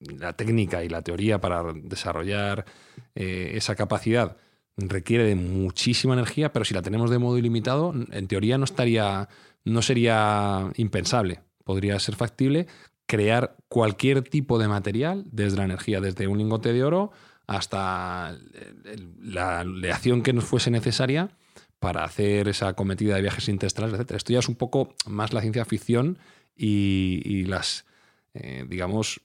la 0.00 0.34
técnica 0.34 0.84
y 0.84 0.88
la 0.88 1.02
teoría 1.02 1.40
para 1.40 1.62
desarrollar 1.72 2.66
eh, 3.14 3.52
esa 3.54 3.74
capacidad 3.74 4.36
requiere 4.76 5.24
de 5.24 5.36
muchísima 5.36 6.14
energía, 6.14 6.52
pero 6.52 6.64
si 6.64 6.74
la 6.74 6.82
tenemos 6.82 7.10
de 7.10 7.18
modo 7.18 7.38
ilimitado, 7.38 7.94
en 8.10 8.26
teoría 8.26 8.58
no 8.58 8.64
estaría, 8.64 9.28
no 9.64 9.82
sería 9.82 10.70
impensable. 10.76 11.40
Podría 11.64 11.98
ser 11.98 12.16
factible 12.16 12.66
crear 13.06 13.56
cualquier 13.68 14.22
tipo 14.22 14.58
de 14.58 14.68
material 14.68 15.24
desde 15.30 15.58
la 15.58 15.64
energía, 15.64 16.00
desde 16.00 16.26
un 16.26 16.38
lingote 16.38 16.72
de 16.72 16.84
oro 16.84 17.12
hasta 17.46 18.36
la 19.22 19.60
aleación 19.60 20.22
que 20.22 20.32
nos 20.32 20.44
fuese 20.44 20.70
necesaria 20.70 21.30
para 21.78 22.04
hacer 22.04 22.48
esa 22.48 22.74
cometida 22.74 23.16
de 23.16 23.22
viajes 23.22 23.48
interestelares, 23.48 23.98
etc. 23.98 24.12
Esto 24.12 24.32
ya 24.32 24.38
es 24.38 24.48
un 24.48 24.56
poco 24.56 24.94
más 25.06 25.32
la 25.32 25.40
ciencia 25.40 25.64
ficción 25.64 26.18
y, 26.56 27.44
las, 27.44 27.84
eh, 28.34 28.64
digamos, 28.68 29.20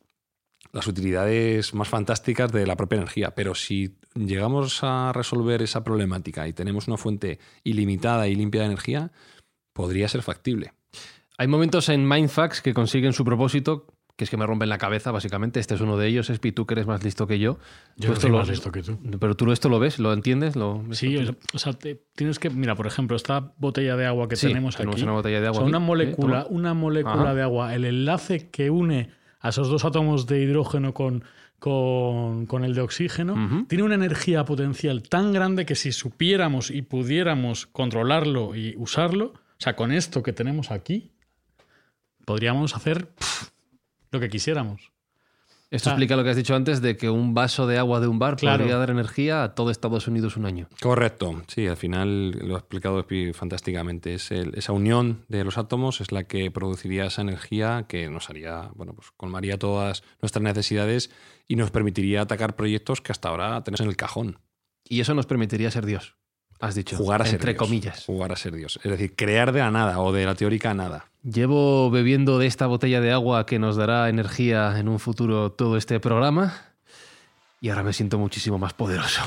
las 0.72 0.88
utilidades 0.88 1.74
más 1.74 1.88
fantásticas 1.88 2.52
de 2.52 2.68
la 2.68 2.76
propia 2.76 2.98
energía. 2.98 3.34
Pero 3.36 3.56
si 3.56 3.96
llegamos 4.14 4.80
a 4.84 5.12
resolver 5.14 5.62
esa 5.62 5.84
problemática 5.84 6.48
y 6.48 6.54
tenemos 6.54 6.88
una 6.88 6.98
fuente 6.98 7.40
ilimitada 7.64 8.28
y 8.28 8.36
limpia 8.36 8.62
de 8.62 8.68
energía, 8.68 9.12
podría 9.74 10.08
ser 10.08 10.22
factible. 10.22 10.74
Hay 11.38 11.48
momentos 11.48 11.88
en 11.90 12.08
Mindfax 12.08 12.62
que 12.62 12.74
consiguen 12.74 13.14
su 13.14 13.24
propósito 13.24 13.88
que 14.20 14.26
es 14.26 14.30
que 14.30 14.36
me 14.36 14.46
rompen 14.46 14.68
la 14.68 14.78
cabeza, 14.78 15.12
básicamente. 15.12 15.62
Este 15.62 15.76
es 15.76 15.80
uno 15.80 15.96
de 15.96 16.06
ellos. 16.08 16.30
Espi, 16.30 16.52
tú 16.52 16.66
que 16.66 16.74
eres 16.74 16.86
más 16.86 17.06
listo 17.06 17.26
que 17.26 17.40
yo. 17.40 17.58
Yo 17.96 18.14
soy 18.18 18.32
más 18.32 18.50
listo 18.50 18.70
que 18.70 18.84
tú. 18.84 19.00
Pero 19.18 19.38
tú 19.38 19.50
esto 19.54 19.70
lo 19.70 19.80
ves, 19.80 19.98
lo 19.98 20.12
entiendes. 20.12 20.58
Lo, 20.58 20.84
sí, 20.92 21.16
o 21.54 21.58
sea, 21.58 21.72
tienes 22.16 22.38
que. 22.38 22.50
Mira, 22.50 22.76
por 22.76 22.86
ejemplo, 22.86 23.16
esta 23.16 23.54
botella 23.56 23.96
de 23.96 24.06
agua 24.06 24.28
que 24.28 24.36
tenemos 24.36 24.76
aquí. 24.76 24.82
Tenemos 24.82 25.02
una 25.04 25.14
botella 25.14 25.40
de 25.40 25.48
agua. 25.48 25.64
una 25.64 25.80
molécula, 25.80 26.46
una 26.50 26.74
molécula 26.74 27.34
de 27.34 27.44
agua. 27.44 27.74
El 27.74 27.86
enlace 27.86 28.50
que 28.50 28.70
une 28.70 29.12
a 29.40 29.50
esos 29.50 29.70
dos 29.70 29.86
átomos 29.86 30.28
de 30.28 30.42
hidrógeno 30.42 30.94
con, 30.94 31.24
con, 31.60 32.66
el 32.66 32.76
de 32.76 32.82
oxígeno, 32.82 33.66
tiene 33.70 33.86
una 33.86 33.96
energía 33.96 34.44
potencial 34.44 35.02
tan 35.02 35.32
grande 35.32 35.66
que 35.66 35.76
si 35.76 35.94
supiéramos 35.94 36.72
y 36.72 36.82
pudiéramos 36.82 37.68
controlarlo 37.68 38.54
y 38.54 38.76
usarlo, 38.76 39.28
o 39.28 39.60
sea, 39.60 39.78
con 39.78 39.94
esto 39.94 40.24
que 40.24 40.34
tenemos 40.34 40.72
aquí, 40.72 41.14
podríamos 42.26 42.76
hacer 42.76 43.14
lo 44.12 44.20
que 44.20 44.30
quisiéramos. 44.30 44.92
Esto 45.72 45.92
explica 45.92 46.16
lo 46.16 46.24
que 46.24 46.32
has 46.32 46.36
dicho 46.36 46.56
antes 46.56 46.82
de 46.82 46.98
que 46.98 47.12
un 47.12 47.36
vaso 47.36 47.68
de 47.68 47.78
agua 47.78 48.00
de 48.00 48.08
un 48.08 48.18
bar 48.18 48.38
podría 48.38 48.78
dar 48.78 48.90
energía 48.90 49.44
a 49.44 49.54
todo 49.54 49.70
Estados 49.70 50.08
Unidos 50.08 50.36
un 50.36 50.48
año. 50.48 50.68
Correcto, 50.82 51.44
sí, 51.48 51.68
al 51.68 51.78
final 51.78 52.32
lo 52.32 52.56
ha 52.56 52.60
explicado 52.60 53.06
fantásticamente. 53.36 54.16
Es 54.16 54.32
esa 54.32 54.72
unión 54.74 55.26
de 55.28 55.44
los 55.44 55.60
átomos 55.60 56.02
es 56.02 56.12
la 56.12 56.24
que 56.24 56.50
produciría 56.50 57.06
esa 57.06 57.22
energía 57.22 57.86
que 57.88 58.10
nos 58.10 58.32
haría, 58.32 58.72
bueno, 58.74 58.94
pues 58.94 59.12
colmaría 59.16 59.60
todas 59.60 60.04
nuestras 60.22 60.42
necesidades 60.42 61.12
y 61.48 61.56
nos 61.56 61.70
permitiría 61.70 62.22
atacar 62.22 62.56
proyectos 62.56 63.02
que 63.02 63.12
hasta 63.12 63.30
ahora 63.30 63.64
tenemos 63.64 63.82
en 63.82 63.90
el 63.90 63.96
cajón. 63.96 64.40
Y 64.84 65.02
eso 65.02 65.14
nos 65.14 65.28
permitiría 65.28 65.70
ser 65.70 65.86
Dios, 65.86 66.16
has 66.60 66.76
dicho. 66.76 66.98
Jugar 66.98 67.22
a 67.22 67.26
ser 67.26 67.36
entre 67.36 67.56
comillas. 67.56 68.06
Jugar 68.06 68.32
a 68.32 68.36
ser 68.36 68.54
Dios. 68.56 68.80
Es 68.84 68.92
decir, 68.92 69.16
crear 69.16 69.52
de 69.52 69.60
la 69.60 69.72
nada 69.72 70.00
o 70.00 70.12
de 70.12 70.26
la 70.26 70.36
teórica 70.36 70.74
nada. 70.74 71.06
Llevo 71.24 71.90
bebiendo 71.90 72.40
de 72.40 72.48
esta 72.48 72.68
botella 72.68 73.02
de 73.02 73.12
agua 73.12 73.46
que 73.46 73.60
nos 73.60 73.76
dará 73.76 74.10
energía 74.10 74.80
en 74.80 74.88
un 74.88 75.00
futuro 75.00 75.52
todo 75.52 75.78
este 75.78 76.00
programa 76.00 76.54
y 77.62 77.70
ahora 77.70 77.84
me 77.84 77.94
siento 77.94 78.18
muchísimo 78.18 78.58
más 78.58 78.74
poderoso. 78.74 79.22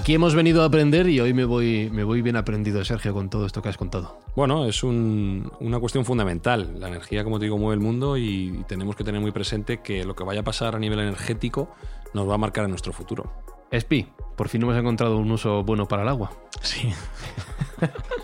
Aquí 0.00 0.14
hemos 0.14 0.34
venido 0.34 0.62
a 0.62 0.64
aprender 0.64 1.10
y 1.10 1.20
hoy 1.20 1.34
me 1.34 1.44
voy, 1.44 1.90
me 1.92 2.04
voy 2.04 2.22
bien 2.22 2.34
aprendido, 2.36 2.82
Sergio, 2.86 3.12
con 3.12 3.28
todo 3.28 3.44
esto 3.44 3.60
que 3.60 3.68
has 3.68 3.76
contado. 3.76 4.18
Bueno, 4.34 4.64
es 4.64 4.82
una 4.82 5.78
cuestión 5.78 6.06
fundamental. 6.06 6.80
La 6.80 6.88
energía, 6.88 7.22
como 7.22 7.38
te 7.38 7.44
digo, 7.44 7.58
mueve 7.58 7.74
el 7.74 7.80
mundo 7.80 8.16
y 8.16 8.64
tenemos 8.66 8.96
que 8.96 9.04
tener 9.04 9.20
muy 9.20 9.30
presente 9.30 9.82
que 9.82 10.04
lo 10.04 10.16
que 10.16 10.24
vaya 10.24 10.40
a 10.40 10.42
pasar 10.42 10.74
a 10.74 10.78
nivel 10.78 11.00
energético 11.00 11.68
nos 12.14 12.26
va 12.26 12.36
a 12.36 12.38
marcar 12.38 12.64
en 12.64 12.70
nuestro 12.70 12.94
futuro. 12.94 13.30
Espi, 13.70 14.08
por 14.38 14.48
fin 14.48 14.62
hemos 14.62 14.76
encontrado 14.78 15.18
un 15.18 15.30
uso 15.30 15.64
bueno 15.64 15.86
para 15.86 16.00
el 16.00 16.08
agua. 16.08 16.32
Sí. 16.62 16.94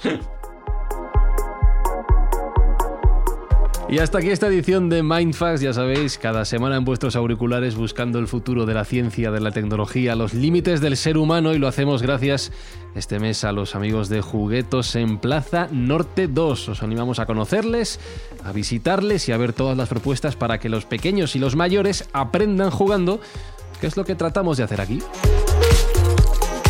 Y 3.89 4.01
hasta 4.01 4.18
aquí 4.18 4.30
esta 4.30 4.49
edición 4.49 4.89
de 4.89 5.05
Mindfax, 5.05 5.61
ya 5.61 5.72
sabéis, 5.72 6.18
cada 6.18 6.45
semana 6.45 6.76
en 6.76 6.84
vuestros 6.84 7.14
auriculares 7.14 7.76
buscando 7.76 8.18
el 8.18 8.26
futuro 8.26 8.66
de 8.66 8.74
la 8.74 8.84
ciencia, 8.84 9.30
de 9.30 9.39
la 9.39 9.53
tecnología, 9.53 10.16
los 10.16 10.34
límites 10.34 10.80
del 10.80 10.97
ser 10.97 11.16
humano 11.16 11.55
y 11.55 11.59
lo 11.59 11.68
hacemos 11.68 12.03
gracias 12.03 12.51
este 12.97 13.20
mes 13.20 13.45
a 13.45 13.53
los 13.53 13.76
amigos 13.76 14.09
de 14.09 14.22
Juguetos 14.22 14.97
en 14.97 15.18
Plaza 15.18 15.68
Norte 15.70 16.26
2. 16.26 16.68
Os 16.70 16.82
animamos 16.82 17.20
a 17.20 17.26
conocerles, 17.26 18.01
a 18.43 18.51
visitarles 18.51 19.28
y 19.28 19.32
a 19.32 19.37
ver 19.37 19.53
todas 19.53 19.76
las 19.76 19.89
propuestas 19.89 20.34
para 20.34 20.59
que 20.59 20.68
los 20.68 20.84
pequeños 20.84 21.37
y 21.37 21.39
los 21.39 21.55
mayores 21.55 22.09
aprendan 22.12 22.72
jugando, 22.72 23.20
que 23.80 23.87
es 23.87 23.97
lo 23.97 24.05
que 24.05 24.16
tratamos 24.16 24.57
de 24.57 24.64
hacer 24.64 24.80
aquí. 24.80 24.99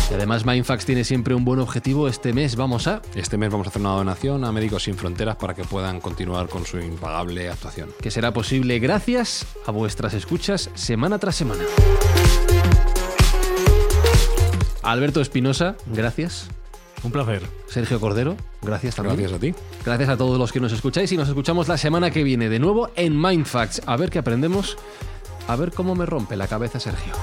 Y 0.09 0.13
además 0.13 0.45
Mindfax 0.45 0.85
tiene 0.85 1.03
siempre 1.03 1.35
un 1.35 1.43
buen 1.43 1.59
objetivo. 1.59 2.07
Este 2.07 2.31
mes 2.31 2.55
vamos 2.55 2.87
a... 2.87 3.01
Este 3.13 3.37
mes 3.37 3.51
vamos 3.51 3.67
a 3.67 3.69
hacer 3.69 3.81
una 3.81 3.91
donación 3.91 4.45
a 4.45 4.51
Médicos 4.53 4.83
Sin 4.83 4.95
Fronteras 4.95 5.35
para 5.35 5.53
que 5.53 5.65
puedan 5.65 5.99
continuar 5.99 6.47
con 6.47 6.65
su 6.65 6.79
impagable 6.79 7.49
actuación. 7.49 7.89
Que 8.01 8.09
será 8.09 8.31
posible 8.31 8.79
gracias 8.79 9.45
a 9.65 9.71
vuestras 9.71 10.13
escuchas 10.13 10.69
semana 10.75 11.19
tras 11.19 11.35
semana. 11.35 11.63
Alberto 14.81 15.19
Espinosa, 15.19 15.75
gracias. 15.87 16.47
Un 17.03 17.11
placer. 17.11 17.41
Sergio 17.67 17.99
Cordero, 17.99 18.37
gracias 18.61 18.95
también. 18.95 19.17
Gracias 19.17 19.37
a 19.37 19.41
ti. 19.41 19.53
Gracias 19.85 20.09
a 20.09 20.17
todos 20.17 20.39
los 20.39 20.53
que 20.53 20.61
nos 20.61 20.71
escucháis 20.71 21.11
y 21.11 21.17
nos 21.17 21.27
escuchamos 21.27 21.67
la 21.67 21.77
semana 21.77 22.11
que 22.11 22.23
viene 22.23 22.47
de 22.47 22.59
nuevo 22.59 22.89
en 22.95 23.21
Mindfacts. 23.21 23.81
A 23.85 23.97
ver 23.97 24.09
qué 24.09 24.19
aprendemos, 24.19 24.77
a 25.49 25.55
ver 25.57 25.73
cómo 25.73 25.95
me 25.95 26.05
rompe 26.05 26.37
la 26.37 26.47
cabeza 26.47 26.79
Sergio. 26.79 27.13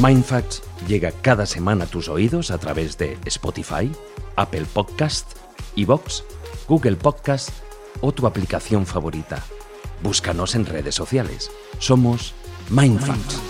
Mindfacts 0.00 0.62
llega 0.86 1.10
cada 1.10 1.44
semana 1.44 1.84
a 1.84 1.86
tus 1.88 2.08
oídos 2.08 2.52
a 2.52 2.58
través 2.58 2.96
de 2.98 3.18
Spotify, 3.24 3.90
Apple 4.36 4.64
Podcast, 4.72 5.32
Evox, 5.74 6.22
Google 6.68 6.94
Podcast 6.94 7.50
o 8.00 8.12
tu 8.12 8.28
aplicación 8.28 8.86
favorita. 8.86 9.44
Búscanos 10.00 10.54
en 10.54 10.66
redes 10.66 10.94
sociales. 10.94 11.50
Somos 11.80 12.32
Mindfacts. 12.70 13.40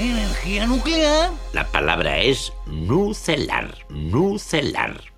¿Energía 0.00 0.66
nuclear? 0.66 1.30
La 1.52 1.64
palabra 1.70 2.18
es 2.18 2.52
nucelar, 2.66 3.72
nucelar. 3.88 5.15